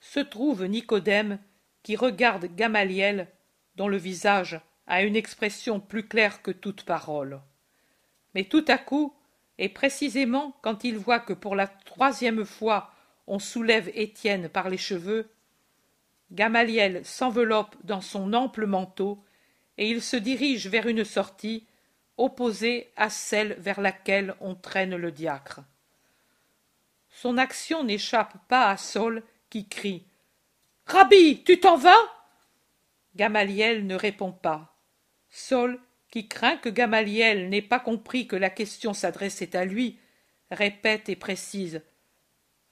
se 0.00 0.20
trouve 0.20 0.64
Nicodème 0.64 1.38
qui 1.82 1.96
regarde 1.96 2.54
Gamaliel, 2.54 3.28
dont 3.76 3.88
le 3.88 3.96
visage 3.96 4.60
a 4.86 5.02
une 5.02 5.16
expression 5.16 5.80
plus 5.80 6.06
claire 6.06 6.42
que 6.42 6.50
toute 6.50 6.84
parole. 6.84 7.40
Mais 8.34 8.44
tout 8.44 8.64
à 8.68 8.78
coup, 8.78 9.14
et 9.58 9.68
précisément 9.68 10.56
quand 10.62 10.84
il 10.84 10.96
voit 10.96 11.20
que 11.20 11.32
pour 11.32 11.56
la 11.56 11.66
troisième 11.66 12.44
fois 12.44 12.92
on 13.26 13.38
soulève 13.38 13.90
Étienne 13.94 14.48
par 14.48 14.70
les 14.70 14.78
cheveux, 14.78 15.30
Gamaliel 16.30 17.04
s'enveloppe 17.04 17.76
dans 17.84 18.00
son 18.00 18.32
ample 18.32 18.66
manteau, 18.66 19.24
et 19.76 19.88
il 19.88 20.02
se 20.02 20.16
dirige 20.16 20.66
vers 20.66 20.86
une 20.86 21.04
sortie 21.04 21.66
opposée 22.16 22.90
à 22.96 23.10
celle 23.10 23.54
vers 23.54 23.80
laquelle 23.80 24.34
on 24.40 24.54
traîne 24.54 24.96
le 24.96 25.12
diacre. 25.12 25.60
Son 27.20 27.36
action 27.36 27.82
n'échappe 27.82 28.36
pas 28.46 28.70
à 28.70 28.76
Saul 28.76 29.24
qui 29.50 29.66
crie 29.66 30.04
Rabbi, 30.86 31.42
tu 31.42 31.58
t'en 31.58 31.76
vas? 31.76 31.90
Gamaliel 33.16 33.88
ne 33.88 33.96
répond 33.96 34.30
pas. 34.30 34.76
Saul, 35.28 35.80
qui 36.12 36.28
craint 36.28 36.58
que 36.58 36.68
Gamaliel 36.68 37.48
n'ait 37.48 37.60
pas 37.60 37.80
compris 37.80 38.28
que 38.28 38.36
la 38.36 38.50
question 38.50 38.94
s'adressait 38.94 39.56
à 39.56 39.64
lui, 39.64 39.98
répète 40.52 41.08
et 41.08 41.16
précise 41.16 41.82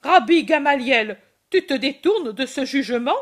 Rabbi 0.01 0.45
Gamaliel, 0.45 1.19
tu 1.49 1.65
te 1.65 1.73
détournes 1.73 2.31
de 2.31 2.45
ce 2.45 2.63
jugement? 2.63 3.19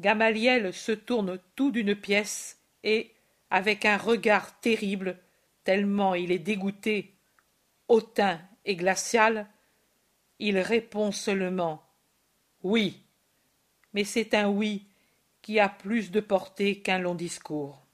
Gamaliel 0.00 0.72
se 0.72 0.90
tourne 0.90 1.38
tout 1.54 1.70
d'une 1.70 1.94
pièce 1.94 2.58
et, 2.82 3.12
avec 3.48 3.84
un 3.84 3.96
regard 3.96 4.58
terrible, 4.58 5.20
tellement 5.62 6.16
il 6.16 6.32
est 6.32 6.40
dégoûté, 6.40 7.14
hautain 7.86 8.40
et 8.64 8.74
glacial, 8.74 9.46
il 10.46 10.58
répond 10.58 11.10
seulement 11.10 11.82
Oui. 12.62 13.00
Mais 13.94 14.04
c'est 14.04 14.34
un 14.34 14.50
oui 14.50 14.86
qui 15.40 15.58
a 15.58 15.70
plus 15.70 16.10
de 16.10 16.20
portée 16.20 16.82
qu'un 16.82 16.98
long 16.98 17.14
discours. 17.14 17.86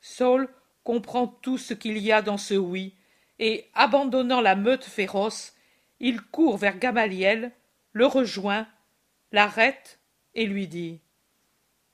Saul 0.00 0.48
comprend 0.84 1.26
tout 1.26 1.58
ce 1.58 1.74
qu'il 1.74 1.98
y 1.98 2.12
a 2.12 2.22
dans 2.22 2.38
ce 2.38 2.54
oui, 2.54 2.94
et, 3.38 3.66
abandonnant 3.74 4.40
la 4.40 4.56
meute 4.56 4.84
féroce, 4.84 5.54
il 6.00 6.22
court 6.22 6.56
vers 6.56 6.78
Gamaliel, 6.78 7.52
le 7.92 8.06
rejoint, 8.06 8.66
l'arrête 9.30 10.00
et 10.34 10.46
lui 10.46 10.68
dit 10.68 11.00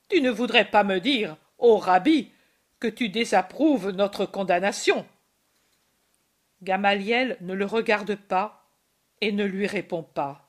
Tu 0.09 0.21
ne 0.21 0.31
voudrais 0.31 0.71
pas 0.71 0.85
me 0.85 1.01
dire, 1.01 1.37
ô 1.59 1.79
rabbi, 1.79 2.31
que 2.79 2.87
tu 2.87 3.09
désapprouves 3.09 3.91
notre 3.91 4.27
condamnation? 4.27 5.05
Gamaliel 6.63 7.37
ne 7.41 7.55
le 7.55 7.67
regarde 7.67 8.15
pas 8.15 8.62
ne 9.31 9.45
lui 9.45 9.69
répond 9.69 10.03
pas. 10.03 10.49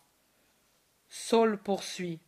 Saul 1.08 1.60
poursuit. 1.60 2.20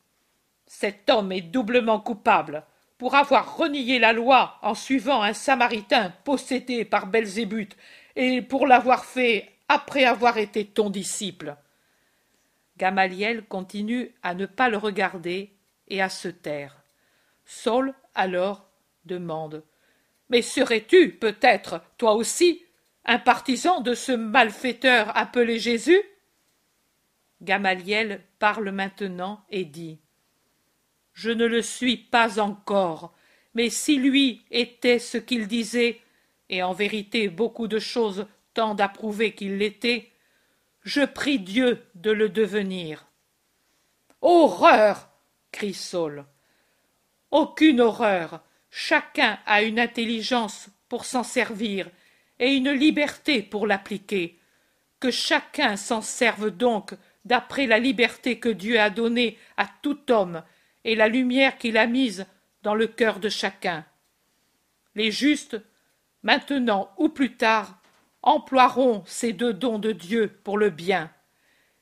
Cet 0.67 1.09
homme 1.09 1.31
est 1.31 1.41
doublement 1.41 1.99
coupable 1.99 2.63
pour 2.97 3.15
avoir 3.15 3.57
renié 3.57 3.97
la 3.97 4.13
loi 4.13 4.59
en 4.61 4.75
suivant 4.75 5.23
un 5.23 5.33
samaritain 5.33 6.13
possédé 6.23 6.85
par 6.85 7.07
Belzébuth 7.07 7.75
et 8.15 8.41
pour 8.41 8.67
l'avoir 8.67 9.05
fait 9.05 9.51
après 9.67 10.05
avoir 10.05 10.37
été 10.37 10.65
ton 10.65 10.89
disciple. 10.89 11.55
Gamaliel 12.77 13.43
continue 13.45 14.13
à 14.21 14.33
ne 14.33 14.45
pas 14.45 14.69
le 14.69 14.77
regarder 14.77 15.51
et 15.87 16.01
à 16.01 16.09
se 16.09 16.27
taire. 16.27 16.83
Saul, 17.45 17.93
alors, 18.13 18.67
demande 19.05 19.63
Mais 20.29 20.41
serais-tu, 20.41 21.11
peut-être, 21.11 21.81
toi 21.97 22.13
aussi, 22.13 22.63
un 23.05 23.19
partisan 23.19 23.81
de 23.81 23.93
ce 23.93 24.11
malfaiteur 24.11 25.15
appelé 25.15 25.59
Jésus? 25.59 26.01
Gamaliel 27.41 28.21
parle 28.39 28.71
maintenant 28.71 29.45
et 29.49 29.65
dit 29.65 29.99
Je 31.13 31.31
ne 31.31 31.45
le 31.45 31.61
suis 31.61 31.97
pas 31.97 32.39
encore, 32.39 33.13
mais 33.53 33.69
si 33.69 33.97
lui 33.97 34.45
était 34.51 34.99
ce 34.99 35.17
qu'il 35.17 35.47
disait, 35.47 36.01
et 36.49 36.63
en 36.63 36.73
vérité 36.73 37.29
beaucoup 37.29 37.67
de 37.67 37.79
choses 37.79 38.27
tendent 38.53 38.81
à 38.81 38.89
prouver 38.89 39.33
qu'il 39.33 39.57
l'était, 39.57 40.11
je 40.83 41.01
prie 41.01 41.39
Dieu 41.39 41.83
de 41.95 42.11
le 42.11 42.29
devenir. 42.29 43.07
Horreur 44.21 45.09
crie 45.51 45.73
Saul. 45.73 46.25
Aucune 47.31 47.81
horreur. 47.81 48.41
Chacun 48.69 49.39
a 49.45 49.61
une 49.61 49.79
intelligence 49.79 50.69
pour 50.89 51.05
s'en 51.05 51.23
servir 51.23 51.89
et 52.39 52.53
une 52.55 52.71
liberté 52.71 53.41
pour 53.41 53.67
l'appliquer. 53.67 54.37
Que 54.99 55.11
chacun 55.11 55.75
s'en 55.75 56.01
serve 56.01 56.49
donc 56.49 56.93
d'après 57.25 57.65
la 57.65 57.79
liberté 57.79 58.39
que 58.39 58.49
Dieu 58.49 58.79
a 58.79 58.89
donnée 58.89 59.37
à 59.57 59.67
tout 59.81 60.11
homme 60.11 60.43
et 60.83 60.95
la 60.95 61.07
lumière 61.07 61.57
qu'il 61.57 61.77
a 61.77 61.87
mise 61.87 62.25
dans 62.61 62.75
le 62.75 62.87
cœur 62.87 63.19
de 63.19 63.29
chacun. 63.29 63.85
Les 64.93 65.11
justes, 65.11 65.57
maintenant 66.23 66.91
ou 66.97 67.09
plus 67.09 67.35
tard, 67.35 67.79
emploieront 68.21 69.03
ces 69.05 69.33
deux 69.33 69.53
dons 69.53 69.79
de 69.79 69.91
Dieu 69.91 70.39
pour 70.43 70.57
le 70.57 70.69
bien, 70.69 71.11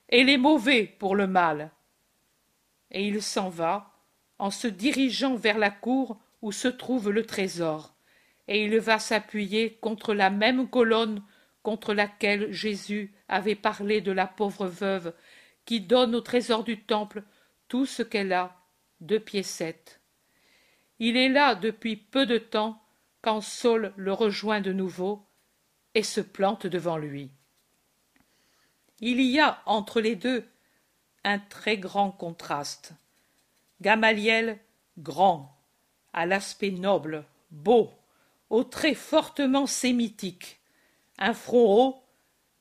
et 0.10 0.24
les 0.24 0.38
mauvais 0.38 0.86
pour 1.00 1.16
le 1.16 1.28
mal. 1.28 1.72
Et 2.92 3.08
il 3.08 3.22
s'en 3.22 3.50
va, 3.50 3.92
en 4.40 4.52
se 4.52 4.68
dirigeant 4.68 5.36
vers 5.36 5.58
la 5.58 5.70
cour 5.70 6.20
où 6.42 6.52
se 6.52 6.68
trouve 6.68 7.12
le 7.12 7.26
trésor, 7.26 7.94
et 8.48 8.66
il 8.66 8.78
va 8.80 9.00
s'appuyer 9.00 9.76
contre 9.76 10.14
la 10.14 10.30
même 10.30 10.70
colonne 10.70 11.24
contre 11.62 11.94
laquelle 11.94 12.52
Jésus 12.52 13.14
avait 13.30 13.56
parlé 13.56 14.02
de 14.02 14.12
la 14.12 14.28
pauvre 14.28 14.68
veuve 14.68 15.14
qui 15.66 15.82
donne 15.82 16.16
au 16.16 16.22
trésor 16.22 16.64
du 16.64 16.84
temple 16.84 17.24
tout 17.68 17.86
ce 17.86 18.04
qu'elle 18.04 18.34
a, 18.34 18.56
deux 19.02 19.20
piécettes. 19.20 20.02
Il 21.00 21.18
est 21.18 21.30
là 21.30 21.56
depuis 21.56 21.96
peu 21.96 22.26
de 22.26 22.38
temps 22.38 22.82
quand 23.22 23.42
Saul 23.42 23.94
le 23.96 24.14
rejoint 24.14 24.62
de 24.62 24.74
nouveau 24.74 25.26
et 25.96 26.04
se 26.04 26.22
plante 26.22 26.68
devant 26.68 26.98
lui. 26.98 27.32
Il 29.00 29.22
y 29.22 29.40
a 29.40 29.62
entre 29.66 30.02
les 30.02 30.16
deux 30.16 30.48
un 31.24 31.40
très 31.40 31.78
grand 31.78 32.12
contraste. 32.12 32.94
Gamaliel, 33.82 34.60
grand, 34.98 35.58
à 36.14 36.26
l'aspect 36.26 36.72
noble, 36.72 37.26
beau, 37.52 37.92
aux 38.50 38.64
traits 38.64 38.98
fortement 38.98 39.66
sémitiques, 39.66 40.60
un 41.18 41.34
front 41.34 41.66
haut, 41.66 42.04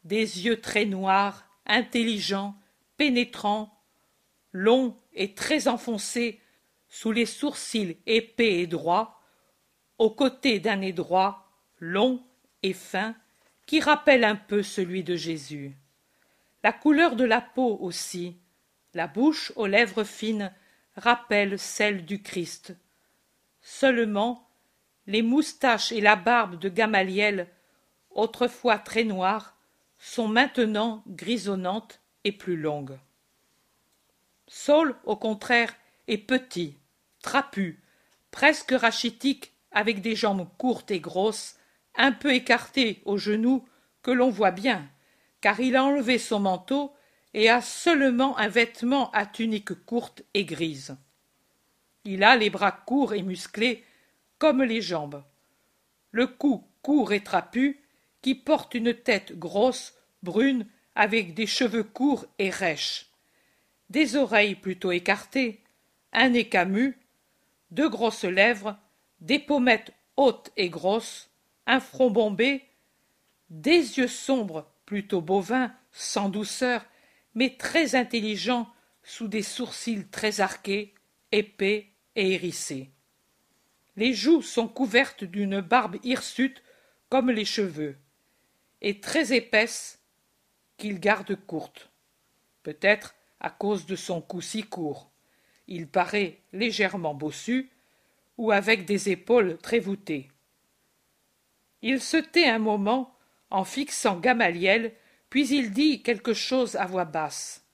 des 0.05 0.45
yeux 0.45 0.61
très 0.61 0.85
noirs, 0.85 1.45
intelligents, 1.67 2.57
pénétrants, 3.03 3.83
longs 4.53 4.97
et 5.13 5.35
très 5.35 5.67
enfoncés 5.67 6.41
sous 6.89 7.11
les 7.11 7.27
sourcils 7.27 7.97
épais 8.07 8.61
et 8.61 8.69
droits, 8.69 9.21
aux 9.99 10.13
côtés 10.13 10.61
d'un 10.61 10.77
nez 10.77 10.93
droit, 10.93 11.51
long 11.81 12.23
et 12.63 12.73
fin, 12.73 13.17
qui 13.67 13.81
rappelle 13.81 14.23
un 14.23 14.37
peu 14.37 14.63
celui 14.63 15.03
de 15.03 15.17
Jésus. 15.17 15.77
La 16.63 16.73
couleur 16.73 17.17
de 17.17 17.25
la 17.25 17.41
peau 17.41 17.77
aussi, 17.81 18.37
la 18.95 19.09
bouche 19.09 19.53
aux 19.57 19.67
lèvres 19.67 20.05
fines, 20.05 20.55
rappelle 20.95 21.59
celle 21.59 22.05
du 22.05 22.23
Christ. 22.23 22.73
Seulement, 23.63 24.49
les 25.09 25.23
moustaches 25.23 25.91
et 25.91 26.01
la 26.01 26.15
barbe 26.15 26.57
de 26.57 26.69
Gamaliel, 26.69 27.49
autrefois 28.13 28.79
très 28.79 29.03
noires, 29.03 29.57
sont 29.99 30.29
maintenant 30.29 31.03
grisonnantes 31.09 32.02
plus 32.31 32.57
longues. 32.57 32.99
Saul, 34.47 34.95
au 35.05 35.17
contraire, 35.17 35.75
est 36.07 36.19
petit, 36.19 36.77
trapu, 37.23 37.83
presque 38.31 38.73
rachitique, 38.73 39.53
avec 39.73 40.03
des 40.03 40.15
jambes 40.15 40.49
courtes 40.59 40.91
et 40.91 41.01
grosses, 41.01 41.57
un 41.97 42.13
peu 42.13 42.33
écarté 42.33 43.03
aux 43.07 43.19
genoux, 43.19 43.67
que 44.03 44.11
l'on 44.11 44.31
voit 44.31 44.51
bien, 44.51 44.89
car 45.41 45.59
il 45.61 45.75
a 45.75 45.85
enlevé 45.85 46.19
son 46.19 46.41
manteau 46.41 46.93
et 47.35 47.49
a 47.49 47.63
seulement 47.63 48.37
un 48.39 48.49
vêtement 48.49 49.11
à 49.13 49.27
tunique 49.27 49.75
courte 49.87 50.23
et 50.35 50.45
grise. 50.45 50.97
Il 52.05 52.25
a 52.25 52.37
les 52.37 52.51
bras 52.51 52.73
courts 52.73 53.15
et 53.15 53.23
musclés, 53.23 53.85
comme 54.39 54.63
les 54.63 54.83
jambes. 54.83 55.23
Le 56.11 56.27
cou 56.27 56.67
court 56.83 57.13
et 57.13 57.23
trapu, 57.23 57.81
qui 58.21 58.35
porte 58.35 58.75
une 58.75 58.93
tête 58.93 59.39
grosse, 59.39 59.95
brune, 60.23 60.67
avec 60.95 61.35
des 61.35 61.47
cheveux 61.47 61.85
courts 61.85 62.27
et 62.39 62.51
rêches, 62.51 63.07
des 63.91 64.17
oreilles 64.17 64.55
plutôt 64.55 64.93
écartées, 64.93 65.61
un 66.13 66.31
nez 66.31 66.49
camus, 66.49 66.99
deux 67.71 67.89
grosses 67.89 68.25
lèvres, 68.25 68.77
des 69.21 69.39
pommettes 69.39 69.93
hautes 70.17 70.51
et 70.57 70.69
grosses, 70.69 71.31
un 71.67 71.81
front 71.81 72.11
bombé, 72.11 72.65
des 73.51 73.99
yeux 73.99 74.09
sombres, 74.09 74.67
plutôt 74.87 75.21
bovins, 75.21 75.73
sans 75.93 76.29
douceur, 76.29 76.85
mais 77.35 77.57
très 77.57 77.95
intelligents, 77.95 78.69
sous 79.03 79.29
des 79.29 79.43
sourcils 79.43 80.07
très 80.09 80.41
arqués, 80.41 80.95
épais 81.33 81.89
et 82.15 82.33
hérissés. 82.33 82.91
Les 83.97 84.15
joues 84.15 84.43
sont 84.43 84.69
couvertes 84.69 85.25
d'une 85.25 85.61
barbe 85.61 85.97
hirsute 86.03 86.63
comme 87.09 87.31
les 87.31 87.45
cheveux, 87.45 87.97
et 88.81 89.01
très 89.01 89.35
épaisse 89.35 90.02
garde 90.91 91.37
courte. 91.47 91.91
Peut-être 92.63 93.15
à 93.41 93.51
cause 93.51 93.87
de 93.87 93.97
son 93.97 94.21
cou 94.21 94.41
si 94.41 94.63
court. 94.63 95.11
Il 95.67 95.89
paraît 95.89 96.39
légèrement 96.53 97.15
bossu, 97.15 97.71
ou 98.39 98.53
avec 98.53 98.85
des 98.85 99.11
épaules 99.11 99.59
très 99.59 99.79
voûtées. 99.79 100.29
Il 101.83 102.01
se 102.01 102.17
tait 102.17 102.49
un 102.49 102.59
moment 102.59 103.15
en 103.51 103.65
fixant 103.65 104.17
Gamaliel, 104.17 104.93
puis 105.29 105.49
il 105.49 105.73
dit 105.73 106.03
quelque 106.03 106.33
chose 106.33 106.77
à 106.77 106.87
voix 106.87 107.05
basse. 107.05 107.65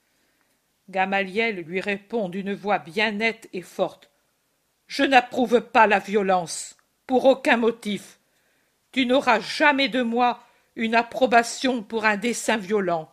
Gamaliel 0.89 1.61
lui 1.61 1.79
répond 1.79 2.29
d'une 2.29 2.53
voix 2.53 2.79
bien 2.79 3.11
nette 3.11 3.47
et 3.53 3.61
forte. 3.61 4.09
Je 4.87 5.03
n'approuve 5.03 5.61
pas 5.61 5.85
la 5.85 5.99
violence, 5.99 6.75
pour 7.05 7.25
aucun 7.25 7.57
motif. 7.57 8.19
Tu 8.91 9.05
n'auras 9.05 9.39
jamais 9.39 9.87
de 9.87 10.01
moi 10.01 10.43
une 10.75 10.95
approbation 10.95 11.83
pour 11.83 12.05
un 12.05 12.17
dessein 12.17 12.57
violent. 12.57 13.11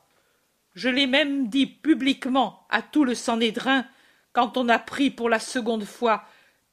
Je 0.74 0.88
l'ai 0.88 1.06
même 1.06 1.48
dit 1.48 1.66
publiquement 1.66 2.66
à 2.70 2.82
tout 2.82 3.04
le 3.04 3.14
Sanhédrin 3.14 3.86
quand 4.32 4.56
on 4.56 4.68
a 4.68 4.78
pris 4.78 5.10
pour 5.10 5.28
la 5.28 5.38
seconde 5.38 5.84
fois 5.84 6.24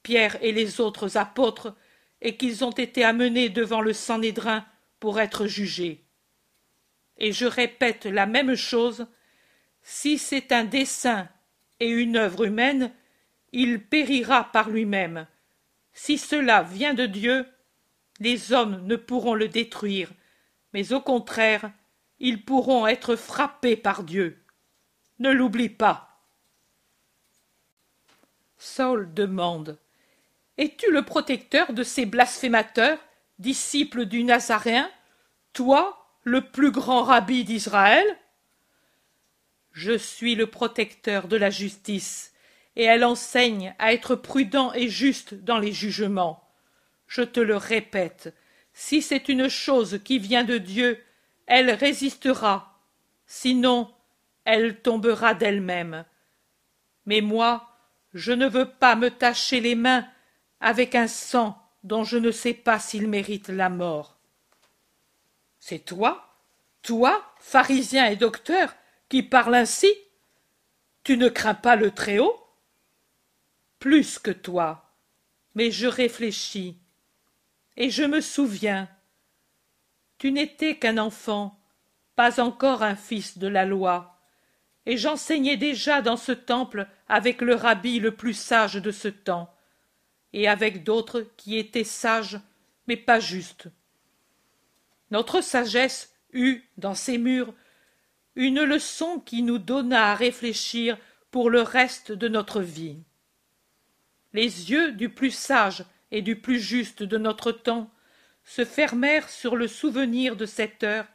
Pierre 0.02 0.36
et 0.42 0.52
les 0.52 0.80
autres 0.80 1.16
apôtres 1.16 1.74
et 2.20 2.36
qu'ils 2.36 2.64
ont 2.64 2.70
été 2.70 3.04
amenés 3.04 3.48
devant 3.48 3.80
le 3.80 3.92
Sanhédrin 3.92 4.64
pour 5.00 5.20
être 5.20 5.46
jugés. 5.46 6.04
Et 7.16 7.32
je 7.32 7.46
répète 7.46 8.06
la 8.06 8.26
même 8.26 8.54
chose, 8.54 9.06
si 9.82 10.18
c'est 10.18 10.52
un 10.52 10.64
dessein 10.64 11.28
et 11.80 11.88
une 11.88 12.16
œuvre 12.16 12.44
humaine, 12.44 12.92
il 13.52 13.82
périra 13.82 14.50
par 14.52 14.70
lui-même. 14.70 15.26
Si 15.92 16.18
cela 16.18 16.62
vient 16.62 16.94
de 16.94 17.06
Dieu, 17.06 17.46
les 18.20 18.52
hommes 18.52 18.84
ne 18.86 18.96
pourront 18.96 19.34
le 19.34 19.48
détruire, 19.48 20.10
mais 20.74 20.92
au 20.92 21.00
contraire, 21.00 21.70
ils 22.18 22.44
pourront 22.44 22.86
être 22.86 23.16
frappés 23.16 23.76
par 23.76 24.02
Dieu. 24.02 24.44
Ne 25.20 25.30
l'oublie 25.30 25.70
pas. 25.70 26.20
Saul 28.58 29.14
demande 29.14 29.78
es-tu 30.56 30.92
le 30.92 31.02
protecteur 31.02 31.72
de 31.72 31.82
ces 31.82 32.06
blasphémateurs 32.06 32.98
disciple 33.40 34.04
du 34.06 34.22
Nazaréen, 34.22 34.88
toi, 35.52 36.06
le 36.22 36.42
plus 36.42 36.70
grand 36.70 37.02
rabbi 37.02 37.42
d'Israël? 37.42 38.06
Je 39.72 39.98
suis 39.98 40.36
le 40.36 40.46
protecteur 40.46 41.26
de 41.26 41.36
la 41.36 41.50
justice, 41.50 42.32
et 42.76 42.84
elle 42.84 43.04
enseigne 43.04 43.74
à 43.80 43.92
être 43.92 44.14
prudent 44.14 44.72
et 44.74 44.88
juste 44.88 45.34
dans 45.34 45.58
les 45.58 45.72
jugements. 45.72 46.48
Je 47.08 47.22
te 47.22 47.40
le 47.40 47.56
répète, 47.56 48.32
si 48.74 49.00
c'est 49.00 49.28
une 49.28 49.48
chose 49.48 50.00
qui 50.04 50.18
vient 50.18 50.44
de 50.44 50.58
Dieu, 50.58 51.02
elle 51.46 51.70
résistera, 51.70 52.80
sinon 53.26 53.90
elle 54.44 54.82
tombera 54.82 55.32
d'elle-même. 55.34 56.04
Mais 57.06 57.20
moi, 57.20 57.68
je 58.12 58.32
ne 58.32 58.48
veux 58.48 58.68
pas 58.68 58.96
me 58.96 59.10
tacher 59.10 59.60
les 59.60 59.74
mains 59.74 60.06
avec 60.60 60.94
un 60.94 61.06
sang 61.06 61.58
dont 61.82 62.04
je 62.04 62.18
ne 62.18 62.30
sais 62.30 62.54
pas 62.54 62.78
s'il 62.78 63.08
mérite 63.08 63.48
la 63.48 63.68
mort. 63.68 64.18
C'est 65.60 65.84
toi, 65.84 66.34
toi, 66.82 67.24
pharisien 67.38 68.06
et 68.06 68.16
docteur, 68.16 68.74
qui 69.08 69.22
parles 69.22 69.54
ainsi. 69.54 69.90
Tu 71.04 71.16
ne 71.16 71.28
crains 71.28 71.54
pas 71.54 71.76
le 71.76 71.90
Très-Haut? 71.90 72.38
Plus 73.78 74.18
que 74.18 74.30
toi, 74.30 74.90
mais 75.54 75.70
je 75.70 75.86
réfléchis, 75.86 76.78
et 77.76 77.90
je 77.90 78.02
me 78.02 78.20
souviens. 78.20 78.88
Tu 80.18 80.32
n'étais 80.32 80.76
qu'un 80.76 80.98
enfant, 80.98 81.58
pas 82.16 82.40
encore 82.40 82.82
un 82.82 82.96
fils 82.96 83.38
de 83.38 83.48
la 83.48 83.64
loi, 83.64 84.20
et 84.86 84.96
j'enseignais 84.96 85.56
déjà 85.56 86.02
dans 86.02 86.16
ce 86.16 86.32
temple 86.32 86.86
avec 87.08 87.40
le 87.40 87.54
rabbi 87.54 87.98
le 87.98 88.14
plus 88.14 88.34
sage 88.34 88.74
de 88.74 88.90
ce 88.90 89.08
temps, 89.08 89.52
et 90.32 90.48
avec 90.48 90.84
d'autres 90.84 91.26
qui 91.36 91.56
étaient 91.56 91.84
sages, 91.84 92.40
mais 92.86 92.96
pas 92.96 93.20
justes. 93.20 93.68
Notre 95.10 95.40
sagesse 95.40 96.14
eut, 96.32 96.62
dans 96.76 96.94
ces 96.94 97.18
murs, 97.18 97.54
une 98.36 98.62
leçon 98.62 99.20
qui 99.20 99.42
nous 99.42 99.58
donna 99.58 100.10
à 100.10 100.14
réfléchir 100.14 100.98
pour 101.30 101.50
le 101.50 101.62
reste 101.62 102.12
de 102.12 102.28
notre 102.28 102.60
vie. 102.60 102.98
Les 104.32 104.70
yeux 104.70 104.92
du 104.92 105.08
plus 105.08 105.30
sage 105.30 105.84
et 106.14 106.22
du 106.22 106.36
plus 106.36 106.60
juste 106.60 107.02
de 107.02 107.18
notre 107.18 107.50
temps 107.50 107.90
se 108.44 108.64
fermèrent 108.64 109.28
sur 109.28 109.56
le 109.56 109.66
souvenir 109.66 110.36
de 110.36 110.46
cette 110.46 110.84
heure, 110.84 111.06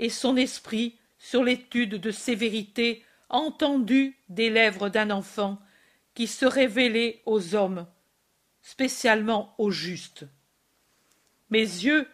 et 0.00 0.08
son 0.08 0.36
esprit 0.36 0.98
sur 1.20 1.44
l'étude 1.44 1.94
de 1.94 2.10
ces 2.10 2.34
vérités 2.34 3.04
entendues 3.28 4.18
des 4.28 4.50
lèvres 4.50 4.88
d'un 4.88 5.10
enfant 5.10 5.60
qui 6.14 6.26
se 6.26 6.46
révélait 6.46 7.22
aux 7.26 7.54
hommes, 7.54 7.86
spécialement 8.60 9.54
aux 9.56 9.70
justes. 9.70 10.26
Mes 11.50 11.60
yeux 11.60 12.08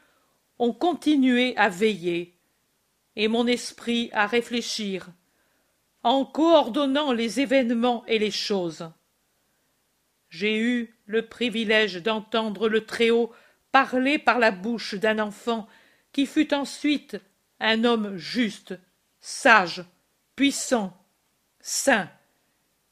ont 0.59 0.75
continué 0.75 1.57
à 1.57 1.71
veiller, 1.71 2.37
et 3.17 3.29
mon 3.29 3.47
esprit 3.47 4.11
à 4.13 4.27
réfléchir, 4.27 5.09
en 6.03 6.27
coordonnant 6.27 7.13
les 7.13 7.41
événements 7.41 8.05
et 8.07 8.19
les 8.19 8.31
choses. 8.31 8.91
J'ai 10.35 10.59
eu 10.59 10.93
le 11.07 11.29
privilège 11.29 12.03
d'entendre 12.03 12.69
le 12.69 12.85
Très-Haut 12.85 13.33
parler 13.71 14.19
par 14.19 14.41
la 14.41 14.51
bouche 14.51 14.97
d'un 14.97 15.21
enfant 15.21 15.69
qui 16.11 16.27
fut 16.27 16.53
ensuite 16.53 17.19
un 17.61 17.85
homme 17.85 18.17
juste 18.17 18.77
sage, 19.21 19.85
puissant, 20.35 20.93
saint, 21.61 22.11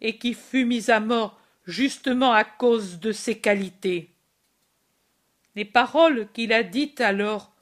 et 0.00 0.18
qui 0.18 0.34
fut 0.34 0.64
mis 0.64 0.88
à 0.88 1.00
mort 1.00 1.36
justement 1.66 2.32
à 2.32 2.44
cause 2.44 3.00
de 3.00 3.10
ses 3.10 3.40
qualités. 3.40 4.14
Les 5.56 5.64
paroles 5.64 6.28
qu'il 6.32 6.52
a 6.52 6.62
dites 6.62 7.00
alors 7.00 7.52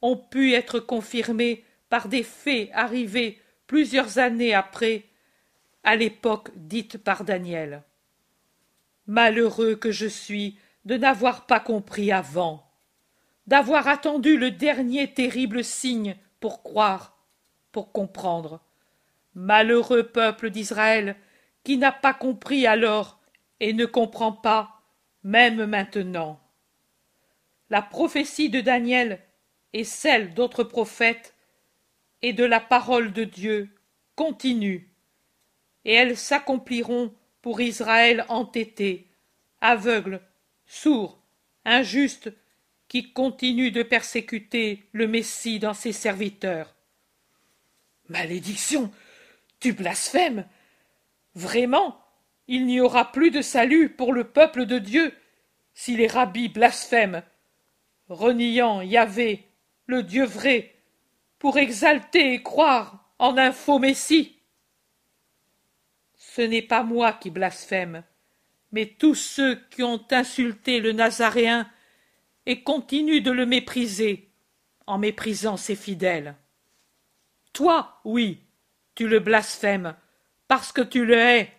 ont 0.00 0.16
pu 0.16 0.52
être 0.52 0.78
confirmées 0.78 1.64
par 1.88 2.06
des 2.06 2.22
faits 2.22 2.70
arrivés 2.72 3.40
plusieurs 3.66 4.18
années 4.18 4.54
après, 4.54 5.06
à 5.82 5.96
l'époque 5.96 6.50
dite 6.54 6.98
par 6.98 7.24
Daniel. 7.24 7.82
Malheureux 9.06 9.76
que 9.76 9.90
je 9.90 10.06
suis 10.06 10.58
de 10.84 10.96
n'avoir 10.96 11.46
pas 11.46 11.60
compris 11.60 12.10
avant, 12.12 12.66
d'avoir 13.46 13.88
attendu 13.88 14.36
le 14.36 14.50
dernier 14.50 15.12
terrible 15.12 15.62
signe 15.62 16.16
pour 16.40 16.62
croire, 16.62 17.16
pour 17.72 17.92
comprendre. 17.92 18.60
Malheureux 19.34 20.04
peuple 20.04 20.50
d'Israël, 20.50 21.16
qui 21.64 21.76
n'a 21.76 21.92
pas 21.92 22.14
compris 22.14 22.66
alors 22.66 23.18
et 23.60 23.72
ne 23.72 23.86
comprend 23.86 24.32
pas, 24.32 24.82
même 25.22 25.66
maintenant. 25.66 26.40
La 27.70 27.82
prophétie 27.82 28.50
de 28.50 28.60
Daniel 28.60 29.20
et 29.72 29.84
celle 29.84 30.34
d'autres 30.34 30.64
prophètes 30.64 31.34
et 32.22 32.32
de 32.32 32.44
la 32.44 32.60
parole 32.60 33.12
de 33.12 33.24
Dieu 33.24 33.68
continuent, 34.14 34.88
et 35.84 35.92
elles 35.94 36.16
s'accompliront 36.16 37.12
pour 37.44 37.60
Israël 37.60 38.24
entêté, 38.30 39.06
aveugle, 39.60 40.22
sourd, 40.64 41.20
injuste, 41.66 42.32
qui 42.88 43.12
continue 43.12 43.70
de 43.70 43.82
persécuter 43.82 44.88
le 44.92 45.06
Messie 45.06 45.58
dans 45.58 45.74
ses 45.74 45.92
serviteurs. 45.92 46.74
Malédiction. 48.08 48.90
Tu 49.60 49.74
blasphèmes. 49.74 50.46
Vraiment, 51.34 52.00
il 52.48 52.64
n'y 52.64 52.80
aura 52.80 53.12
plus 53.12 53.30
de 53.30 53.42
salut 53.42 53.90
pour 53.90 54.14
le 54.14 54.24
peuple 54.24 54.64
de 54.64 54.78
Dieu 54.78 55.12
si 55.74 55.98
les 55.98 56.06
rabbis 56.06 56.48
blasphèment, 56.48 57.24
reniant 58.08 58.80
Yahvé, 58.80 59.44
le 59.84 60.02
Dieu 60.02 60.24
vrai, 60.24 60.74
pour 61.38 61.58
exalter 61.58 62.32
et 62.32 62.42
croire 62.42 63.12
en 63.18 63.36
un 63.36 63.52
faux 63.52 63.78
Messie. 63.78 64.33
Ce 66.34 66.42
n'est 66.42 66.62
pas 66.62 66.82
moi 66.82 67.12
qui 67.12 67.30
blasphème, 67.30 68.02
mais 68.72 68.86
tous 68.86 69.14
ceux 69.14 69.54
qui 69.70 69.84
ont 69.84 70.04
insulté 70.10 70.80
le 70.80 70.90
Nazaréen 70.90 71.70
et 72.44 72.64
continuent 72.64 73.22
de 73.22 73.30
le 73.30 73.46
mépriser 73.46 74.32
en 74.88 74.98
méprisant 74.98 75.56
ses 75.56 75.76
fidèles. 75.76 76.34
Toi, 77.52 78.00
oui, 78.04 78.40
tu 78.96 79.06
le 79.06 79.20
blasphèmes, 79.20 79.94
parce 80.48 80.72
que 80.72 80.80
tu 80.80 81.04
le 81.04 81.16
hais, 81.16 81.52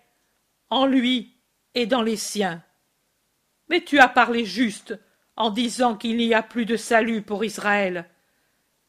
en 0.69 0.85
lui 0.85 1.37
et 1.73 1.85
dans 1.85 2.01
les 2.01 2.17
siens. 2.17 2.61
Mais 3.69 3.79
tu 3.79 3.99
as 3.99 4.09
parlé 4.09 4.43
juste 4.43 4.99
en 5.37 5.51
disant 5.51 5.95
qu'il 5.95 6.17
n'y 6.17 6.33
a 6.33 6.43
plus 6.43 6.65
de 6.65 6.75
salut 6.75 7.21
pour 7.21 7.45
Israël. 7.45 8.09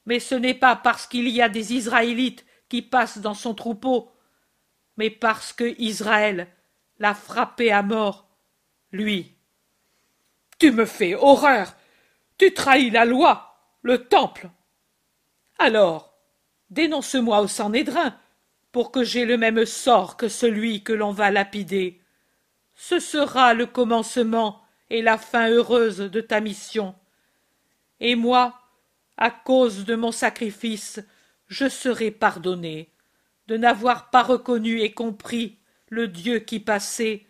Mais 0.04 0.18
ce 0.18 0.34
n'est 0.34 0.54
pas 0.54 0.74
parce 0.74 1.06
qu'il 1.06 1.28
y 1.28 1.40
a 1.40 1.48
des 1.48 1.74
Israélites 1.74 2.44
qui 2.68 2.82
passent 2.82 3.18
dans 3.18 3.34
son 3.34 3.54
troupeau, 3.54 4.10
mais 4.96 5.10
parce 5.10 5.52
que 5.52 5.74
Israël 5.78 6.48
l'a 6.98 7.14
frappé 7.14 7.70
à 7.70 7.82
mort, 7.82 8.28
lui. 8.92 9.34
Tu 10.58 10.70
me 10.70 10.86
fais 10.86 11.14
horreur. 11.14 11.74
Tu 12.38 12.52
trahis 12.54 12.90
la 12.90 13.04
loi, 13.04 13.56
le 13.82 14.06
temple. 14.06 14.48
Alors, 15.58 16.14
dénonce-moi 16.70 17.40
au 17.40 17.48
Sanhédrin, 17.48 18.18
pour 18.72 18.92
que 18.92 19.04
j'aie 19.04 19.24
le 19.24 19.38
même 19.38 19.64
sort 19.64 20.16
que 20.16 20.28
celui 20.28 20.82
que 20.82 20.92
l'on 20.92 21.12
va 21.12 21.30
lapider. 21.30 22.00
Ce 22.74 22.98
sera 22.98 23.54
le 23.54 23.66
commencement 23.66 24.62
et 24.90 25.02
la 25.02 25.18
fin 25.18 25.48
heureuse 25.48 25.98
de 25.98 26.20
ta 26.20 26.40
mission. 26.40 26.94
Et 28.00 28.14
moi, 28.14 28.60
à 29.16 29.30
cause 29.30 29.86
de 29.86 29.94
mon 29.94 30.12
sacrifice, 30.12 31.00
je 31.48 31.68
serai 31.68 32.10
pardonné 32.10 32.90
de 33.46 33.56
n'avoir 33.56 34.10
pas 34.10 34.22
reconnu 34.22 34.80
et 34.80 34.92
compris 34.92 35.58
le 35.88 36.08
Dieu 36.08 36.40
qui 36.40 36.60
passait, 36.60 37.26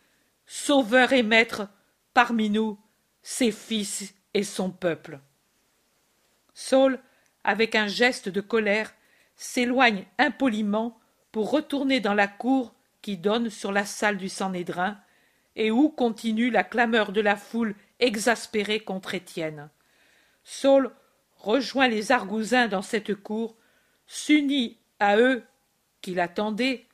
sauveur 0.46 1.12
et 1.12 1.22
maître, 1.22 1.68
parmi 2.14 2.50
nous, 2.50 2.78
ses 3.22 3.52
fils 3.52 4.14
et 4.34 4.42
son 4.44 4.70
peuple. 4.70 5.20
Saul, 6.54 6.98
avec 7.44 7.74
un 7.74 7.86
geste 7.86 8.28
de 8.28 8.40
colère, 8.40 8.94
s'éloigne 9.36 10.06
impoliment 10.18 10.98
pour 11.32 11.50
retourner 11.50 12.00
dans 12.00 12.14
la 12.14 12.28
cour 12.28 12.74
qui 13.02 13.16
donne 13.18 13.50
sur 13.50 13.72
la 13.72 13.84
salle 13.84 14.16
du 14.16 14.28
Sanhédrin 14.28 14.98
et 15.54 15.70
où 15.70 15.90
continue 15.90 16.50
la 16.50 16.64
clameur 16.64 17.12
de 17.12 17.20
la 17.20 17.36
foule 17.36 17.74
exaspérée 18.00 18.80
contre 18.80 19.14
Étienne. 19.14 19.68
Saul 20.44 20.90
rejoint 21.36 21.88
les 21.88 22.12
Argousins 22.12 22.68
dans 22.68 22.82
cette 22.82 23.14
cour, 23.14 23.56
s'unit 24.06 24.78
à 24.98 25.18
eux 25.18 25.44
qui 26.06 26.14
l'attendaient, 26.14 26.86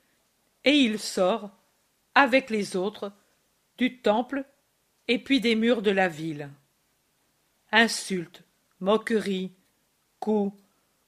et 0.65 0.75
il 0.75 0.97
sort, 0.97 1.51
avec 2.15 2.49
les 2.49 2.75
autres, 2.75 3.13
du 3.77 3.99
temple 3.99 4.43
et 5.07 5.19
puis 5.19 5.39
des 5.39 5.53
murs 5.53 5.83
de 5.83 5.91
la 5.91 6.07
ville. 6.07 6.49
Insultes, 7.71 8.41
moqueries, 8.79 9.51
coups, 10.19 10.57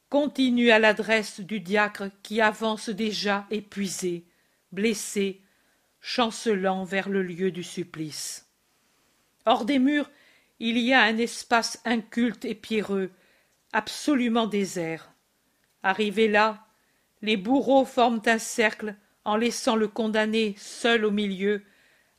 continue 0.10 0.70
à 0.70 0.78
l'adresse 0.78 1.39
du 1.39 1.60
diacre 1.60 2.12
qui 2.22 2.41
avance 2.41 2.89
déjà 2.89 3.47
épuisé, 3.49 4.24
blessé, 4.72 5.41
chancelant 5.99 6.84
vers 6.84 7.10
le 7.10 7.24
lieu 7.24 7.49
du 7.49 7.64
supplice. 7.64 8.47
Hors 9.47 9.66
des 9.66 9.80
murs, 9.80 10.12
il 10.60 10.78
y 10.78 10.93
a 10.93 11.01
un 11.01 11.18
espace 11.18 11.82
inculte 11.86 12.45
et 12.45 12.53
pierreux, 12.53 13.10
absolument 13.74 14.45
désert. 14.45 15.12
Arrivés 15.82 16.28
là, 16.28 16.64
les 17.22 17.38
bourreaux 17.38 17.86
forment 17.86 18.22
un 18.26 18.38
cercle 18.38 18.95
en 19.24 19.36
laissant 19.36 19.76
le 19.76 19.88
condamné 19.88 20.55
seul 20.57 21.05
au 21.05 21.11
milieu, 21.11 21.63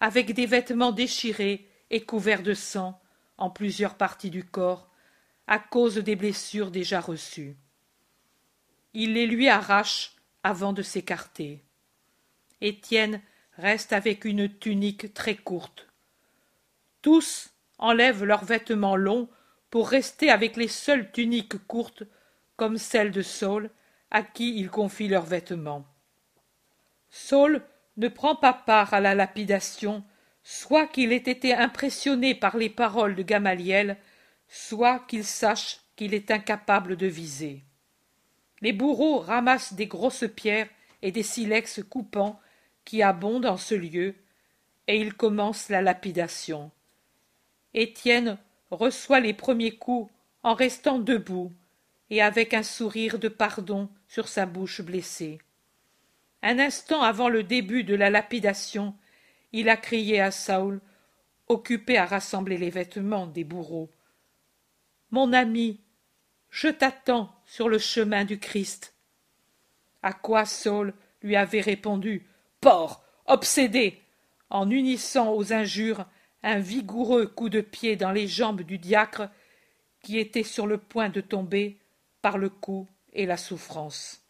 avec 0.01 0.35
des 0.35 0.47
vêtements 0.47 0.93
déchirés 0.93 1.69
et 1.91 2.05
couverts 2.05 2.43
de 2.43 2.55
sang 2.55 3.01
en 3.39 3.51
plusieurs 3.51 3.95
parties 3.95 4.31
du 4.31 4.45
corps, 4.45 4.91
à 5.47 5.59
cause 5.59 5.97
des 5.97 6.17
blessures 6.17 6.71
déjà 6.71 7.01
reçues. 7.01 7.57
Il 8.95 9.15
les 9.15 9.27
lui 9.27 9.49
arrache 9.49 10.17
avant 10.43 10.73
de 10.73 10.83
s'écarter. 10.83 11.63
Étienne 12.61 13.21
reste 13.59 13.93
avec 13.93 14.25
une 14.25 14.49
tunique 14.49 15.13
très 15.15 15.37
courte. 15.37 15.87
Tous 17.03 17.51
enlèvent 17.79 18.25
leurs 18.25 18.45
vêtements 18.45 18.97
longs 18.97 19.29
pour 19.71 19.89
rester 19.89 20.31
avec 20.31 20.57
les 20.57 20.69
seules 20.69 21.11
tuniques 21.13 21.67
courtes, 21.67 22.05
comme 22.57 22.79
celle 22.79 23.11
de 23.11 23.23
Saul, 23.23 23.71
à 24.11 24.23
qui 24.23 24.59
ils 24.59 24.71
confient 24.71 25.09
leurs 25.09 25.25
vêtements. 25.25 25.85
Saul 27.11 27.63
ne 27.97 28.09
prend 28.09 28.37
pas 28.37 28.53
part 28.53 28.95
à 28.95 29.01
la 29.01 29.15
lapidation, 29.15 30.05
soit 30.43 30.87
qu'il 30.87 31.13
ait 31.13 31.17
été 31.17 31.55
impressionné 31.55 32.35
par 32.35 32.57
les 32.57 32.71
paroles 32.71 33.15
de 33.15 33.23
Gamaliel, 33.23 33.97
soit 34.49 35.01
qu'il 35.01 35.25
sache 35.25 35.81
qu'il 35.97 36.15
est 36.15 36.31
incapable 36.31 36.97
de 36.97 37.07
viser. 37.07 37.65
Les 38.61 38.73
bourreaux 38.73 39.19
ramassent 39.19 39.75
des 39.75 39.87
grosses 39.87 40.25
pierres 40.35 40.69
et 41.03 41.13
des 41.13 41.23
silex 41.23 41.83
coupants 41.89 42.41
qui 42.85 43.03
abondent 43.03 43.47
en 43.47 43.57
ce 43.57 43.75
lieu, 43.75 44.15
et 44.87 45.01
ils 45.01 45.15
commencent 45.15 45.69
la 45.69 45.83
lapidation. 45.83 46.71
Étienne 47.75 48.39
reçoit 48.71 49.21
les 49.21 49.35
premiers 49.35 49.77
coups 49.77 50.11
en 50.43 50.55
restant 50.55 50.99
debout 50.99 51.53
et 52.11 52.23
avec 52.23 52.55
un 52.55 52.63
sourire 52.63 53.19
de 53.19 53.29
pardon 53.29 53.89
sur 54.09 54.29
sa 54.29 54.47
bouche 54.47 54.81
blessée. 54.81 55.39
Un 56.43 56.59
instant 56.59 57.03
avant 57.03 57.29
le 57.29 57.43
début 57.43 57.85
de 57.85 57.95
la 57.95 58.11
lapidation, 58.11 58.95
il 59.53 59.69
a 59.69 59.77
crié 59.77 60.21
à 60.21 60.31
Saül, 60.31 60.81
occupé 61.49 61.97
à 61.97 62.07
rassembler 62.07 62.59
les 62.59 62.71
vêtements 62.71 63.27
des 63.27 63.45
bourreaux. 63.45 63.91
Mon 65.11 65.33
ami, 65.33 65.81
je 66.51 66.69
t'attends 66.69 67.35
sur 67.47 67.69
le 67.69 67.79
chemin 67.79 68.25
du 68.25 68.39
Christ. 68.39 68.95
À 70.03 70.13
quoi 70.13 70.45
Saul 70.45 70.95
lui 71.23 71.37
avait 71.37 71.61
répondu 71.61 72.27
Porc, 72.61 73.03
obsédé 73.27 74.01
en 74.51 74.71
unissant 74.71 75.33
aux 75.33 75.53
injures 75.53 76.07
un 76.43 76.59
vigoureux 76.59 77.27
coup 77.27 77.49
de 77.49 77.61
pied 77.61 77.97
dans 77.97 78.13
les 78.13 78.29
jambes 78.29 78.63
du 78.63 78.79
diacre 78.79 79.29
qui 80.03 80.19
était 80.19 80.45
sur 80.45 80.67
le 80.67 80.79
point 80.79 81.09
de 81.09 81.21
tomber 81.21 81.81
le 82.37 82.49
coup 82.49 82.89
et 83.13 83.27
la 83.27 83.37
souffrance. 83.37 84.23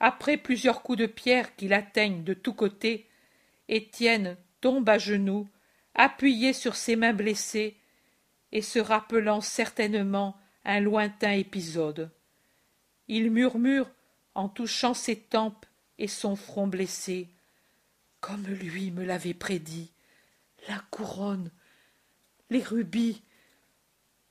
Après 0.00 0.36
plusieurs 0.36 0.82
coups 0.82 0.98
de 0.98 1.06
pierre 1.06 1.54
qui 1.54 1.68
l'atteignent 1.68 2.24
de 2.24 2.34
tous 2.34 2.54
côtés, 2.54 3.08
Étienne 3.68 4.36
tombe 4.60 4.88
à 4.88 4.98
genoux, 4.98 5.48
appuyé 5.94 6.52
sur 6.52 6.74
ses 6.74 6.96
mains 6.96 7.12
blessées, 7.12 7.76
et 8.50 8.62
se 8.62 8.78
rappelant 8.78 9.40
certainement 9.40 10.36
un 10.64 10.80
lointain 10.80 11.32
épisode. 11.32 12.10
Il 13.08 13.30
murmure 13.30 13.90
en 14.34 14.48
touchant 14.48 14.94
ses 14.94 15.16
tempes 15.16 15.66
et 15.98 16.08
son 16.08 16.36
front 16.36 16.66
blessé. 16.66 17.28
Comme 18.20 18.46
lui 18.46 18.90
me 18.90 19.04
l'avait 19.04 19.34
prédit 19.34 19.92
la 20.68 20.78
couronne, 20.90 21.50
les 22.50 22.62
rubis. 22.62 23.22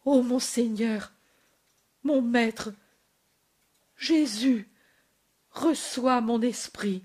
Ô 0.05 0.21
mon 0.21 0.39
Seigneur, 0.39 1.11
mon 2.03 2.21
Maître, 2.21 2.73
Jésus, 3.95 4.67
reçois 5.51 6.21
mon 6.21 6.41
esprit. 6.41 7.03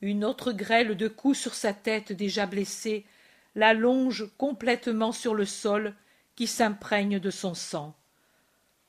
Une 0.00 0.24
autre 0.24 0.52
grêle 0.52 0.96
de 0.96 1.08
coups 1.08 1.38
sur 1.38 1.54
sa 1.54 1.72
tête 1.72 2.12
déjà 2.12 2.46
blessée 2.46 3.06
la 3.54 3.74
longe 3.74 4.26
complètement 4.36 5.12
sur 5.12 5.34
le 5.34 5.44
sol 5.44 5.94
qui 6.34 6.46
s'imprègne 6.46 7.18
de 7.18 7.30
son 7.30 7.54
sang. 7.54 7.94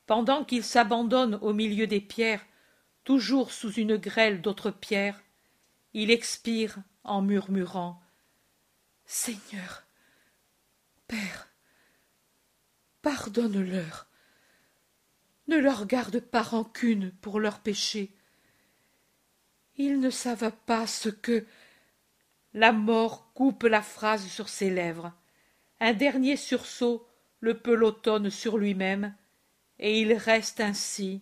Pendant 0.05 0.43
qu'il 0.43 0.63
s'abandonne 0.63 1.35
au 1.35 1.53
milieu 1.53 1.87
des 1.87 2.01
pierres, 2.01 2.45
toujours 3.03 3.51
sous 3.51 3.71
une 3.73 3.97
grêle 3.97 4.41
d'autres 4.41 4.71
pierres, 4.71 5.21
il 5.93 6.11
expire 6.11 6.77
en 7.03 7.21
murmurant 7.21 8.01
Seigneur, 9.05 9.83
Père, 11.07 11.49
pardonne-leur. 13.01 14.07
Ne 15.47 15.57
leur 15.57 15.85
garde 15.85 16.19
pas 16.19 16.41
rancune 16.41 17.11
pour 17.21 17.39
leurs 17.39 17.59
péchés. 17.59 18.11
Ils 19.75 19.99
ne 19.99 20.09
savent 20.09 20.53
pas 20.65 20.87
ce 20.87 21.09
que. 21.09 21.45
La 22.53 22.71
mort 22.71 23.31
coupe 23.33 23.63
la 23.63 23.81
phrase 23.81 24.27
sur 24.27 24.47
ses 24.47 24.69
lèvres. 24.69 25.11
Un 25.79 25.93
dernier 25.93 26.37
sursaut 26.37 27.07
le 27.39 27.57
pelotonne 27.57 28.29
sur 28.29 28.57
lui-même, 28.57 29.15
et 29.79 29.99
il 29.99 30.13
reste 30.13 30.61
ainsi 30.61 31.21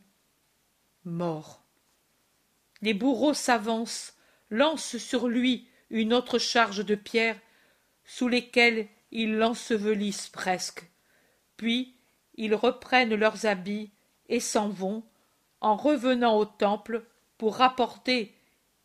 mort. 1.04 1.64
Les 2.82 2.94
bourreaux 2.94 3.34
s'avancent, 3.34 4.16
lancent 4.50 4.98
sur 4.98 5.28
lui 5.28 5.68
une 5.90 6.14
autre 6.14 6.38
charge 6.38 6.86
de 6.86 6.96
pierres 6.96 7.40
sous 8.06 8.28
lesquels 8.28 8.88
ils 9.12 9.36
l'ensevelissent 9.36 10.30
presque. 10.30 10.90
Puis 11.58 11.96
ils 12.36 12.56
reprennent 12.56 13.16
leurs 13.16 13.46
habits 13.46 13.92
et 14.32 14.40
s'en 14.40 14.70
vont, 14.70 15.04
en 15.60 15.76
revenant 15.76 16.38
au 16.38 16.46
temple 16.46 17.04
pour 17.38 17.58
rapporter, 17.58 18.34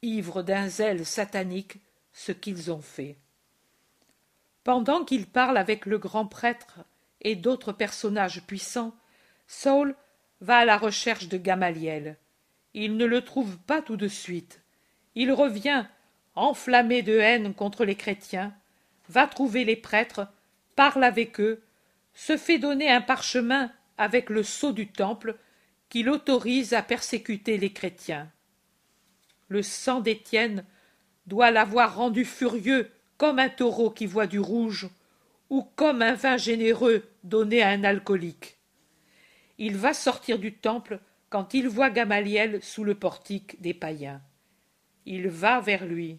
ivres 0.02 0.42
d'un 0.42 0.68
zèle 0.68 1.06
satanique, 1.06 1.78
ce 2.12 2.32
qu'ils 2.32 2.70
ont 2.70 2.82
fait. 2.82 3.16
Pendant 4.64 5.04
qu'ils 5.04 5.26
parlent 5.26 5.56
avec 5.56 5.86
le 5.86 5.98
grand 5.98 6.26
prêtre 6.26 6.80
et 7.20 7.36
d'autres 7.36 7.72
personnages 7.72 8.42
puissants, 8.42 8.94
Saul 9.46 9.94
va 10.40 10.58
à 10.58 10.64
la 10.64 10.76
recherche 10.76 11.28
de 11.28 11.38
Gamaliel. 11.38 12.16
Il 12.74 12.96
ne 12.96 13.04
le 13.06 13.22
trouve 13.22 13.56
pas 13.58 13.80
tout 13.80 13.96
de 13.96 14.08
suite. 14.08 14.60
Il 15.14 15.32
revient, 15.32 15.86
enflammé 16.34 17.02
de 17.02 17.16
haine 17.16 17.54
contre 17.54 17.84
les 17.84 17.94
chrétiens, 17.94 18.52
va 19.08 19.26
trouver 19.26 19.64
les 19.64 19.76
prêtres, 19.76 20.26
parle 20.74 21.04
avec 21.04 21.40
eux, 21.40 21.62
se 22.14 22.36
fait 22.36 22.58
donner 22.58 22.90
un 22.90 23.00
parchemin 23.00 23.70
avec 23.98 24.30
le 24.30 24.42
sceau 24.42 24.72
du 24.72 24.88
temple 24.88 25.36
qui 25.88 26.02
l'autorise 26.02 26.74
à 26.74 26.82
persécuter 26.82 27.58
les 27.58 27.72
chrétiens. 27.72 28.30
Le 29.48 29.62
sang 29.62 30.00
d'Étienne 30.00 30.64
doit 31.26 31.50
l'avoir 31.50 31.96
rendu 31.96 32.24
furieux 32.24 32.90
comme 33.16 33.38
un 33.38 33.48
taureau 33.48 33.90
qui 33.90 34.06
voit 34.06 34.26
du 34.26 34.38
rouge 34.38 34.88
ou 35.50 35.62
comme 35.76 36.02
un 36.02 36.14
vin 36.14 36.36
généreux 36.36 37.08
donné 37.22 37.62
à 37.62 37.68
un 37.68 37.84
alcoolique. 37.84 38.56
Il 39.58 39.76
va 39.76 39.94
sortir 39.94 40.38
du 40.38 40.52
temple 40.52 41.00
quand 41.30 41.54
il 41.54 41.68
voit 41.68 41.90
Gamaliel 41.90 42.62
sous 42.62 42.84
le 42.84 42.94
portique 42.94 43.60
des 43.60 43.74
païens. 43.74 44.20
Il 45.06 45.28
va 45.28 45.60
vers 45.60 45.86
lui. 45.86 46.18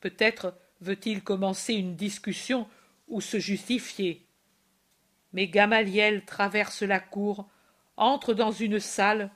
Peut-être 0.00 0.54
veut-il 0.80 1.22
commencer 1.22 1.74
une 1.74 1.96
discussion 1.96 2.66
ou 3.08 3.20
se 3.20 3.38
justifier 3.38 4.26
mais 5.32 5.48
gamaliel 5.48 6.24
traverse 6.24 6.82
la 6.82 7.00
cour 7.00 7.48
entre 7.96 8.34
dans 8.34 8.52
une 8.52 8.80
salle 8.80 9.30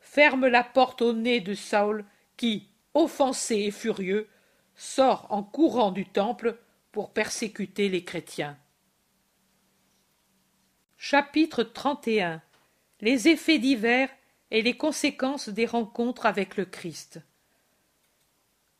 ferme 0.00 0.46
la 0.46 0.64
porte 0.64 1.02
au 1.02 1.12
nez 1.12 1.40
de 1.40 1.54
saül 1.54 2.04
qui 2.36 2.68
offensé 2.94 3.56
et 3.56 3.70
furieux 3.70 4.28
sort 4.74 5.26
en 5.30 5.42
courant 5.42 5.92
du 5.92 6.06
temple 6.06 6.58
pour 6.90 7.12
persécuter 7.12 7.88
les 7.88 8.04
chrétiens. 8.04 8.58
Chapitre 10.96 11.64
les 13.00 13.28
effets 13.28 13.58
divers 13.58 14.08
et 14.50 14.62
les 14.62 14.76
conséquences 14.76 15.48
des 15.48 15.66
rencontres 15.66 16.26
avec 16.26 16.56
le 16.56 16.64
christ. 16.64 17.20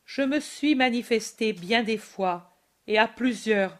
Je 0.04 0.22
me 0.22 0.38
suis 0.38 0.74
manifesté 0.74 1.52
bien 1.52 1.82
des 1.82 1.96
fois 1.96 2.56
et 2.86 2.98
à 2.98 3.08
plusieurs 3.08 3.78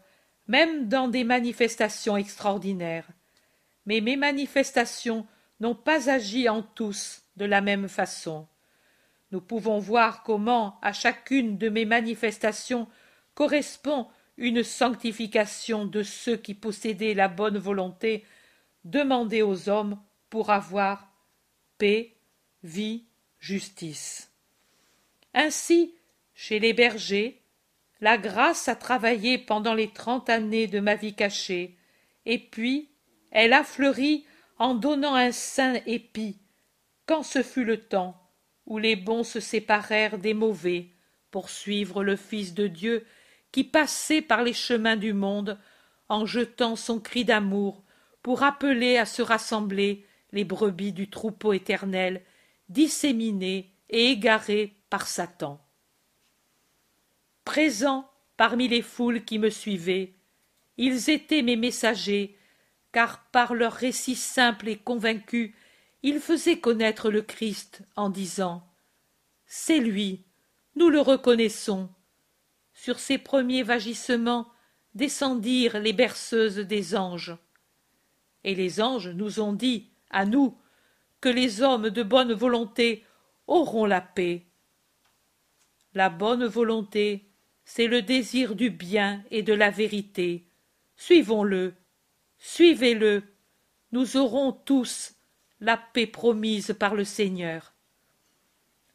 même 0.49 0.88
dans 0.88 1.09
des 1.09 1.24
manifestations 1.24 2.16
extraordinaires. 2.16 3.09
Mais 3.86 4.01
mes 4.01 4.16
manifestations 4.16 5.26
n'ont 5.61 5.74
pas 5.74 6.11
agi 6.11 6.49
en 6.49 6.62
tous 6.62 7.22
de 7.36 7.45
la 7.45 7.61
même 7.61 7.88
façon. 7.88 8.47
Nous 9.30 9.40
pouvons 9.40 9.78
voir 9.78 10.22
comment 10.22 10.78
à 10.82 10.93
chacune 10.93 11.57
de 11.57 11.68
mes 11.68 11.84
manifestations 11.84 12.86
correspond 13.34 14.09
une 14.36 14.62
sanctification 14.62 15.86
de 15.86 16.03
ceux 16.03 16.36
qui 16.36 16.55
possédaient 16.55 17.14
la 17.14 17.28
bonne 17.28 17.59
volonté 17.59 18.24
demandée 18.84 19.43
aux 19.43 19.68
hommes 19.68 20.01
pour 20.30 20.51
avoir 20.51 21.12
paix 21.78 22.16
vie 22.62 23.05
justice. 23.38 24.30
Ainsi 25.34 25.95
chez 26.34 26.59
les 26.59 26.72
bergers, 26.72 27.41
la 28.03 28.18
grâce 28.18 28.68
a 28.68 28.74
travaillé 28.74 29.38
pendant 29.38 29.74
les 29.74 29.88
trente 29.88 30.28
années 30.28 30.66
de 30.66 30.80
ma 30.80 30.96
vie 30.96 31.14
cachée, 31.14 31.78
et 32.26 32.38
puis 32.38 32.90
elle 33.30 33.53
affleurit 33.53 34.26
en 34.59 34.74
donnant 34.74 35.14
un 35.14 35.30
saint 35.30 35.74
épi. 35.86 36.40
Quand 37.07 37.22
ce 37.22 37.44
fut 37.44 37.64
le 37.64 37.78
temps 37.78 38.20
où 38.66 38.78
les 38.78 38.96
bons 38.96 39.22
se 39.22 39.38
séparèrent 39.38 40.18
des 40.18 40.34
mauvais 40.34 40.88
pour 41.30 41.48
suivre 41.48 42.03
le 42.03 42.16
fils 42.16 42.55
de 42.55 42.66
dieu 42.66 43.07
qui 43.53 43.62
passait 43.62 44.22
par 44.22 44.42
les 44.42 44.53
chemins 44.53 44.96
du 44.96 45.12
monde 45.12 45.59
en 46.09 46.26
jetant 46.26 46.74
son 46.74 46.98
cri 46.98 47.24
d'amour 47.24 47.84
pour 48.20 48.42
appeler 48.42 48.98
à 48.98 49.07
se 49.07 49.22
rassembler 49.22 50.05
les 50.32 50.44
brebis 50.44 50.92
du 50.92 51.09
troupeau 51.09 51.53
éternel 51.53 52.22
disséminées 52.68 53.72
et 53.90 54.11
égarées 54.11 54.76
par 54.90 55.07
satan 55.07 55.61
présents 57.45 58.11
parmi 58.36 58.68
les 58.68 58.82
foules 58.82 59.24
qui 59.24 59.38
me 59.38 59.51
suivaient. 59.51 60.14
Ils 60.76 61.11
étaient 61.11 61.43
mes 61.43 61.57
messagers 61.57 62.36
car 62.93 63.24
par 63.30 63.55
leurs 63.55 63.72
récits 63.72 64.16
simples 64.16 64.68
et 64.68 64.76
convaincus 64.76 65.53
ils 66.03 66.20
faisaient 66.20 66.59
connaître 66.59 67.11
le 67.11 67.22
christ 67.22 67.82
en 67.97 68.11
disant 68.11 68.66
c'est 69.47 69.78
lui 69.78 70.24
nous 70.74 70.88
le 70.88 71.01
reconnaissons. 71.01 71.90
Sur 72.72 72.99
ses 72.99 73.18
premiers 73.18 73.62
vagissements 73.62 74.49
descendirent 74.95 75.78
les 75.78 75.93
berceuses 75.93 76.57
des 76.59 76.97
anges. 76.97 77.36
Et 78.45 78.55
les 78.55 78.80
anges 78.80 79.09
nous 79.09 79.40
ont 79.40 79.53
dit 79.53 79.90
à 80.11 80.24
nous 80.24 80.57
que 81.20 81.28
les 81.28 81.62
hommes 81.62 81.90
de 81.90 82.03
bonne 82.03 82.32
volonté 82.32 83.05
auront 83.47 83.84
la 83.84 84.01
paix. 84.01 84.47
La 85.95 86.09
bonne 86.09 86.47
volonté 86.47 87.32
c'est 87.64 87.86
le 87.86 88.02
désir 88.02 88.54
du 88.54 88.70
bien 88.70 89.22
et 89.30 89.42
de 89.42 89.54
la 89.54 89.70
vérité. 89.70 90.46
Suivons-le. 90.96 91.74
Suivez-le. 92.38 93.22
Nous 93.92 94.16
aurons 94.16 94.52
tous 94.52 95.14
la 95.60 95.76
paix 95.76 96.06
promise 96.06 96.74
par 96.78 96.94
le 96.94 97.04
seigneur. 97.04 97.72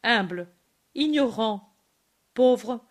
Humbles 0.02 0.48
ignorants 0.94 1.74
pauvres 2.34 2.84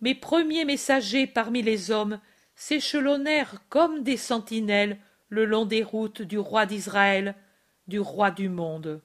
mes 0.00 0.14
premiers 0.14 0.64
messagers 0.64 1.26
parmi 1.26 1.62
les 1.62 1.90
hommes 1.90 2.20
s'échelonnèrent 2.56 3.62
comme 3.68 4.02
des 4.02 4.16
sentinelles 4.16 4.98
le 5.28 5.44
long 5.44 5.64
des 5.64 5.82
routes 5.82 6.22
du 6.22 6.38
roi 6.38 6.66
d'israël 6.66 7.34
du 7.86 8.00
roi 8.00 8.30
du 8.30 8.48
monde. 8.48 9.00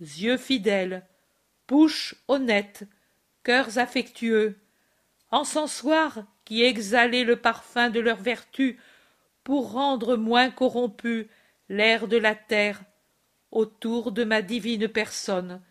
Yeux 0.00 0.36
fidèles 0.36 1.06
bouches 1.68 2.14
honnêtes 2.28 2.84
cœurs 3.42 3.78
affectueux 3.78 4.58
encensoirs 5.30 6.24
qui 6.44 6.62
exhalaient 6.62 7.24
le 7.24 7.36
parfum 7.36 7.90
de 7.90 8.00
leur 8.00 8.16
vertu 8.16 8.78
pour 9.44 9.72
rendre 9.72 10.16
moins 10.16 10.50
corrompu 10.50 11.28
l'air 11.68 12.08
de 12.08 12.16
la 12.16 12.34
terre 12.34 12.82
autour 13.50 14.12
de 14.12 14.24
ma 14.24 14.42
divine 14.42 14.88
personne 14.88 15.62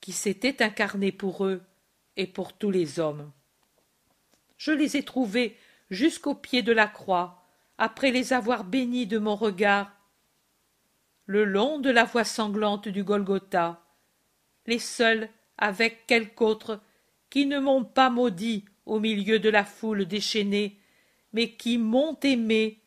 qui 0.00 0.12
s'était 0.12 0.62
incarnée 0.62 1.12
pour 1.12 1.44
eux 1.44 1.62
et 2.16 2.26
pour 2.26 2.52
tous 2.52 2.70
les 2.70 3.00
hommes. 3.00 3.30
Je 4.56 4.72
les 4.72 4.96
ai 4.96 5.02
trouvés 5.02 5.56
jusqu'au 5.90 6.34
pied 6.34 6.62
de 6.62 6.72
la 6.72 6.86
croix 6.86 7.44
après 7.78 8.10
les 8.10 8.32
avoir 8.32 8.64
bénis 8.64 9.06
de 9.06 9.18
mon 9.18 9.36
regard. 9.36 9.92
Le 11.26 11.44
long 11.44 11.78
de 11.78 11.90
la 11.90 12.04
voie 12.04 12.24
sanglante 12.24 12.88
du 12.88 13.04
golgotha 13.04 13.84
les 14.68 14.78
seuls 14.78 15.28
avec 15.56 16.06
quelque 16.06 16.42
autre 16.42 16.80
qui 17.30 17.46
ne 17.46 17.58
m'ont 17.58 17.84
pas 17.84 18.10
maudit 18.10 18.66
au 18.88 19.00
milieu 19.00 19.38
de 19.38 19.50
la 19.50 19.64
foule 19.64 20.06
déchaînée 20.06 20.80
mais 21.32 21.52
qui 21.52 21.78
m'ont 21.78 22.18
aimé 22.22 22.80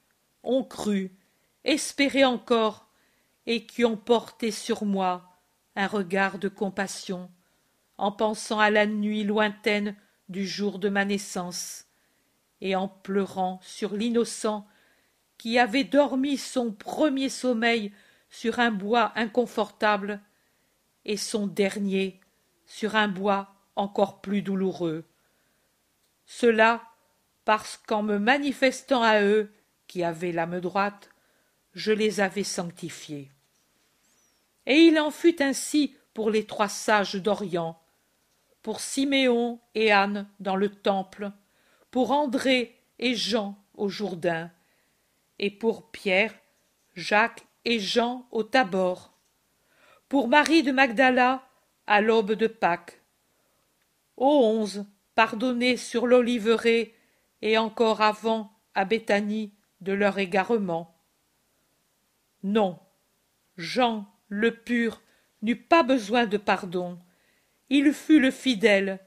ont 0.43 0.64
cru 0.64 1.16
espéré 1.64 2.26
encore 2.26 2.88
et 3.45 3.66
qui 3.66 3.86
ont 3.86 3.97
porté 3.97 4.52
sur 4.52 4.84
moi 4.84 5.38
un 5.76 5.88
regard 5.88 6.39
de 6.39 6.47
compassion 6.47 7.30
en 7.97 8.12
pensant 8.12 8.60
à 8.60 8.72
la 8.72 8.88
nuit 8.88 9.24
lointaine 9.24 9.95
du 10.28 10.47
jour 10.47 10.80
de 10.80 10.89
ma 10.89 11.06
naissance 11.06 11.86
et 12.62 12.76
en 12.76 12.88
pleurant 12.88 13.60
sur 13.62 13.93
l'innocent 13.93 14.68
qui 15.38 15.60
avait 15.60 15.84
dormi 15.84 16.38
son 16.38 16.72
premier 16.72 17.30
sommeil 17.30 17.91
sur 18.30 18.60
un 18.60 18.72
bois 18.72 19.12
inconfortable 19.16 20.20
et 21.06 21.18
son 21.18 21.45
dernier 21.45 22.20
sur 22.66 22.95
un 22.95 23.08
bois 23.08 23.54
encore 23.76 24.22
plus 24.22 24.41
douloureux 24.41 25.06
cela 26.32 26.82
parce 27.44 27.76
qu'en 27.76 28.04
me 28.04 28.18
manifestant 28.18 29.04
à 29.04 29.22
eux 29.22 29.52
qui 29.88 30.02
avaient 30.02 30.32
l'âme 30.32 30.62
droite 30.62 31.10
je 31.74 31.92
les 31.92 32.22
avais 32.22 32.46
sanctifiés. 32.46 33.30
Et 34.66 34.78
il 34.78 34.98
en 34.98 35.12
fut 35.12 35.44
ainsi 35.44 35.98
pour 36.14 36.30
les 36.30 36.46
trois 36.46 36.70
sages 36.70 37.16
d'orient 37.16 37.78
pour 38.62 38.80
siméon 38.80 39.60
et 39.76 39.92
anne 39.92 40.26
dans 40.40 40.56
le 40.56 40.70
temple 40.70 41.32
pour 41.90 42.12
andré 42.12 42.80
et 43.00 43.14
jean 43.14 43.58
au 43.74 43.90
jourdain 43.90 44.52
et 45.38 45.52
pour 45.52 45.92
pierre 45.92 46.34
jacques 46.96 47.46
et 47.66 47.80
jean 47.80 48.26
au 48.32 48.44
tabor 48.44 49.18
pour 50.08 50.30
marie 50.30 50.64
de 50.64 50.72
magdala 50.72 51.46
à 51.88 52.00
l'aube 52.00 52.34
de 52.34 52.48
pâques. 52.48 53.02
Onze 54.18 54.86
pardonnés 55.16 55.78
sur 55.78 56.07
l'oliveraie 56.07 56.93
et 57.41 57.57
encore 57.57 58.01
avant 58.01 58.51
à 58.74 58.86
béthanie 58.86 59.53
de 59.82 59.93
leur 59.93 60.18
égarement. 60.18 60.95
Non 62.43 62.80
jean 63.57 64.07
le 64.30 64.55
pur 64.55 65.01
n'eut 65.41 65.62
pas 65.62 65.84
besoin 65.84 66.26
de 66.26 66.38
pardon. 66.38 66.99
Il 67.70 67.93
fut 67.93 68.20
le 68.20 68.32
fidèle 68.32 68.99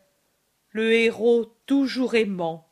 le 0.70 0.92
héros 0.92 1.57
toujours 1.66 2.16
aimant. 2.16 2.68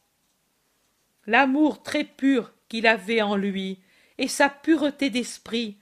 L'amour 1.27 1.83
très 1.83 2.05
pur 2.05 2.53
qu'il 2.69 2.87
avait 2.87 3.23
en 3.23 3.37
lui 3.37 3.79
et 4.19 4.27
sa 4.27 4.49
pureté 4.49 5.09
d'esprit 5.09 5.79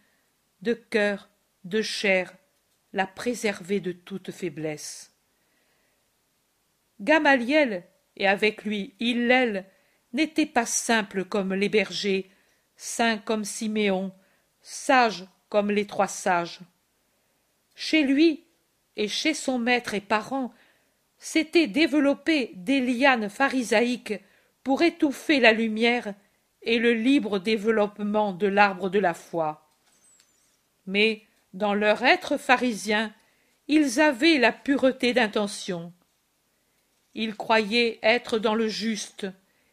de 0.60 0.74
cœur 0.74 1.30
de 1.64 1.80
chair 1.80 2.36
l'a 2.92 3.06
préservé 3.06 3.80
de 3.80 3.92
toute 3.92 4.32
faiblesse 4.32 5.12
gamaliel 7.00 7.84
et 8.16 8.28
avec 8.28 8.64
lui 8.64 8.94
hillel 9.00 9.64
n'étaient 10.12 10.46
pas 10.46 10.66
simples 10.66 11.24
comme 11.24 11.54
les 11.54 11.68
bergers 11.68 12.30
saints 12.76 13.18
comme 13.18 13.44
siméon 13.44 14.12
sages 14.62 15.26
comme 15.48 15.70
les 15.70 15.86
trois 15.86 16.08
sages. 16.08 16.60
Chez 17.74 18.02
lui 18.02 18.44
et 18.96 19.08
chez 19.08 19.34
son 19.34 19.58
maître 19.58 19.94
et 19.94 20.00
parent 20.00 20.52
s'étaient 21.18 21.66
développées 21.66 22.52
des 22.54 22.80
lianes 22.80 23.28
pharisaïques 23.28 24.20
pour 24.62 24.82
étouffer 24.82 25.40
la 25.40 25.52
lumière 25.52 26.14
et 26.62 26.78
le 26.78 26.92
libre 26.92 27.38
développement 27.38 28.32
de 28.32 28.46
l'arbre 28.46 28.90
de 28.90 28.98
la 28.98 29.14
foi. 29.14 29.70
Mais 30.86 31.22
dans 31.54 31.74
leur 31.74 32.02
être 32.04 32.36
pharisien 32.36 33.14
ils 33.68 34.00
avaient 34.00 34.38
la 34.38 34.52
pureté 34.52 35.12
d'intention 35.12 35.92
ils 37.14 37.36
croyaient 37.36 37.98
être 38.02 38.38
dans 38.38 38.54
le 38.54 38.68
juste 38.68 39.26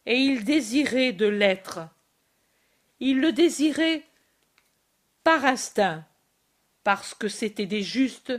et 0.06 0.16
ils 0.16 0.44
désiraient 0.44 1.12
de 1.12 1.26
l'être. 1.26 1.80
Ils 3.00 3.20
le 3.20 3.32
désiraient 3.32 4.04
par 5.22 5.44
instinct 5.44 6.04
parce 6.84 7.14
que 7.14 7.28
c'étaient 7.28 7.66
des 7.66 7.82
justes 7.82 8.32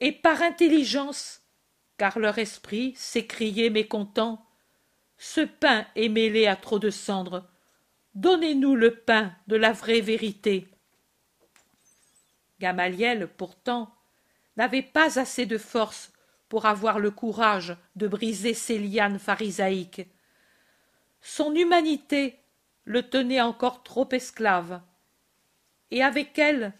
et 0.00 0.12
par 0.12 0.42
intelligence 0.42 1.42
car 1.96 2.18
leur 2.18 2.38
esprit 2.38 2.94
s'écriait 2.96 3.70
mécontent 3.70 4.44
ce 5.18 5.40
pain 5.40 5.84
est 5.96 6.08
mêlé 6.08 6.46
à 6.46 6.54
trop 6.54 6.78
de 6.78 6.90
cendre 6.90 7.44
donnez-nous 8.14 8.76
le 8.76 8.94
pain 8.94 9.32
de 9.48 9.56
la 9.56 9.72
vraie 9.72 10.00
vérité 10.00 10.68
gamaliel 12.60 13.28
pourtant 13.36 13.92
n'avait 14.56 14.82
pas 14.82 15.18
assez 15.18 15.46
de 15.46 15.58
force 15.58 16.12
pour 16.48 16.66
avoir 16.66 16.98
le 16.98 17.10
courage 17.10 17.76
de 17.96 18.08
briser 18.08 18.54
ces 18.54 18.78
lianes 18.78 19.18
pharisaïques. 19.18 20.06
Son 21.20 21.54
humanité 21.54 22.38
le 22.84 23.02
tenait 23.02 23.40
encore 23.40 23.82
trop 23.82 24.08
esclave. 24.12 24.80
Et 25.90 26.02
avec 26.02 26.38
elle 26.38 26.72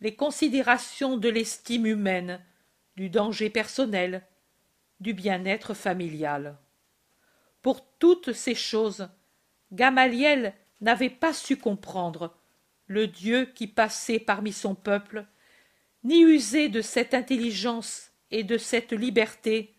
les 0.00 0.14
considérations 0.14 1.16
de 1.16 1.28
l'estime 1.28 1.86
humaine 1.86 2.40
du 2.96 3.10
danger 3.10 3.50
personnel 3.50 4.26
du 5.00 5.14
bien-être 5.14 5.74
familial. 5.74 6.56
Pour 7.62 7.84
toutes 7.98 8.32
ces 8.32 8.54
choses 8.54 9.08
gamaliel 9.72 10.54
n'avait 10.80 11.10
pas 11.10 11.32
su 11.32 11.56
comprendre 11.56 12.36
le 12.86 13.06
dieu 13.06 13.46
qui 13.54 13.66
passait 13.66 14.18
parmi 14.18 14.52
son 14.52 14.74
peuple 14.74 15.26
ni 16.02 16.22
user 16.22 16.68
de 16.68 16.80
cette 16.80 17.14
intelligence 17.14 18.09
et 18.30 18.44
de 18.44 18.58
cette 18.58 18.92
liberté 18.92 19.74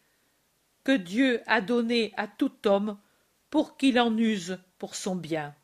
que 0.84 0.92
dieu 0.92 1.42
a 1.48 1.62
donnée 1.62 2.14
à 2.18 2.28
tout 2.28 2.68
homme 2.68 3.00
pour 3.50 3.78
qu'il 3.78 4.00
en 4.00 4.18
use 4.18 4.60
pour 4.78 4.96
son 4.96 5.16
bien. 5.16 5.56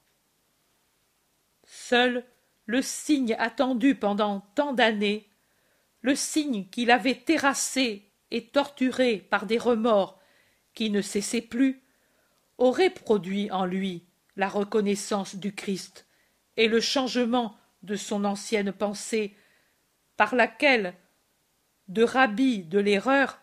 Seul 1.65 2.25
le 2.65 2.81
signe 2.81 3.35
attendu 3.39 3.95
pendant 3.95 4.41
tant 4.55 4.73
d'années, 4.73 5.29
le 6.01 6.15
signe 6.15 6.67
qu'il 6.69 6.91
avait 6.91 7.15
terrassé 7.15 8.11
et 8.29 8.47
torturé 8.47 9.17
par 9.17 9.45
des 9.45 9.57
remords 9.57 10.19
qui 10.73 10.89
ne 10.89 11.01
cessaient 11.01 11.41
plus, 11.41 11.81
aurait 12.57 12.89
produit 12.89 13.49
en 13.51 13.65
lui 13.65 14.05
la 14.35 14.49
reconnaissance 14.49 15.35
du 15.35 15.55
Christ 15.55 16.07
et 16.57 16.67
le 16.67 16.81
changement 16.81 17.55
de 17.83 17.95
son 17.95 18.25
ancienne 18.25 18.71
pensée, 18.71 19.35
par 20.17 20.35
laquelle, 20.35 20.95
de 21.87 22.03
rabbi 22.03 22.63
de 22.63 22.79
l'erreur, 22.79 23.39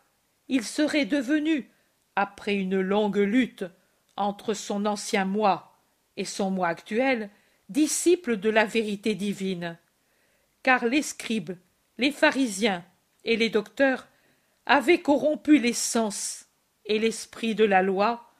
il 0.49 0.65
serait 0.65 1.07
devenu, 1.07 1.71
après 2.17 2.55
une 2.55 2.81
longue 2.81 3.17
lutte 3.17 3.65
entre 4.17 4.55
son 4.55 4.87
ancien 4.87 5.25
moi 5.25 5.77
et 6.17 6.25
son 6.25 6.51
moi 6.51 6.69
actuel, 6.69 7.31
disciple 7.69 8.37
de 8.37 8.51
la 8.51 8.65
vérité 8.65 9.15
divine. 9.15 9.79
Car 10.63 10.85
les 10.85 11.03
scribes, 11.03 11.57
les 11.99 12.13
pharisiens 12.13 12.85
et 13.25 13.37
les 13.37 13.51
docteurs 13.51 14.07
avaient 14.67 15.01
corrompu 15.01 15.59
les 15.59 15.73
sens 15.73 16.47
et 16.87 16.99
l'esprit 16.99 17.55
de 17.55 17.65
la 17.65 17.83
loi 17.83 18.31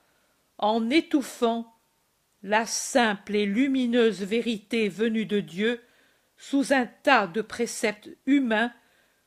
en 0.59 0.91
étouffant 0.91 1.75
la 2.43 2.67
simple 2.67 3.35
et 3.35 3.47
lumineuse 3.47 4.23
vérité 4.23 4.89
venue 4.89 5.27
de 5.27 5.41
Dieu 5.41 5.83
sous 6.37 6.73
un 6.73 6.87
tas 6.87 7.27
de 7.27 7.41
préceptes 7.41 8.11
humains, 8.27 8.73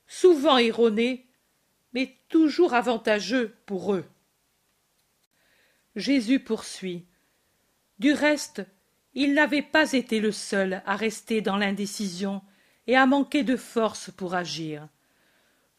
souvent 0.08 0.58
erronés, 0.58 1.26
mais 1.94 2.16
toujours 2.30 2.74
avantageux 2.74 3.56
pour 3.66 3.94
eux. 3.94 4.06
Jésus 5.96 6.40
poursuit. 6.40 7.06
Du 8.00 8.14
reste, 8.14 8.64
il 9.14 9.34
n'avait 9.34 9.64
pas 9.64 9.94
été 9.94 10.20
le 10.20 10.32
seul 10.32 10.84
à 10.86 10.96
rester 10.96 11.42
dans 11.42 11.58
l'indécision 11.58 12.42
et 12.86 12.96
à 12.96 13.06
manquer 13.06 13.44
de 13.44 13.56
force 13.56 14.12
pour 14.12 14.36
agir. 14.36 14.88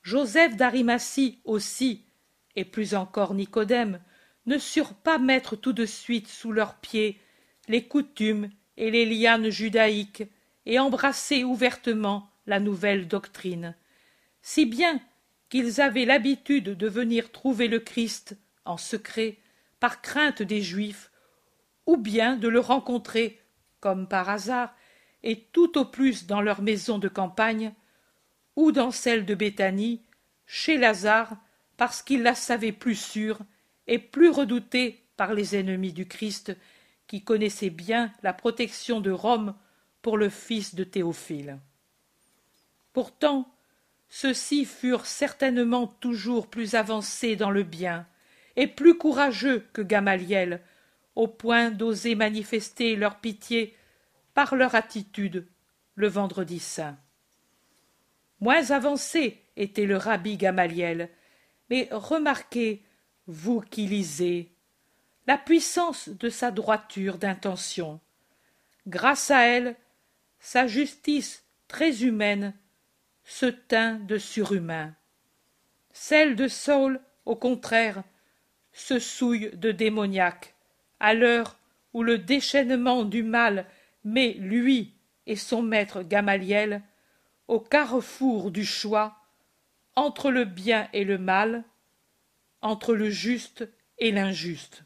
Joseph 0.02 0.56
d'Arimathie 0.56 1.38
aussi, 1.44 2.04
et 2.56 2.64
plus 2.64 2.94
encore 2.94 3.34
Nicodème, 3.34 4.00
ne 4.46 4.58
surent 4.58 4.94
pas 4.94 5.18
mettre 5.18 5.54
tout 5.54 5.72
de 5.72 5.86
suite 5.86 6.26
sous 6.26 6.50
leurs 6.50 6.76
pieds 6.76 7.20
les 7.68 7.86
coutumes 7.86 8.50
et 8.76 8.90
les 8.90 9.04
lianes 9.04 9.50
judaïques 9.50 10.24
et 10.66 10.78
embrasser 10.78 11.44
ouvertement 11.44 12.30
la 12.46 12.58
nouvelle 12.58 13.06
doctrine, 13.06 13.74
si 14.42 14.66
bien 14.66 15.00
qu'ils 15.48 15.80
avaient 15.80 16.04
l'habitude 16.04 16.70
de 16.70 16.88
venir 16.88 17.32
trouver 17.32 17.68
le 17.68 17.80
Christ 17.80 18.36
en 18.64 18.76
secret 18.76 19.38
par 19.80 20.02
crainte 20.02 20.42
des 20.42 20.62
Juifs, 20.62 21.10
ou 21.86 21.96
bien 21.96 22.36
de 22.36 22.48
le 22.48 22.60
rencontrer, 22.60 23.40
comme 23.80 24.08
par 24.08 24.28
hasard, 24.28 24.74
et 25.22 25.44
tout 25.52 25.78
au 25.78 25.84
plus 25.84 26.26
dans 26.26 26.40
leur 26.40 26.62
maison 26.62 26.98
de 26.98 27.08
campagne, 27.08 27.72
ou 28.56 28.72
dans 28.72 28.90
celle 28.90 29.24
de 29.24 29.34
Béthanie, 29.34 30.02
chez 30.46 30.76
Lazare, 30.76 31.36
parce 31.76 32.02
qu'ils 32.02 32.22
la 32.22 32.34
savaient 32.34 32.72
plus 32.72 32.96
sûre 32.96 33.38
et 33.86 33.98
plus 33.98 34.30
redoutée 34.30 35.04
par 35.16 35.32
les 35.32 35.56
ennemis 35.56 35.92
du 35.92 36.06
Christ, 36.06 36.56
qui 37.06 37.22
connaissaient 37.22 37.70
bien 37.70 38.12
la 38.22 38.32
protection 38.32 39.00
de 39.00 39.10
Rome 39.10 39.54
pour 40.02 40.16
le 40.16 40.28
fils 40.28 40.74
de 40.74 40.84
Théophile. 40.84 41.58
Pourtant, 42.92 43.48
ceux-ci 44.08 44.64
furent 44.64 45.06
certainement 45.06 45.86
toujours 45.86 46.48
plus 46.48 46.74
avancés 46.74 47.36
dans 47.36 47.50
le 47.50 47.62
bien, 47.62 48.06
et 48.56 48.66
plus 48.66 48.96
courageux 48.96 49.66
que 49.72 49.82
Gamaliel, 49.82 50.62
au 51.14 51.28
point 51.28 51.70
d'oser 51.70 52.14
manifester 52.14 52.96
leur 52.96 53.18
pitié 53.18 53.76
par 54.34 54.54
leur 54.54 54.74
attitude 54.74 55.46
le 55.94 56.08
vendredi 56.08 56.58
saint. 56.58 56.96
Moins 58.40 58.70
avancé 58.70 59.42
était 59.56 59.84
le 59.84 59.96
rabbi 59.96 60.36
Gamaliel, 60.36 61.10
mais 61.70 61.88
remarquez, 61.90 62.84
vous 63.26 63.60
qui 63.60 63.86
lisez, 63.86 64.52
la 65.26 65.36
puissance 65.36 66.08
de 66.08 66.30
sa 66.30 66.50
droiture 66.50 67.18
d'intention. 67.18 68.00
Grâce 68.86 69.30
à 69.30 69.42
elle, 69.44 69.76
sa 70.40 70.66
justice 70.66 71.44
très 71.66 72.04
humaine 72.04 72.54
se 73.28 73.44
tint 73.44 73.96
de 73.96 74.16
surhumain. 74.16 74.94
Celle 75.92 76.34
de 76.34 76.48
Saul, 76.48 76.98
au 77.26 77.36
contraire, 77.36 78.02
se 78.72 78.98
souille 78.98 79.50
de 79.52 79.70
démoniaque, 79.70 80.54
à 80.98 81.12
l'heure 81.12 81.58
où 81.92 82.02
le 82.02 82.16
déchaînement 82.16 83.04
du 83.04 83.22
mal 83.22 83.66
met 84.02 84.32
lui 84.32 84.94
et 85.26 85.36
son 85.36 85.60
maître 85.60 86.02
Gamaliel 86.02 86.82
au 87.48 87.60
carrefour 87.60 88.50
du 88.50 88.64
choix 88.64 89.18
entre 89.94 90.30
le 90.30 90.46
bien 90.46 90.88
et 90.94 91.04
le 91.04 91.18
mal, 91.18 91.64
entre 92.62 92.94
le 92.94 93.10
juste 93.10 93.68
et 93.98 94.10
l'injuste. 94.10 94.84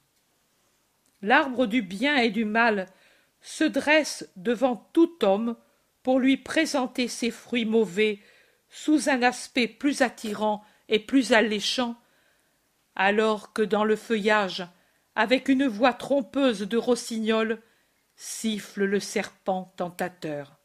L'arbre 1.21 1.67
du 1.67 1.81
bien 1.81 2.17
et 2.17 2.31
du 2.31 2.45
mal 2.45 2.89
se 3.41 3.63
dresse 3.63 4.29
devant 4.35 4.91
tout 4.93 5.25
homme 5.25 5.57
pour 6.03 6.19
lui 6.19 6.37
présenter 6.37 7.07
ses 7.07 7.31
fruits 7.31 7.67
mauvais 7.67 8.19
sous 8.73 9.11
un 9.11 9.23
aspect 9.23 9.69
plus 9.69 10.01
attirant 10.01 10.65
et 10.89 10.99
plus 10.99 11.35
alléchant, 11.35 11.95
alors 12.97 13.53
que 13.53 13.61
dans 13.61 13.85
le 13.85 13.97
feuillage, 13.97 14.67
avec 15.15 15.51
une 15.51 15.67
voix 15.67 15.93
trompeuse 15.93 16.63
de 16.63 16.79
rossignol, 16.79 17.61
siffle 18.17 18.85
le 18.85 18.99
serpent 18.99 19.73
tentateur. 19.77 20.57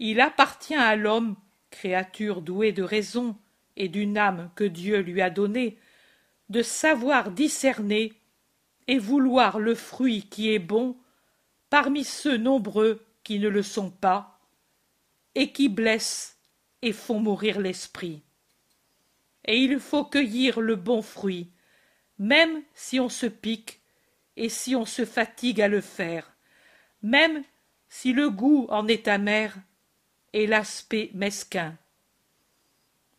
Il 0.00 0.20
appartient 0.20 0.74
à 0.74 0.96
l'homme, 0.96 1.36
créature 1.70 2.42
douée 2.42 2.72
de 2.72 2.82
raison 2.82 3.36
et 3.76 3.88
d'une 3.88 4.18
âme 4.18 4.50
que 4.56 4.64
Dieu 4.64 4.98
lui 4.98 5.22
a 5.22 5.30
donnée, 5.30 5.78
de 6.48 6.62
savoir 6.62 7.30
discerner 7.30 8.12
et 8.88 8.98
vouloir 8.98 9.60
le 9.60 9.76
fruit 9.76 10.22
qui 10.28 10.52
est 10.52 10.58
bon 10.58 10.96
parmi 11.70 12.02
ceux 12.02 12.36
nombreux 12.36 13.00
qui 13.22 13.38
ne 13.38 13.48
le 13.48 13.62
sont 13.62 13.90
pas, 13.90 14.40
et 15.36 15.52
qui 15.52 15.68
blessent 15.68 16.33
et 16.84 16.92
font 16.92 17.18
mourir 17.18 17.60
l'esprit. 17.60 18.22
Et 19.46 19.56
il 19.56 19.80
faut 19.80 20.04
cueillir 20.04 20.60
le 20.60 20.76
bon 20.76 21.00
fruit, 21.00 21.50
même 22.18 22.62
si 22.74 23.00
on 23.00 23.08
se 23.08 23.24
pique 23.24 23.80
et 24.36 24.50
si 24.50 24.76
on 24.76 24.84
se 24.84 25.06
fatigue 25.06 25.62
à 25.62 25.68
le 25.68 25.80
faire, 25.80 26.36
même 27.02 27.42
si 27.88 28.12
le 28.12 28.28
goût 28.28 28.66
en 28.68 28.86
est 28.86 29.08
amer 29.08 29.56
et 30.34 30.46
l'aspect 30.46 31.10
mesquin. 31.14 31.74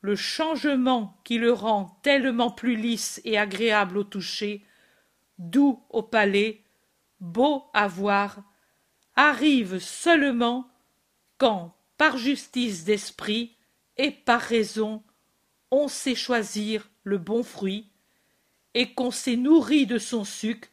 Le 0.01 0.15
changement 0.15 1.19
qui 1.23 1.39
le 1.39 1.51
rend 1.51 1.99
tellement 2.03 2.51
plus 2.51 2.75
lisse 2.75 3.19
et 3.25 3.39
agréable 3.39 3.97
au 3.97 4.03
toucher, 4.03 4.63
doux 5.39 5.81
au 5.89 6.03
palais, 6.03 6.61
beau 7.19 7.63
à 7.73 7.87
voir, 7.87 8.43
arrive 9.15 9.79
seulement 9.79 10.69
quand, 11.39 11.75
par 11.97 12.17
justice 12.17 12.83
d'esprit, 12.83 13.54
et 13.97 14.11
par 14.11 14.41
raison 14.41 15.03
on 15.71 15.87
sait 15.87 16.15
choisir 16.15 16.89
le 17.03 17.17
bon 17.17 17.43
fruit, 17.43 17.89
et 18.73 18.93
qu'on 18.93 19.11
s'est 19.11 19.35
nourri 19.35 19.85
de 19.85 19.97
son 19.97 20.23
sucre, 20.23 20.69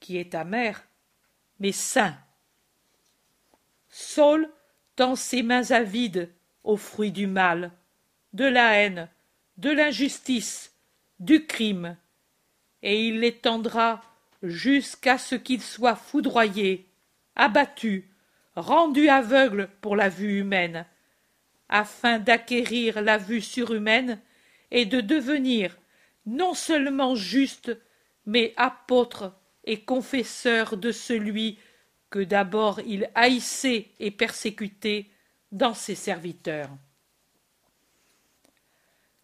qui 0.00 0.16
est 0.16 0.34
amer, 0.34 0.84
mais 1.58 1.72
sain. 1.72 2.16
Saul 3.88 4.50
tend 4.96 5.16
ses 5.16 5.42
mains 5.42 5.70
avides 5.70 6.30
aux 6.64 6.76
fruits 6.76 7.12
du 7.12 7.26
mal, 7.26 7.72
de 8.32 8.44
la 8.44 8.74
haine, 8.74 9.08
de 9.56 9.70
l'injustice, 9.70 10.74
du 11.18 11.46
crime, 11.46 11.96
et 12.82 13.08
il 13.08 13.20
les 13.20 13.36
tendra 13.36 14.02
jusqu'à 14.42 15.18
ce 15.18 15.34
qu'il 15.34 15.62
soit 15.62 15.96
foudroyé, 15.96 16.86
abattu, 17.36 18.08
rendu 18.54 19.08
aveugle 19.08 19.68
pour 19.80 19.96
la 19.96 20.08
vue 20.08 20.40
humaine, 20.40 20.86
afin 21.68 22.18
d'acquérir 22.18 23.02
la 23.02 23.18
vue 23.18 23.40
surhumaine 23.40 24.20
et 24.70 24.86
de 24.86 25.00
devenir 25.00 25.76
non 26.26 26.54
seulement 26.54 27.14
juste, 27.14 27.76
mais 28.26 28.52
apôtre 28.56 29.32
et 29.64 29.80
confesseur 29.80 30.76
de 30.76 30.92
celui 30.92 31.58
que 32.10 32.18
d'abord 32.18 32.80
il 32.80 33.10
haïssait 33.14 33.88
et 33.98 34.10
persécutait 34.10 35.06
dans 35.52 35.74
ses 35.74 35.94
serviteurs. 35.94 36.70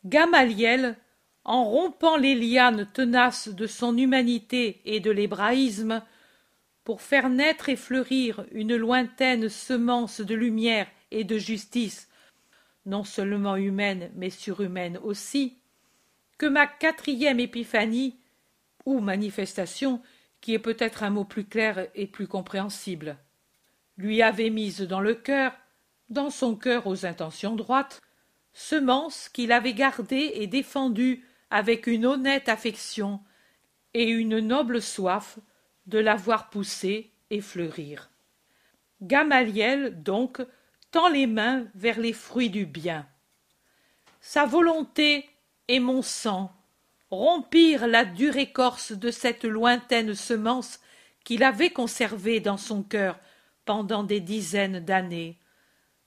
Gamaliel, 0.05 0.97
en 1.45 1.65
rompant 1.65 2.17
les 2.17 2.35
lianes 2.35 2.89
tenaces 2.93 3.49
de 3.49 3.67
son 3.67 3.97
humanité 3.97 4.81
et 4.85 5.01
de 5.01 5.11
l'hébraïsme, 5.11 6.03
pour 6.85 7.01
faire 7.01 7.31
naître 7.31 7.71
et 7.71 7.77
fleurir 7.77 8.45
une 8.53 8.77
lointaine 8.77 9.49
semence 9.49 10.21
de 10.21 10.35
lumière 10.35 10.87
et 11.11 11.25
de 11.25 11.39
justice 11.39 12.09
non 12.87 13.05
seulement 13.05 13.57
humaine 13.57 14.11
mais 14.15 14.31
surhumaine 14.31 14.99
aussi, 14.99 15.59
que 16.39 16.47
ma 16.47 16.67
quatrième 16.67 17.41
épiphanie, 17.41 18.19
ou 18.85 19.01
manifestation, 19.01 20.03
qui 20.41 20.53
est 20.53 20.59
peut-être 20.59 21.03
un 21.03 21.11
mot 21.11 21.25
plus 21.25 21.47
clair 21.47 21.89
et 21.95 22.07
plus 22.07 22.27
compréhensible. 22.27 23.17
lui 23.97 24.21
avait 24.23 24.51
mise 24.51 24.81
dans 24.81 25.01
le 25.01 25.15
cœur, 25.15 25.53
dans 26.11 26.31
son 26.31 26.57
cœur 26.57 26.87
aux 26.87 27.07
intentions 27.07 27.55
droites, 27.55 28.03
semence 28.53 29.29
qu'il 29.29 29.53
avait 29.53 29.73
gardée 29.73 30.33
et 30.35 30.47
défendue 30.47 31.25
avec 31.51 31.87
une 31.87 32.05
honnête 32.05 32.49
affection 32.49 33.21
et 33.95 34.09
une 34.09 34.41
noble 34.41 34.83
soif 34.83 35.39
de 35.87 35.99
la 35.99 36.17
voir 36.17 36.51
pousser 36.51 37.13
et 37.31 37.41
fleurir. 37.41 38.11
Gamaliel, 39.01 40.03
donc, 40.03 40.43
les 41.11 41.27
mains 41.27 41.67
vers 41.75 41.99
les 41.99 42.13
fruits 42.13 42.51
du 42.51 42.67
bien. 42.67 43.07
Sa 44.21 44.47
volonté 44.47 45.29
et 45.69 45.81
mon 45.81 46.03
sang 46.03 46.53
rompirent 47.11 47.87
la 47.87 48.05
dure 48.05 48.37
écorce 48.37 48.93
de 48.93 49.11
cette 49.11 49.45
lointaine 49.45 50.15
semence 50.15 50.81
qu'il 51.25 51.43
avait 51.43 51.71
conservée 51.71 52.41
dans 52.41 52.57
son 52.57 52.83
cœur 52.83 53.19
pendant 53.65 54.03
des 54.03 54.21
dizaines 54.21 54.81
d'années, 54.81 55.39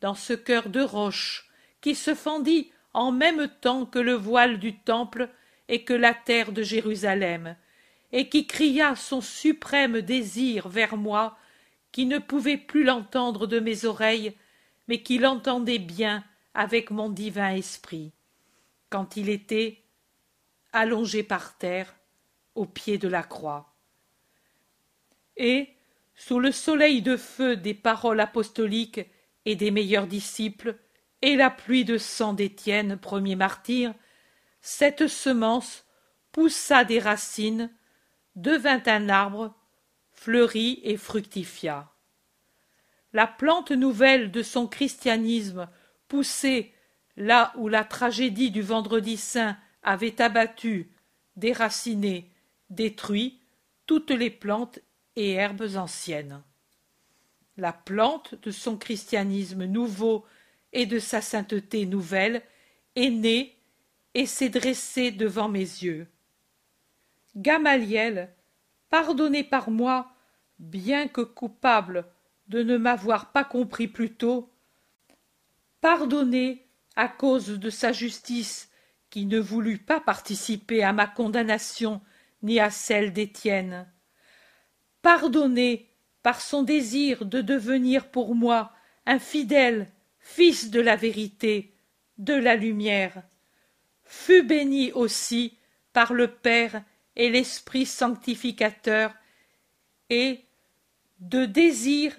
dans 0.02 0.16
ce 0.16 0.34
cœur 0.34 0.70
de 0.70 0.82
roche 0.82 1.50
qui 1.82 1.96
se 1.96 2.14
fendit 2.14 2.72
en 2.94 3.12
même 3.12 3.48
temps 3.62 3.86
que 3.86 4.00
le 4.00 4.14
voile 4.14 4.60
du 4.60 4.78
temple 4.78 5.30
et 5.70 5.84
que 5.84 5.94
la 5.94 6.14
terre 6.14 6.52
de 6.52 6.64
Jérusalem, 6.64 7.56
et 8.12 8.30
qui 8.30 8.48
cria 8.48 8.96
son 8.96 9.22
suprême 9.22 10.02
désir 10.02 10.70
vers 10.70 10.98
moi, 10.98 11.38
qui 11.92 12.06
ne 12.06 12.20
pouvait 12.20 12.58
plus 12.58 12.84
l'entendre 12.84 13.48
de 13.48 13.60
mes 13.60 13.86
oreilles, 13.86 14.34
mais 14.88 15.02
qui 15.02 15.18
l'entendait 15.18 15.80
bien 15.80 16.24
avec 16.54 16.92
mon 16.92 17.10
divin 17.10 17.52
esprit, 17.52 18.14
quand 18.90 19.18
il 19.18 19.30
était 19.30 19.84
allongé 20.74 21.24
par 21.24 21.58
terre 21.58 21.96
au 22.56 22.66
pied 22.66 22.98
de 22.98 23.08
la 23.08 23.24
croix. 23.24 23.76
Et, 25.36 25.70
sous 26.16 26.40
le 26.40 26.52
soleil 26.52 27.02
de 27.02 27.16
feu 27.16 27.56
des 27.56 27.76
paroles 27.76 28.20
apostoliques 28.20 29.02
et 29.46 29.56
des 29.56 29.72
meilleurs 29.72 30.08
disciples, 30.08 30.78
et 31.22 31.36
la 31.36 31.50
pluie 31.50 31.86
de 31.86 31.98
sang 31.98 32.34
d'Étienne, 32.34 32.98
premier 32.98 33.36
martyr, 33.36 33.94
cette 34.62 35.08
semence 35.08 35.86
poussa 36.32 36.84
des 36.84 37.00
racines, 37.00 37.72
devint 38.36 38.84
un 38.86 39.10
arbre, 39.10 39.56
fleurit 40.12 40.80
et 40.84 40.98
fructifia. 40.98 41.92
La 43.14 43.28
plante 43.28 43.72
nouvelle 43.72 44.32
de 44.32 44.44
son 44.44 44.68
christianisme 44.68 45.70
poussée 46.08 46.74
là 47.16 47.54
où 47.58 47.68
la 47.68 47.84
tragédie 47.84 48.52
du 48.52 48.62
vendredi 48.62 49.18
saint 49.18 49.58
avait 49.84 50.22
abattu, 50.22 50.92
déraciné, 51.36 52.32
détruit 52.70 53.40
toutes 53.86 54.12
les 54.12 54.30
plantes 54.30 54.80
et 55.16 55.34
herbes 55.34 55.76
anciennes. 55.76 56.44
La 57.58 57.74
plante 57.74 58.36
de 58.44 58.52
son 58.52 58.78
christianisme 58.78 59.66
nouveau 59.66 60.26
et 60.74 60.86
de 60.86 61.00
sa 61.00 61.22
sainteté 61.22 61.86
nouvelle 61.86 62.44
est 62.96 63.10
née 63.10 63.58
et 64.14 64.26
s'est 64.26 64.50
dressée 64.50 65.12
devant 65.12 65.50
mes 65.50 65.60
yeux. 65.60 66.08
Gamaliel, 67.36 68.34
pardonné 68.90 69.44
par 69.44 69.70
moi, 69.70 70.12
bien 70.60 71.08
que 71.08 71.22
coupable 71.22 72.06
de 72.48 72.64
ne 72.64 72.78
m'avoir 72.78 73.32
pas 73.32 73.44
compris 73.44 73.88
plus 73.88 74.14
tôt, 74.14 74.50
pardonné 75.82 76.68
à 76.96 77.08
cause 77.08 77.48
de 77.48 77.70
sa 77.70 77.92
justice 77.92 78.70
qui 79.10 79.26
ne 79.26 79.40
voulut 79.40 79.78
pas 79.78 80.00
participer 80.00 80.84
à 80.84 80.94
ma 80.94 81.08
condamnation 81.08 82.02
ni 82.42 82.60
à 82.60 82.70
celle 82.70 83.14
d'Étienne, 83.14 83.92
pardonné 85.02 85.90
par 86.24 86.42
son 86.42 86.64
désir 86.64 87.26
de 87.26 87.42
devenir 87.42 88.10
pour 88.10 88.36
moi 88.36 88.74
un 89.06 89.20
fidèle 89.20 89.88
fils 90.20 90.70
de 90.70 90.82
la 90.82 90.96
vérité, 90.96 91.74
de 92.18 92.34
la 92.34 92.56
lumière, 92.56 93.24
fut 94.04 94.44
béni 94.44 94.92
aussi 94.92 95.58
par 95.94 96.14
le 96.14 96.28
Père 96.28 96.84
et 97.16 97.30
l'Esprit 97.30 97.86
sanctificateur, 97.86 99.14
et, 100.10 100.46
de 101.20 101.46
désir, 101.46 102.16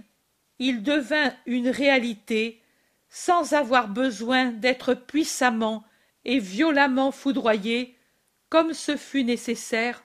il 0.59 0.83
devint 0.83 1.35
une 1.47 1.69
réalité, 1.69 2.63
sans 3.09 3.55
avoir 3.55 3.89
besoin 3.89 4.47
d'être 4.53 4.95
puissamment 4.95 5.85
et 6.25 6.39
violemment 6.39 7.11
foudroyé, 7.13 7.97
comme 8.49 8.75
ce 8.75 8.97
fut 8.97 9.25
nécessaire 9.25 10.05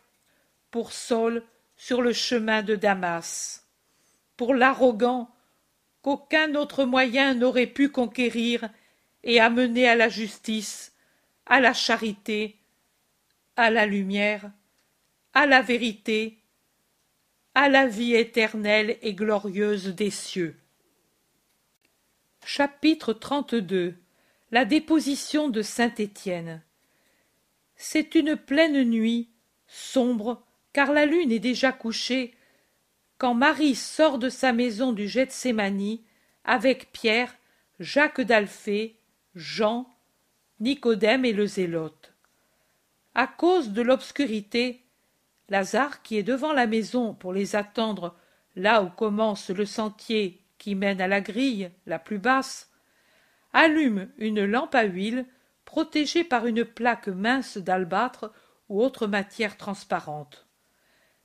pour 0.72 0.92
Saul 0.92 1.44
sur 1.76 2.02
le 2.02 2.14
chemin 2.14 2.62
de 2.62 2.76
Damas, 2.76 3.68
pour 4.38 4.54
l'arrogant 4.54 5.30
qu'aucun 6.02 6.56
autre 6.56 6.86
moyen 6.86 7.34
n'aurait 7.34 7.68
pu 7.68 7.90
conquérir 7.90 8.70
et 9.24 9.40
amener 9.40 9.88
à 9.88 9.96
la 9.96 10.10
justice, 10.10 10.94
à 11.46 11.60
la 11.60 11.74
charité, 11.74 12.58
à 13.56 13.70
la 13.70 13.86
lumière, 13.86 14.52
à 15.34 15.46
la 15.46 15.62
vérité, 15.62 16.43
à 17.56 17.70
la 17.70 17.86
vie 17.86 18.16
éternelle 18.16 18.98
et 19.02 19.14
glorieuse 19.14 19.88
des 19.88 20.10
cieux. 20.10 20.56
Chapitre 22.46 23.14
32 23.14 23.96
La 24.52 24.66
déposition 24.66 25.50
de 25.50 25.62
saint 25.62 25.94
Étienne. 25.98 26.64
C'est 27.76 28.16
une 28.16 28.36
pleine 28.36 28.84
nuit, 28.84 29.30
sombre, 29.68 30.44
car 30.74 30.92
la 30.94 31.06
lune 31.06 31.32
est 31.32 31.40
déjà 31.40 31.72
couchée, 31.72 32.34
quand 33.20 33.36
Marie 33.36 33.76
sort 33.76 34.18
de 34.18 34.30
sa 34.30 34.52
maison 34.52 34.92
du 34.92 35.08
Gethsémani 35.08 36.04
avec 36.44 36.92
Pierre, 36.92 37.36
Jacques 37.80 38.22
d'Alphée, 38.22 38.98
Jean, 39.36 39.88
Nicodème 40.60 41.24
et 41.24 41.34
le 41.34 41.46
Zélote. 41.46 42.14
À 43.16 43.28
cause 43.28 43.70
de 43.70 43.82
l'obscurité, 43.82 44.83
Lazare, 45.50 46.02
qui 46.02 46.18
est 46.18 46.24
devant 46.24 46.54
la 46.54 46.68
maison 46.68 47.14
pour 47.14 47.34
les 47.34 47.56
attendre 47.56 48.16
là 48.56 48.84
où 48.84 48.90
commence 48.90 49.50
le 49.50 49.66
sentier 49.66 50.44
qui 50.58 50.76
mène 50.76 51.02
à 51.02 51.08
la 51.08 51.22
grille 51.22 51.72
la 51.86 52.00
plus 52.00 52.20
basse, 52.20 52.72
allume 53.52 54.10
une 54.18 54.46
lampe 54.46 54.76
à 54.76 54.84
huile 54.84 55.26
protégée 55.66 56.24
par 56.24 56.46
une 56.46 56.66
plaque 56.66 57.08
mince 57.08 57.58
d'albâtre 57.58 58.32
ou 58.70 58.82
autre 58.82 59.08
matière 59.08 59.58
transparente. 59.58 60.48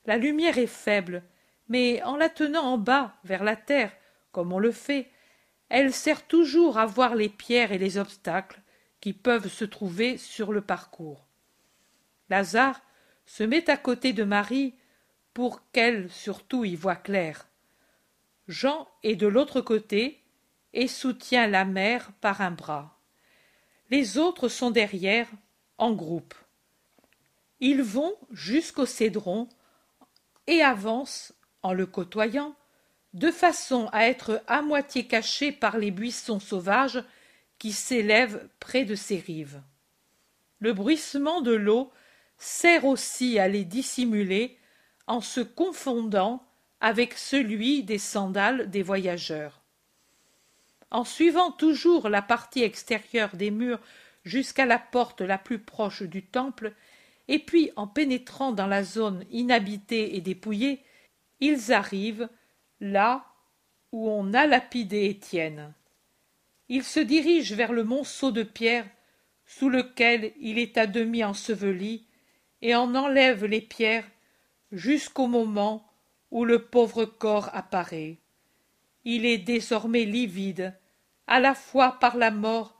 La 0.05 0.17
lumière 0.17 0.57
est 0.57 0.67
faible 0.67 1.23
mais 1.69 2.01
en 2.03 2.17
la 2.17 2.29
tenant 2.29 2.63
en 2.63 2.77
bas 2.77 3.13
vers 3.23 3.43
la 3.43 3.55
terre 3.55 3.91
comme 4.31 4.51
on 4.51 4.59
le 4.59 4.71
fait 4.71 5.09
elle 5.69 5.93
sert 5.93 6.25
toujours 6.25 6.79
à 6.79 6.85
voir 6.85 7.15
les 7.15 7.29
pierres 7.29 7.71
et 7.71 7.77
les 7.77 7.97
obstacles 7.97 8.61
qui 9.01 9.13
peuvent 9.13 9.47
se 9.47 9.65
trouver 9.65 10.17
sur 10.17 10.51
le 10.51 10.61
parcours 10.61 11.27
lazare 12.29 12.81
se 13.29 13.43
met 13.43 13.69
à 13.69 13.77
côté 13.77 14.11
de 14.11 14.23
marie 14.23 14.73
pour 15.35 15.61
qu'elle 15.71 16.09
surtout 16.09 16.65
y 16.65 16.75
voie 16.75 16.95
clair. 16.95 17.47
Jean 18.47 18.87
est 19.03 19.15
de 19.15 19.27
l'autre 19.27 19.61
côté 19.61 20.23
et 20.73 20.87
soutient 20.87 21.45
la 21.45 21.63
mère 21.63 22.11
par 22.21 22.41
un 22.41 22.49
bras. 22.49 22.97
Les 23.91 24.17
autres 24.17 24.49
sont 24.49 24.71
derrière 24.71 25.27
en 25.77 25.93
groupe. 25.93 26.33
Ils 27.59 27.83
vont 27.83 28.15
jusqu'au 28.31 28.87
cédron 28.87 29.47
et 30.47 30.63
avancent 30.63 31.31
en 31.61 31.73
le 31.73 31.85
côtoyant, 31.85 32.55
de 33.13 33.29
façon 33.29 33.89
à 33.91 34.07
être 34.07 34.41
à 34.47 34.63
moitié 34.63 35.05
cachés 35.05 35.51
par 35.51 35.77
les 35.77 35.91
buissons 35.91 36.39
sauvages 36.39 37.03
qui 37.59 37.73
s'élèvent 37.73 38.49
près 38.59 38.85
de 38.85 38.95
ses 38.95 39.19
rives. 39.19 39.61
Le 40.57 40.73
bruissement 40.73 41.41
de 41.41 41.51
l'eau 41.51 41.91
sert 42.39 42.85
aussi 42.85 43.37
à 43.37 43.47
les 43.47 43.65
dissimuler 43.65 44.57
en 45.07 45.21
se 45.21 45.41
confondant 45.41 46.43
avec 46.81 47.13
celui 47.13 47.83
des 47.83 47.97
sandales 47.97 48.69
des 48.69 48.81
voyageurs. 48.81 49.61
En 50.91 51.03
suivant 51.03 51.51
toujours 51.51 52.09
la 52.09 52.21
partie 52.21 52.63
extérieure 52.63 53.35
des 53.35 53.51
murs 53.51 53.81
jusqu'à 54.23 54.65
la 54.65 54.79
porte 54.79 55.21
la 55.21 55.37
plus 55.37 55.59
proche 55.59 56.03
du 56.03 56.23
temple, 56.23 56.73
et 57.27 57.39
puis 57.39 57.71
en 57.75 57.87
pénétrant 57.87 58.51
dans 58.51 58.67
la 58.67 58.83
zone 58.83 59.25
inhabitée 59.31 60.15
et 60.15 60.21
dépouillée, 60.21 60.83
ils 61.41 61.71
arrivent 61.71 62.29
là 62.79 63.25
où 63.91 64.09
on 64.09 64.33
a 64.33 64.47
lapidé 64.47 65.05
Étienne. 65.05 65.73
Ils 66.69 66.83
se 66.83 66.99
dirigent 66.99 67.55
vers 67.55 67.73
le 67.73 67.83
monceau 67.83 68.31
de 68.31 68.43
pierre 68.43 68.87
sous 69.45 69.69
lequel 69.69 70.33
il 70.39 70.59
est 70.59 70.77
à 70.77 70.85
demi 70.87 71.23
enseveli 71.23 72.05
et 72.61 72.75
en 72.75 72.95
enlèvent 72.95 73.45
les 73.45 73.61
pierres 73.61 74.09
jusqu'au 74.71 75.27
moment 75.27 75.85
où 76.31 76.45
le 76.45 76.65
pauvre 76.65 77.05
corps 77.05 77.49
apparaît. 77.53 78.17
Il 79.05 79.25
est 79.25 79.37
désormais 79.37 80.05
livide, 80.05 80.77
à 81.27 81.39
la 81.39 81.55
fois 81.55 81.99
par 81.99 82.17
la 82.17 82.31
mort 82.31 82.75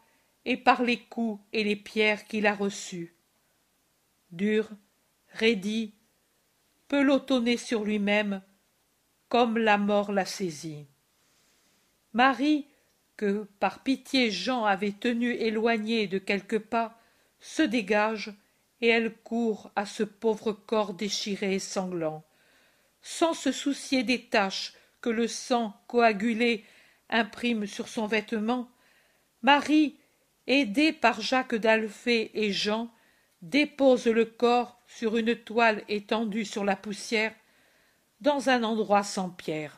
et 0.45 0.57
par 0.57 0.83
les 0.83 0.97
coups 0.97 1.41
et 1.53 1.63
les 1.63 1.75
pierres 1.75 2.25
qu'il 2.25 2.47
a 2.47 2.53
reçus. 2.53 3.15
Dur, 4.31 4.69
raidi, 5.33 5.93
pelotonné 6.87 7.57
sur 7.57 7.83
lui-même, 7.83 8.41
comme 9.27 9.57
la 9.57 9.77
mort 9.77 10.11
l'a 10.11 10.25
saisi. 10.25 10.87
Marie, 12.13 12.65
que 13.15 13.47
par 13.59 13.83
pitié 13.83 14.31
Jean 14.31 14.65
avait 14.65 14.93
tenue 14.93 15.33
éloignée 15.33 16.07
de 16.07 16.17
quelques 16.17 16.59
pas, 16.59 16.99
se 17.39 17.61
dégage 17.61 18.33
et 18.81 18.87
elle 18.87 19.13
court 19.13 19.71
à 19.75 19.85
ce 19.85 20.03
pauvre 20.03 20.51
corps 20.51 20.93
déchiré 20.93 21.55
et 21.55 21.59
sanglant. 21.59 22.23
Sans 23.01 23.33
se 23.33 23.51
soucier 23.51 24.03
des 24.03 24.25
taches 24.25 24.73
que 25.01 25.09
le 25.09 25.27
sang 25.27 25.73
coagulé 25.87 26.65
imprime 27.09 27.65
sur 27.65 27.87
son 27.87 28.07
vêtement, 28.07 28.69
Marie, 29.41 29.97
aidée 30.47 30.91
par 30.91 31.21
Jacques 31.21 31.55
d'Alphée 31.55 32.31
et 32.33 32.51
Jean, 32.51 32.91
dépose 33.41 34.07
le 34.07 34.25
corps 34.25 34.79
sur 34.87 35.17
une 35.17 35.35
toile 35.35 35.83
étendue 35.87 36.45
sur 36.45 36.65
la 36.65 36.75
poussière, 36.75 37.33
dans 38.21 38.49
un 38.49 38.63
endroit 38.63 39.03
sans 39.03 39.29
pierre. 39.29 39.77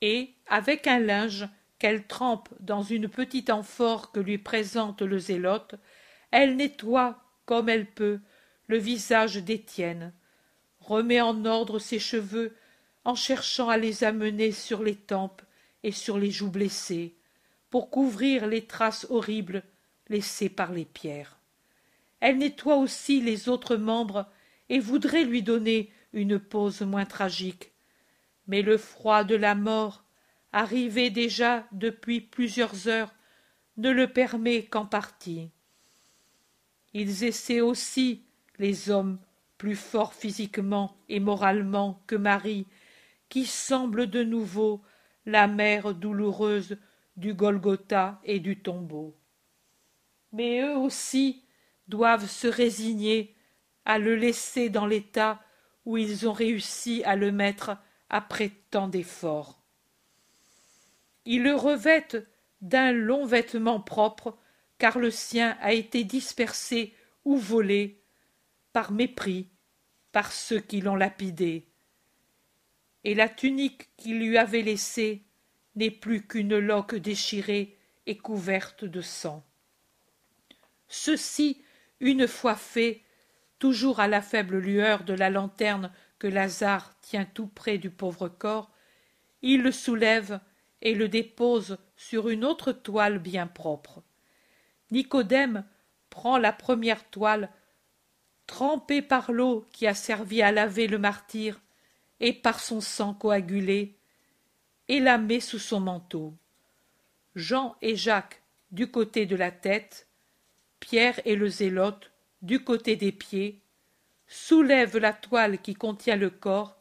Et, 0.00 0.32
avec 0.46 0.86
un 0.86 0.98
linge 0.98 1.48
qu'elle 1.78 2.06
trempe 2.06 2.48
dans 2.60 2.82
une 2.82 3.08
petite 3.08 3.50
amphore 3.50 4.12
que 4.12 4.20
lui 4.20 4.38
présente 4.38 5.02
le 5.02 5.18
zélote, 5.18 5.74
elle 6.30 6.56
nettoie, 6.56 7.18
comme 7.46 7.68
elle 7.68 7.86
peut, 7.86 8.20
le 8.66 8.76
visage 8.76 9.36
d'Étienne, 9.36 10.12
remet 10.80 11.20
en 11.20 11.44
ordre 11.44 11.78
ses 11.78 11.98
cheveux 11.98 12.54
en 13.04 13.14
cherchant 13.14 13.68
à 13.68 13.76
les 13.76 14.04
amener 14.04 14.52
sur 14.52 14.82
les 14.82 14.96
tempes 14.96 15.42
et 15.82 15.92
sur 15.92 16.18
les 16.18 16.30
joues 16.30 16.50
blessées, 16.50 17.14
pour 17.70 17.90
couvrir 17.90 18.46
les 18.46 18.66
traces 18.66 19.06
horribles 19.10 19.62
laissées 20.08 20.48
par 20.48 20.72
les 20.72 20.84
pierres. 20.84 21.38
Elle 22.20 22.38
nettoie 22.38 22.76
aussi 22.76 23.20
les 23.20 23.48
autres 23.48 23.76
membres 23.76 24.26
et 24.68 24.80
voudrait 24.80 25.24
lui 25.24 25.42
donner 25.42 25.92
une 26.12 26.38
pose 26.38 26.80
moins 26.82 27.04
tragique. 27.04 27.72
Mais 28.48 28.62
le 28.62 28.78
froid 28.78 29.22
de 29.22 29.34
la 29.36 29.54
mort, 29.54 30.04
arrivé 30.52 31.10
déjà 31.10 31.66
depuis 31.72 32.20
plusieurs 32.20 32.88
heures, 32.88 33.12
ne 33.76 33.90
le 33.90 34.12
permet 34.12 34.64
qu'en 34.64 34.86
partie. 34.86 35.50
Ils 36.98 37.24
essaient 37.24 37.60
aussi, 37.60 38.22
les 38.58 38.88
hommes, 38.88 39.18
plus 39.58 39.76
forts 39.76 40.14
physiquement 40.14 40.96
et 41.10 41.20
moralement 41.20 42.00
que 42.06 42.16
Marie, 42.16 42.66
qui 43.28 43.44
semble 43.44 44.06
de 44.06 44.24
nouveau 44.24 44.80
la 45.26 45.46
mère 45.46 45.92
douloureuse 45.92 46.78
du 47.18 47.34
Golgotha 47.34 48.18
et 48.24 48.40
du 48.40 48.62
tombeau. 48.62 49.14
Mais 50.32 50.62
eux 50.62 50.78
aussi 50.78 51.42
doivent 51.86 52.30
se 52.30 52.46
résigner 52.46 53.36
à 53.84 53.98
le 53.98 54.16
laisser 54.16 54.70
dans 54.70 54.86
l'état 54.86 55.42
où 55.84 55.98
ils 55.98 56.26
ont 56.26 56.32
réussi 56.32 57.04
à 57.04 57.14
le 57.14 57.30
mettre 57.30 57.76
après 58.08 58.52
tant 58.70 58.88
d'efforts. 58.88 59.60
Ils 61.26 61.42
le 61.42 61.56
revêtent 61.56 62.26
d'un 62.62 62.92
long 62.92 63.26
vêtement 63.26 63.80
propre, 63.80 64.38
car 64.78 64.98
le 64.98 65.10
sien 65.10 65.56
a 65.60 65.72
été 65.72 66.04
dispersé 66.04 66.94
ou 67.24 67.36
volé, 67.36 68.02
par 68.72 68.92
mépris, 68.92 69.48
par 70.12 70.32
ceux 70.32 70.60
qui 70.60 70.80
l'ont 70.80 70.96
lapidé. 70.96 71.66
Et 73.04 73.14
la 73.14 73.28
tunique 73.28 73.90
qu'il 73.96 74.18
lui 74.18 74.38
avait 74.38 74.62
laissée 74.62 75.22
n'est 75.74 75.90
plus 75.90 76.26
qu'une 76.26 76.58
loque 76.58 76.94
déchirée 76.94 77.76
et 78.06 78.16
couverte 78.16 78.84
de 78.84 79.00
sang. 79.00 79.44
Ceci, 80.88 81.62
une 82.00 82.28
fois 82.28 82.56
fait, 82.56 83.02
toujours 83.58 84.00
à 84.00 84.08
la 84.08 84.22
faible 84.22 84.58
lueur 84.58 85.04
de 85.04 85.14
la 85.14 85.30
lanterne 85.30 85.92
que 86.18 86.26
Lazare 86.26 86.98
tient 87.00 87.24
tout 87.24 87.46
près 87.46 87.78
du 87.78 87.90
pauvre 87.90 88.28
corps, 88.28 88.70
il 89.42 89.62
le 89.62 89.72
soulève 89.72 90.40
et 90.82 90.94
le 90.94 91.08
dépose 91.08 91.78
sur 91.96 92.28
une 92.28 92.44
autre 92.44 92.72
toile 92.72 93.18
bien 93.18 93.46
propre. 93.46 94.02
Nicodème 94.90 95.64
prend 96.10 96.38
la 96.38 96.52
première 96.52 97.08
toile, 97.10 97.50
trempée 98.46 99.02
par 99.02 99.32
l'eau 99.32 99.66
qui 99.72 99.86
a 99.86 99.94
servi 99.94 100.42
à 100.42 100.52
laver 100.52 100.86
le 100.86 100.98
martyr, 100.98 101.60
et 102.20 102.32
par 102.32 102.60
son 102.60 102.80
sang 102.80 103.14
coagulé, 103.14 103.94
et 104.88 105.00
la 105.00 105.18
met 105.18 105.40
sous 105.40 105.58
son 105.58 105.80
manteau. 105.80 106.34
Jean 107.34 107.76
et 107.82 107.96
Jacques 107.96 108.42
du 108.72 108.90
côté 108.90 109.26
de 109.26 109.36
la 109.36 109.50
tête, 109.50 110.08
Pierre 110.80 111.20
et 111.24 111.36
le 111.36 111.48
zélote 111.48 112.12
du 112.42 112.62
côté 112.64 112.96
des 112.96 113.12
pieds, 113.12 113.60
soulèvent 114.26 114.98
la 114.98 115.12
toile 115.12 115.60
qui 115.60 115.74
contient 115.74 116.16
le 116.16 116.30
corps 116.30 116.76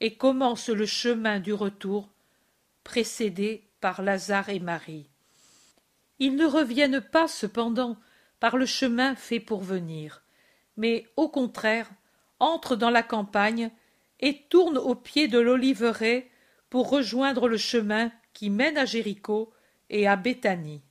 et 0.00 0.14
commencent 0.16 0.70
le 0.70 0.86
chemin 0.86 1.40
du 1.40 1.52
retour, 1.52 2.08
précédés 2.84 3.64
par 3.80 4.02
Lazare 4.02 4.48
et 4.48 4.60
Marie. 4.60 5.09
Ils 6.20 6.36
ne 6.36 6.46
reviennent 6.46 7.00
pas 7.00 7.26
cependant 7.26 7.96
par 8.38 8.56
le 8.56 8.66
chemin 8.66 9.16
fait 9.16 9.40
pour 9.40 9.62
venir, 9.62 10.22
mais 10.76 11.06
au 11.16 11.28
contraire 11.28 11.90
entrent 12.38 12.76
dans 12.76 12.90
la 12.90 13.02
campagne 13.02 13.70
et 14.20 14.42
tournent 14.48 14.78
au 14.78 14.94
pied 14.94 15.28
de 15.28 15.38
l'oliveraie 15.38 16.30
pour 16.68 16.90
rejoindre 16.90 17.48
le 17.48 17.56
chemin 17.56 18.12
qui 18.32 18.50
mène 18.50 18.78
à 18.78 18.84
Jéricho 18.84 19.52
et 19.88 20.06
à 20.06 20.16
Béthanie. 20.16 20.82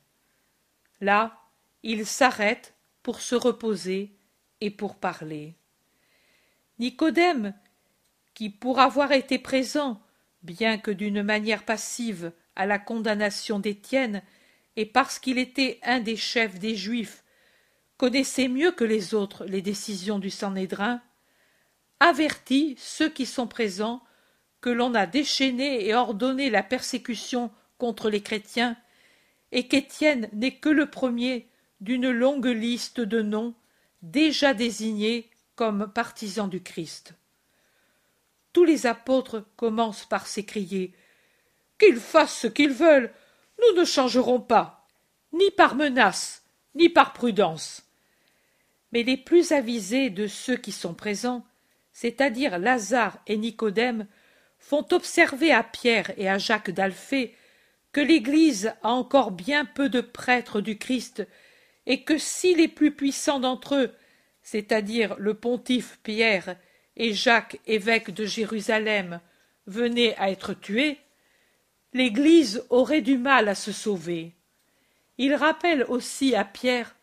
Là, 1.00 1.38
ils 1.84 2.06
s'arrêtent 2.06 2.76
pour 3.04 3.22
se 3.22 3.36
reposer 3.36 4.16
et 4.62 4.72
pour 4.72 4.96
parler. 4.96 5.56
Nicodème, 6.80 7.54
qui 8.34 8.50
pour 8.50 8.80
avoir 8.80 9.12
été 9.12 9.40
présent, 9.40 10.02
bien 10.44 10.78
que 10.78 10.92
d'une 10.92 11.24
manière 11.24 11.66
passive, 11.66 12.32
à 12.56 12.66
la 12.66 12.80
condamnation 12.80 13.60
d'Étienne, 13.60 14.22
et 14.76 14.86
parce 14.86 15.20
qu'il 15.20 15.38
était 15.38 15.80
un 15.84 15.99
des 15.99 16.15
chefs 16.15 16.59
des 16.59 16.76
Juifs, 16.76 17.24
connaissait 17.97 18.47
mieux 18.47 18.72
que 18.72 18.84
les 18.84 19.13
autres 19.13 19.45
les 19.45 19.61
décisions 19.61 20.20
du 20.20 20.30
Sanhédrin, 20.30 21.01
avertit 21.99 22.76
ceux 22.78 23.09
qui 23.09 23.26
sont 23.26 23.47
présents 23.47 24.01
que 24.61 24.70
l'on 24.70 24.93
a 24.93 25.05
déchaîné 25.05 25.86
et 25.86 25.93
ordonné 25.93 26.49
la 26.49 26.63
persécution 26.63 27.51
contre 27.78 28.09
les 28.09 28.22
chrétiens, 28.22 28.78
et 29.51 29.67
qu'Étienne 29.67 30.30
n'est 30.34 30.55
que 30.55 30.70
le 30.70 30.89
premier 30.89 31.49
d'une 31.82 32.09
longue 32.09 32.45
liste 32.45 32.99
de 32.99 33.22
noms 33.22 33.55
déjà 34.01 34.53
désignés 34.53 35.30
comme 35.55 35.91
partisans 35.91 36.49
du 36.49 36.61
Christ. 36.61 37.13
Tous 38.53 38.63
les 38.63 38.86
apôtres 38.86 39.45
commencent 39.55 40.05
par 40.05 40.28
s'écrier 40.28 40.93
Qu'ils 41.78 41.99
fassent 41.99 42.39
ce 42.39 42.47
qu'ils 42.47 42.74
veulent, 42.74 43.11
nous 43.62 43.80
ne 43.80 43.86
changerons 43.86 44.39
pas, 44.39 44.88
ni 45.34 45.51
par 45.51 45.76
menace, 45.76 46.43
ni 46.76 46.89
par 46.89 47.14
prudence. 47.14 47.84
Mais 48.91 49.03
les 49.03 49.18
plus 49.18 49.51
avisés 49.51 50.10
de 50.10 50.28
ceux 50.28 50.57
qui 50.57 50.72
sont 50.72 50.93
présents, 50.93 51.45
c'est-à-dire 51.91 52.57
Lazare 52.57 53.20
et 53.28 53.38
Nicodème, 53.38 54.07
font 54.57 54.86
observer 54.91 55.51
à 55.51 55.64
Pierre 55.64 56.12
et 56.18 56.30
à 56.30 56.38
Jacques 56.38 56.72
d'Alphée 56.72 57.36
que 57.91 58.01
l'Église 58.01 58.74
a 58.84 58.89
encore 58.89 59.32
bien 59.32 59.66
peu 59.66 59.89
de 59.89 60.01
prêtres 60.01 60.62
du 60.62 60.78
Christ 60.78 61.28
et 61.86 62.03
que 62.03 62.18
si 62.18 62.55
les 62.55 62.68
plus 62.68 62.91
puissants 62.91 63.39
d'entre 63.39 63.76
eux, 63.76 63.95
c'est-à-dire 64.41 65.16
le 65.18 65.34
pontife 65.34 65.99
Pierre 66.03 66.55
et 66.95 67.14
Jacques 67.14 67.60
évêque 67.66 68.12
de 68.12 68.26
Jérusalem, 68.26 69.22
venaient 69.66 70.16
à 70.18 70.30
être 70.30 70.53
tués, 70.53 70.99
l'Église 71.94 72.64
aurait 72.70 73.02
du 73.02 73.18
mal 73.18 73.48
à 73.50 73.56
se 73.56 73.72
sauver. 73.72 74.34
Il 75.18 75.34
rappelle 75.36 75.84
aussi 75.86 76.36
à 76.36 76.46
Pierre 76.46 76.96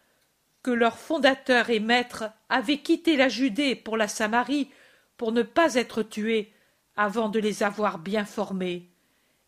que 0.62 0.70
leur 0.70 0.99
fondateur 0.99 1.70
et 1.70 1.80
maître 1.80 2.24
avait 2.49 2.78
quitté 2.78 3.16
la 3.16 3.28
Judée 3.28 3.76
pour 3.76 3.97
la 3.97 4.09
Samarie 4.09 4.70
pour 5.16 5.32
ne 5.32 5.43
pas 5.43 5.74
être 5.74 6.03
tué 6.03 6.53
avant 6.97 7.28
de 7.28 7.39
les 7.39 7.62
avoir 7.62 7.99
bien 7.99 8.24
formés, 8.24 8.89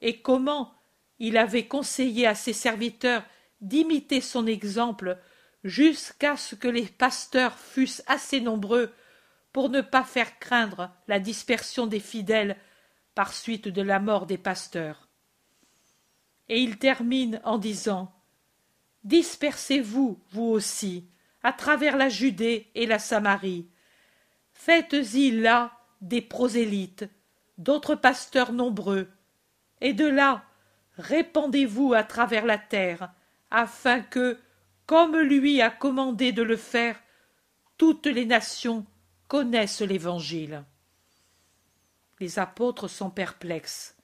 et 0.00 0.20
comment 0.20 0.74
il 1.18 1.36
avait 1.36 1.66
conseillé 1.66 2.26
à 2.26 2.34
ses 2.34 2.52
serviteurs 2.52 3.24
d'imiter 3.60 4.20
son 4.20 4.46
exemple 4.46 5.18
jusqu'à 5.64 6.36
ce 6.36 6.54
que 6.54 6.68
les 6.68 6.84
pasteurs 6.84 7.58
fussent 7.58 8.02
assez 8.06 8.40
nombreux 8.40 8.92
pour 9.52 9.70
ne 9.70 9.80
pas 9.80 10.04
faire 10.04 10.38
craindre 10.38 10.90
la 11.08 11.18
dispersion 11.18 11.86
des 11.86 12.00
fidèles 12.00 12.56
par 13.14 13.32
suite 13.32 13.66
de 13.66 13.82
la 13.82 13.98
mort 13.98 14.26
des 14.26 14.38
pasteurs. 14.38 15.07
Et 16.48 16.60
il 16.60 16.78
termine 16.78 17.40
en 17.44 17.58
disant 17.58 18.12
Dispersez-vous, 19.04 20.20
vous 20.30 20.44
aussi, 20.44 21.08
à 21.42 21.52
travers 21.52 21.96
la 21.96 22.08
Judée 22.08 22.70
et 22.74 22.86
la 22.86 22.98
Samarie. 22.98 23.68
Faites-y 24.52 25.30
là 25.30 25.72
des 26.00 26.20
prosélytes, 26.20 27.08
d'autres 27.58 27.94
pasteurs 27.94 28.52
nombreux, 28.52 29.08
et 29.80 29.92
de 29.92 30.06
là 30.06 30.44
répandez-vous 30.98 31.94
à 31.94 32.02
travers 32.02 32.44
la 32.44 32.58
terre, 32.58 33.12
afin 33.50 34.00
que, 34.00 34.38
comme 34.86 35.16
lui 35.16 35.62
a 35.62 35.70
commandé 35.70 36.32
de 36.32 36.42
le 36.42 36.56
faire, 36.56 37.00
toutes 37.76 38.06
les 38.06 38.26
nations 38.26 38.84
connaissent 39.28 39.80
l'Évangile. 39.80 40.64
Les 42.20 42.38
apôtres 42.38 42.88
sont 42.88 43.10
perplexes. 43.10 43.96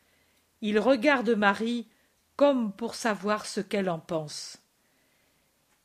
Ils 0.61 0.78
regardent 0.78 1.34
Marie, 1.34 1.88
comme 2.37 2.72
pour 2.72 2.95
savoir 2.95 3.47
ce 3.47 3.61
qu'elle 3.61 3.89
en 3.89 3.99
pense. 3.99 4.59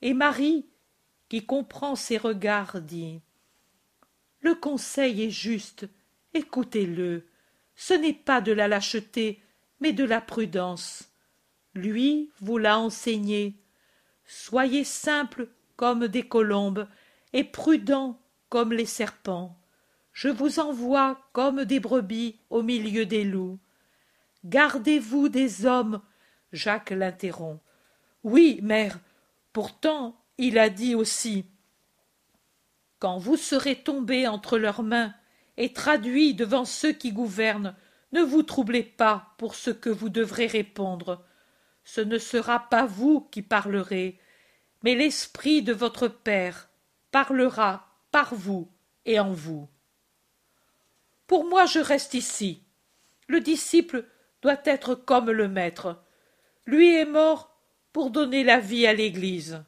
Et 0.02 0.14
Marie, 0.14 0.66
qui 1.30 1.46
comprend 1.46 1.96
ses 1.96 2.18
regards, 2.18 2.82
dit 2.82 3.22
Le 4.42 4.56
conseil 4.56 5.24
est 5.24 5.30
juste, 5.30 5.88
écoutez-le. 6.34 7.28
Ce 7.76 7.94
n'est 7.94 8.14
pas 8.14 8.42
de 8.42 8.52
la 8.52 8.68
lâcheté, 8.68 9.42
mais 9.80 9.94
de 9.94 10.04
la 10.04 10.22
prudence. 10.22 11.10
Lui 11.74 12.32
vous 12.40 12.58
l'a 12.58 12.80
enseigné. 12.80 13.56
Soyez 14.26 14.84
simples 14.84 15.50
comme 15.76 16.08
des 16.08 16.28
colombes 16.28 16.88
et 17.34 17.44
prudents 17.44 18.20
comme 18.50 18.74
les 18.74 18.86
serpents. 18.86 19.58
Je 20.12 20.28
vous 20.28 20.60
envoie 20.60 21.22
comme 21.32 21.64
des 21.64 21.80
brebis 21.80 22.40
au 22.50 22.62
milieu 22.62 23.06
des 23.06 23.24
loups. 23.24 23.60
Gardez-vous 24.44 25.30
des 25.30 25.66
hommes. 25.66 26.02
Jacques 26.52 26.92
l'interrompt. 26.92 27.62
Oui, 28.24 28.60
mère. 28.62 29.00
Pourtant, 29.54 30.20
il 30.38 30.58
a 30.58 30.70
dit 30.70 30.96
aussi. 30.96 31.46
Quand 33.00 33.18
vous 33.18 33.38
serez 33.38 33.76
tombés 33.76 34.28
entre 34.28 34.58
leurs 34.58 34.84
mains 34.84 35.14
et 35.58 35.74
traduits 35.74 36.34
devant 36.34 36.66
ceux 36.66 36.92
qui 36.92 37.12
gouvernent, 37.12 37.76
ne 38.12 38.22
vous 38.22 38.44
troublez 38.44 38.84
pas 38.84 39.34
pour 39.38 39.56
ce 39.56 39.70
que 39.70 39.90
vous 39.90 40.10
devrez 40.10 40.48
répondre. 40.48 41.24
Ce 41.84 42.02
ne 42.02 42.18
sera 42.18 42.70
pas 42.70 42.86
vous 42.86 43.22
qui 43.22 43.42
parlerez, 43.42 44.20
mais 44.84 44.96
l'esprit 44.96 45.62
de 45.62 45.74
votre 45.74 46.08
Père 46.08 46.70
parlera 47.12 47.88
par 48.12 48.34
vous 48.34 48.72
et 49.06 49.20
en 49.20 49.32
vous. 49.32 49.70
Pour 51.28 51.46
moi, 51.46 51.66
je 51.66 51.80
reste 51.80 52.16
ici. 52.16 52.64
Le 53.28 53.40
disciple 53.40 54.06
doit 54.42 54.62
être 54.66 54.96
comme 54.96 55.30
le 55.30 55.48
maître. 55.48 56.04
Lui 56.70 56.94
est 56.94 57.06
mort 57.06 57.58
pour 57.94 58.12
donner 58.12 58.44
la 58.44 58.60
vie 58.60 58.86
à 58.86 58.94
l'Église. 58.94 59.64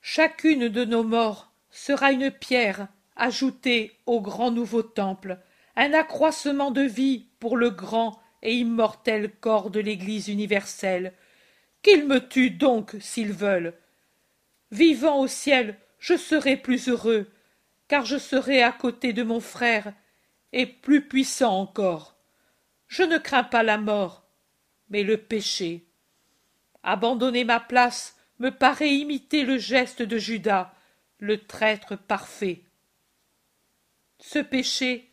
Chacune 0.00 0.68
de 0.68 0.84
nos 0.84 1.02
morts 1.02 1.52
sera 1.68 2.12
une 2.12 2.30
pierre 2.30 2.86
ajoutée 3.16 3.98
au 4.06 4.20
grand 4.20 4.52
nouveau 4.52 4.84
temple, 4.84 5.40
un 5.74 5.92
accroissement 5.92 6.70
de 6.70 6.82
vie 6.82 7.26
pour 7.40 7.56
le 7.56 7.70
grand 7.70 8.22
et 8.40 8.54
immortel 8.54 9.32
corps 9.40 9.68
de 9.68 9.80
l'Église 9.80 10.28
universelle. 10.28 11.12
Qu'ils 11.82 12.06
me 12.06 12.20
tuent 12.20 12.50
donc 12.50 12.94
s'ils 13.00 13.32
veulent. 13.32 13.74
Vivant 14.70 15.18
au 15.18 15.26
ciel, 15.26 15.76
je 15.98 16.16
serai 16.16 16.56
plus 16.56 16.88
heureux, 16.88 17.32
car 17.88 18.04
je 18.04 18.16
serai 18.16 18.62
à 18.62 18.70
côté 18.70 19.12
de 19.12 19.24
mon 19.24 19.40
frère 19.40 19.92
et 20.52 20.66
plus 20.66 21.08
puissant 21.08 21.58
encore. 21.58 22.14
Je 22.86 23.02
ne 23.02 23.18
crains 23.18 23.42
pas 23.42 23.64
la 23.64 23.76
mort, 23.76 24.24
mais 24.88 25.02
le 25.02 25.16
péché. 25.16 25.88
Abandonner 26.82 27.44
ma 27.44 27.60
place 27.60 28.16
me 28.38 28.50
paraît 28.50 28.94
imiter 28.94 29.44
le 29.44 29.58
geste 29.58 30.02
de 30.02 30.18
Judas, 30.18 30.74
le 31.18 31.44
traître 31.44 31.96
parfait. 31.96 32.62
Ce 34.18 34.38
péché, 34.38 35.10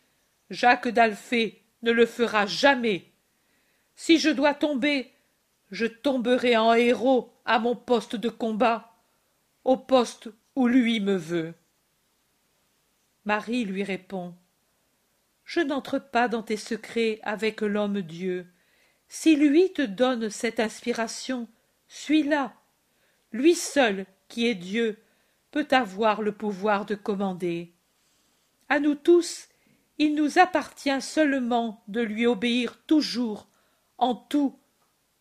Jacques 0.50 0.88
d'Alphée 0.88 1.62
ne 1.82 1.92
le 1.92 2.06
fera 2.06 2.46
jamais. 2.46 3.10
Si 3.94 4.18
je 4.18 4.30
dois 4.30 4.54
tomber, 4.54 5.12
je 5.70 5.86
tomberai 5.86 6.56
en 6.56 6.74
héros 6.74 7.32
à 7.44 7.58
mon 7.58 7.76
poste 7.76 8.16
de 8.16 8.28
combat, 8.28 8.92
au 9.64 9.76
poste 9.76 10.28
où 10.56 10.66
lui 10.66 11.00
me 11.00 11.16
veut. 11.16 11.54
Marie 13.24 13.64
lui 13.64 13.84
répond 13.84 14.34
je 15.50 15.58
n'entre 15.58 15.98
pas 15.98 16.28
dans 16.28 16.44
tes 16.44 16.56
secrets 16.56 17.18
avec 17.24 17.60
l'homme 17.60 18.02
Dieu. 18.02 18.46
Si 19.08 19.34
lui 19.34 19.72
te 19.72 19.82
donne 19.82 20.30
cette 20.30 20.60
inspiration, 20.60 21.48
suis-la. 21.90 22.54
Lui 23.32 23.56
seul, 23.56 24.06
qui 24.28 24.46
est 24.46 24.54
Dieu, 24.54 25.02
peut 25.50 25.66
avoir 25.72 26.22
le 26.22 26.30
pouvoir 26.30 26.86
de 26.86 26.94
commander. 26.94 27.74
À 28.68 28.78
nous 28.78 28.94
tous, 28.94 29.48
il 29.98 30.14
nous 30.14 30.38
appartient 30.38 31.02
seulement 31.02 31.82
de 31.88 32.00
lui 32.00 32.26
obéir 32.26 32.80
toujours, 32.86 33.48
en 33.98 34.14
tout, 34.14 34.56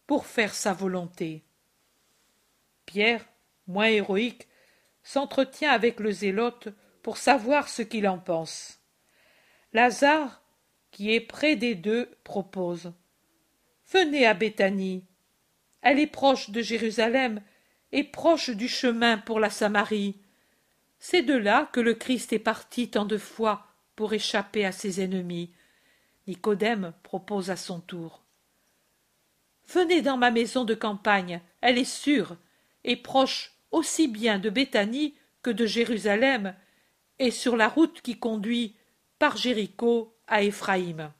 pour 0.05 0.27
faire 0.27 0.53
sa 0.53 0.71
volonté. 0.71 1.43
Pierre, 2.85 3.27
moins 3.65 3.87
héroïque, 3.87 4.47
s'entretient 5.01 5.71
avec 5.71 5.99
le 5.99 6.11
zélote 6.11 6.69
pour 7.01 7.17
savoir 7.17 7.67
ce 7.67 7.81
qu'il 7.81 8.07
en 8.07 8.19
pense. 8.19 8.79
Lazare, 9.73 10.43
qui 10.91 11.15
est 11.15 11.21
près 11.21 11.55
des 11.55 11.73
deux, 11.73 12.11
propose. 12.23 12.93
Venez 13.91 14.27
à 14.27 14.35
Béthanie. 14.35 15.08
Elle 15.81 15.99
est 15.99 16.07
proche 16.07 16.49
de 16.49 16.61
Jérusalem 16.61 17.41
et 17.91 18.03
proche 18.03 18.49
du 18.49 18.67
chemin 18.67 19.17
pour 19.17 19.39
la 19.39 19.49
Samarie. 19.49 20.17
C'est 20.99 21.21
de 21.21 21.35
là 21.35 21.69
que 21.71 21.79
le 21.79 21.93
Christ 21.93 22.33
est 22.33 22.39
parti 22.39 22.89
tant 22.89 23.05
de 23.05 23.17
fois 23.17 23.67
pour 23.95 24.13
échapper 24.13 24.65
à 24.65 24.71
ses 24.71 25.01
ennemis. 25.01 25.51
Nicodème 26.27 26.93
propose 27.03 27.49
à 27.49 27.55
son 27.55 27.79
tour. 27.79 28.23
Venez 29.67 30.01
dans 30.01 30.17
ma 30.17 30.31
maison 30.31 30.65
de 30.65 30.73
campagne, 30.73 31.41
elle 31.61 31.77
est 31.77 31.83
sûre, 31.83 32.35
et 32.83 32.95
proche 32.95 33.53
aussi 33.71 34.07
bien 34.07 34.39
de 34.39 34.49
Béthanie 34.49 35.15
que 35.41 35.49
de 35.49 35.65
Jérusalem, 35.65 36.55
et 37.19 37.31
sur 37.31 37.55
la 37.55 37.67
route 37.67 38.01
qui 38.01 38.17
conduit 38.17 38.75
par 39.19 39.37
Jéricho 39.37 40.15
à 40.27 40.43
Éphraïm. 40.43 41.11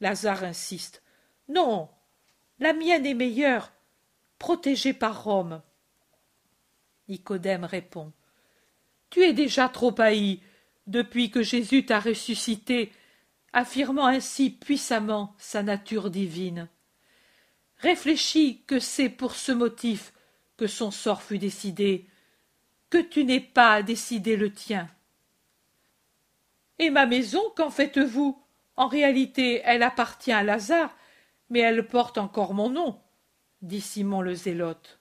Lazare 0.00 0.44
insiste. 0.44 1.02
Non, 1.48 1.88
la 2.58 2.72
mienne 2.72 3.06
est 3.06 3.14
meilleure, 3.14 3.72
protégée 4.38 4.92
par 4.92 5.24
Rome. 5.24 5.62
Nicodème 7.08 7.64
répond. 7.64 8.12
Tu 9.10 9.22
es 9.22 9.32
déjà 9.32 9.68
trop 9.68 9.94
haï 10.00 10.40
depuis 10.86 11.30
que 11.30 11.42
Jésus 11.42 11.86
t'a 11.86 12.00
ressuscité, 12.00 12.92
affirmant 13.52 14.06
ainsi 14.06 14.50
puissamment 14.50 15.34
sa 15.38 15.62
nature 15.62 16.10
divine. 16.10 16.68
Réfléchis 17.78 18.62
que 18.66 18.78
c'est 18.78 19.08
pour 19.08 19.34
ce 19.34 19.52
motif 19.52 20.12
que 20.56 20.66
son 20.66 20.90
sort 20.90 21.22
fut 21.22 21.38
décidé, 21.38 22.06
que 22.90 22.98
tu 22.98 23.24
n'es 23.24 23.40
pas 23.40 23.72
à 23.72 23.82
décider 23.82 24.36
le 24.36 24.52
tien. 24.52 24.88
Et 26.78 26.90
ma 26.90 27.06
maison, 27.06 27.42
qu'en 27.56 27.70
faites-vous? 27.70 28.40
En 28.76 28.88
réalité, 28.88 29.62
elle 29.64 29.82
appartient 29.82 30.32
à 30.32 30.42
Lazare, 30.42 30.94
mais 31.50 31.60
elle 31.60 31.86
porte 31.86 32.18
encore 32.18 32.54
mon 32.54 32.70
nom, 32.70 33.00
dit 33.62 33.80
Simon 33.80 34.20
le 34.20 34.34
Zélote. 34.34 34.98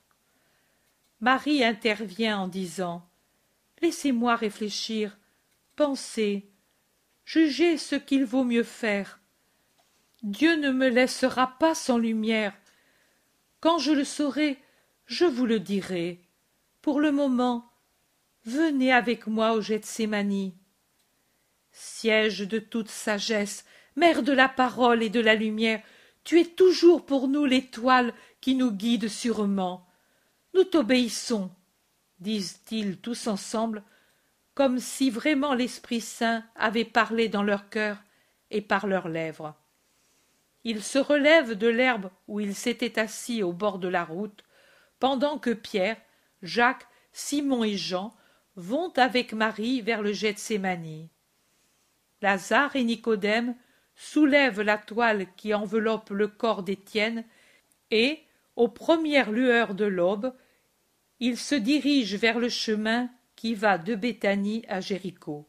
Marie 1.21 1.63
intervient 1.63 2.39
en 2.39 2.47
disant 2.47 3.07
Laissez-moi 3.81 4.35
réfléchir, 4.35 5.17
penser, 5.75 6.49
juger 7.25 7.77
ce 7.77 7.95
qu'il 7.95 8.25
vaut 8.25 8.43
mieux 8.43 8.63
faire. 8.63 9.19
Dieu 10.21 10.55
ne 10.55 10.71
me 10.71 10.87
laissera 10.87 11.47
pas 11.59 11.75
sans 11.75 11.97
lumière. 11.97 12.53
Quand 13.59 13.77
je 13.77 13.91
le 13.91 14.05
saurai, 14.05 14.57
je 15.05 15.25
vous 15.25 15.45
le 15.45 15.59
dirai. 15.59 16.21
Pour 16.81 16.99
le 16.99 17.11
moment, 17.11 17.69
venez 18.45 18.93
avec 18.93 19.27
moi 19.27 19.53
au 19.53 19.61
Gethsémani 19.61 20.55
siège 21.73 22.47
de 22.47 22.59
toute 22.59 22.89
sagesse 22.89 23.65
mère 23.95 24.23
de 24.23 24.31
la 24.31 24.47
parole 24.47 25.03
et 25.03 25.09
de 25.09 25.19
la 25.19 25.35
lumière 25.35 25.81
tu 26.23 26.39
es 26.39 26.45
toujours 26.45 27.05
pour 27.05 27.27
nous 27.27 27.45
l'étoile 27.45 28.13
qui 28.41 28.55
nous 28.55 28.71
guide 28.71 29.07
sûrement. 29.07 29.87
Nous 30.53 30.63
t'obéissons 30.63 31.51
disent-ils 32.23 32.97
tous 32.97 33.27
ensemble 33.27 33.83
comme 34.55 34.79
si 34.79 35.09
vraiment 35.09 35.53
l'esprit 35.53 36.01
saint 36.01 36.43
avait 36.55 36.85
parlé 36.85 37.27
dans 37.27 37.43
leur 37.43 37.69
cœur 37.69 37.97
et 38.51 38.61
par 38.61 38.87
leurs 38.87 39.09
lèvres. 39.09 39.55
Ils 40.63 40.83
se 40.83 40.99
relèvent 40.99 41.55
de 41.55 41.67
l'herbe 41.67 42.09
où 42.27 42.39
ils 42.39 42.55
s'étaient 42.55 42.99
assis 42.99 43.43
au 43.43 43.51
bord 43.51 43.79
de 43.79 43.87
la 43.87 44.05
route 44.05 44.43
pendant 44.99 45.37
que 45.37 45.49
pierre 45.49 45.97
jacques 46.41 46.87
simon 47.11 47.63
et 47.63 47.75
jean 47.75 48.15
vont 48.55 48.93
avec 48.95 49.33
marie 49.33 49.81
vers 49.81 50.01
le 50.01 50.13
gethsémani 50.13 51.09
lazare 52.21 52.75
et 52.75 52.83
nicodème 52.83 53.55
soulèvent 53.95 54.61
la 54.61 54.77
toile 54.77 55.27
qui 55.35 55.53
enveloppe 55.53 56.09
le 56.09 56.27
corps 56.27 56.63
d'étienne 56.63 57.25
et 57.91 58.23
aux 58.55 58.69
premières 58.69 59.31
lueurs 59.31 59.75
de 59.75 59.85
l'aube 59.85 60.33
ils 61.19 61.37
se 61.37 61.55
dirigent 61.55 62.17
vers 62.17 62.39
le 62.39 62.49
chemin 62.49 63.09
qui 63.35 63.55
va 63.55 63.77
de 63.77 63.95
béthanie 63.95 64.65
à 64.67 64.81
jéricho. 64.81 65.47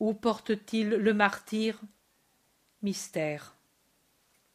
Où 0.00 0.12
porte 0.12 0.64
t 0.66 0.80
il 0.80 0.88
le 0.90 1.14
martyr? 1.14 1.80
Mystère 2.82 3.55